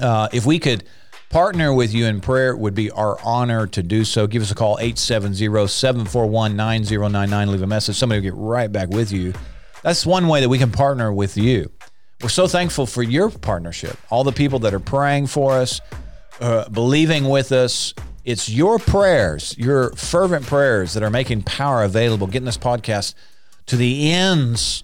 Uh, 0.00 0.28
if 0.32 0.46
we 0.46 0.58
could 0.58 0.84
partner 1.28 1.72
with 1.72 1.92
you 1.92 2.06
in 2.06 2.20
prayer, 2.20 2.50
it 2.50 2.58
would 2.58 2.74
be 2.74 2.90
our 2.90 3.18
honor 3.22 3.66
to 3.68 3.82
do 3.82 4.04
so. 4.04 4.26
Give 4.26 4.42
us 4.42 4.50
a 4.50 4.54
call, 4.54 4.78
870 4.80 5.68
741 5.68 6.56
9099. 6.56 7.52
Leave 7.52 7.62
a 7.62 7.66
message. 7.66 7.96
Somebody 7.96 8.20
will 8.20 8.30
get 8.30 8.40
right 8.40 8.72
back 8.72 8.88
with 8.88 9.12
you. 9.12 9.34
That's 9.82 10.06
one 10.06 10.28
way 10.28 10.40
that 10.40 10.48
we 10.48 10.58
can 10.58 10.72
partner 10.72 11.12
with 11.12 11.36
you. 11.36 11.70
We're 12.22 12.30
so 12.30 12.48
thankful 12.48 12.86
for 12.86 13.02
your 13.02 13.30
partnership, 13.30 13.98
all 14.08 14.24
the 14.24 14.32
people 14.32 14.60
that 14.60 14.72
are 14.72 14.80
praying 14.80 15.26
for 15.26 15.52
us, 15.52 15.80
uh, 16.40 16.68
believing 16.70 17.28
with 17.28 17.52
us. 17.52 17.92
It's 18.26 18.48
your 18.48 18.80
prayers, 18.80 19.56
your 19.56 19.92
fervent 19.92 20.46
prayers 20.46 20.94
that 20.94 21.04
are 21.04 21.10
making 21.10 21.42
power 21.42 21.84
available, 21.84 22.26
getting 22.26 22.44
this 22.44 22.58
podcast 22.58 23.14
to 23.66 23.76
the 23.76 24.10
ends 24.10 24.82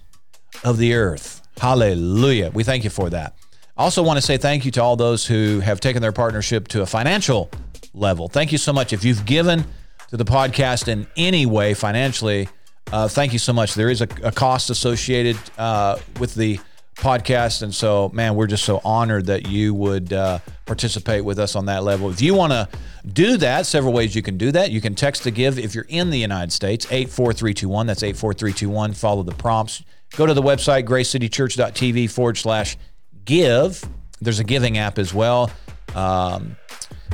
of 0.63 0.77
the 0.77 0.93
earth. 0.93 1.45
Hallelujah. 1.57 2.51
We 2.53 2.63
thank 2.63 2.85
you 2.85 2.89
for 2.89 3.09
that. 3.09 3.35
I 3.75 3.83
also 3.83 4.01
want 4.01 4.15
to 4.15 4.21
say 4.21 4.37
thank 4.37 4.63
you 4.63 4.71
to 4.71 4.81
all 4.81 4.95
those 4.95 5.25
who 5.25 5.59
have 5.59 5.81
taken 5.81 6.01
their 6.01 6.13
partnership 6.13 6.69
to 6.69 6.83
a 6.83 6.85
financial 6.85 7.51
level. 7.93 8.29
Thank 8.29 8.53
you 8.53 8.57
so 8.57 8.71
much. 8.71 8.93
If 8.93 9.03
you've 9.03 9.25
given 9.25 9.65
to 10.07 10.15
the 10.15 10.23
podcast 10.23 10.87
in 10.87 11.05
any 11.17 11.45
way 11.45 11.73
financially, 11.73 12.47
uh, 12.93 13.09
thank 13.09 13.33
you 13.33 13.39
so 13.39 13.51
much. 13.51 13.73
There 13.73 13.89
is 13.89 13.99
a, 13.99 14.07
a 14.23 14.31
cost 14.31 14.69
associated 14.69 15.37
uh, 15.57 15.97
with 16.17 16.33
the 16.35 16.61
podcast. 16.95 17.61
And 17.61 17.73
so, 17.73 18.09
man, 18.13 18.35
we're 18.35 18.47
just 18.47 18.63
so 18.63 18.81
honored 18.83 19.25
that 19.27 19.47
you 19.47 19.73
would 19.73 20.13
uh, 20.13 20.39
participate 20.65 21.25
with 21.25 21.39
us 21.39 21.55
on 21.55 21.65
that 21.65 21.83
level. 21.83 22.09
If 22.09 22.21
you 22.21 22.33
want 22.33 22.53
to 22.53 22.67
do 23.11 23.37
that, 23.37 23.65
several 23.65 23.93
ways 23.93 24.15
you 24.15 24.21
can 24.21 24.37
do 24.37 24.51
that. 24.51 24.71
You 24.71 24.81
can 24.81 24.95
text 24.95 25.23
to 25.23 25.31
give 25.31 25.59
if 25.59 25.75
you're 25.75 25.87
in 25.89 26.09
the 26.09 26.19
United 26.19 26.51
States, 26.51 26.85
84321. 26.85 27.87
That's 27.87 28.03
84321. 28.03 28.93
Follow 28.93 29.23
the 29.23 29.33
prompts. 29.33 29.83
Go 30.15 30.25
to 30.25 30.33
the 30.33 30.41
website, 30.41 30.85
gracecitychurch.tv 30.85 32.09
forward 32.11 32.37
slash 32.37 32.77
give. 33.25 33.83
There's 34.21 34.39
a 34.39 34.43
giving 34.43 34.77
app 34.77 34.99
as 34.99 35.13
well. 35.13 35.51
Um, 35.95 36.55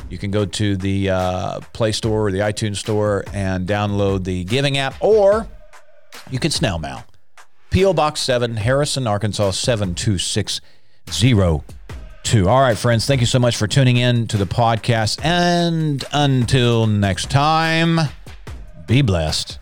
you 0.10 0.18
can 0.18 0.32
go 0.32 0.46
to 0.46 0.76
the 0.76 1.10
uh, 1.10 1.60
Play 1.74 1.92
Store 1.92 2.28
or 2.28 2.32
the 2.32 2.40
iTunes 2.40 2.78
Store 2.78 3.24
and 3.34 3.68
download 3.68 4.24
the 4.24 4.44
giving 4.44 4.78
app, 4.78 4.96
or 5.02 5.48
you 6.30 6.40
can 6.40 6.52
snail 6.52 6.80
mail 6.80 7.04
P.O. 7.70 7.94
Box 7.94 8.22
7, 8.22 8.58
Harrison, 8.58 9.06
Arkansas 9.06 9.52
72602. 9.52 12.50
All 12.50 12.62
right, 12.62 12.78
friends, 12.78 13.06
thank 13.06 13.22
you 13.22 13.28
so 13.28 13.38
much 13.40 13.58
for 13.58 13.68
tuning 13.68 13.98
in 13.98 14.26
to 14.28 14.38
the 14.38 14.46
podcast. 14.46 15.24
And 15.24 16.04
until 16.12 16.88
next 16.88 17.30
time, 17.30 18.00
be 18.88 19.04
blessed. 19.04 19.59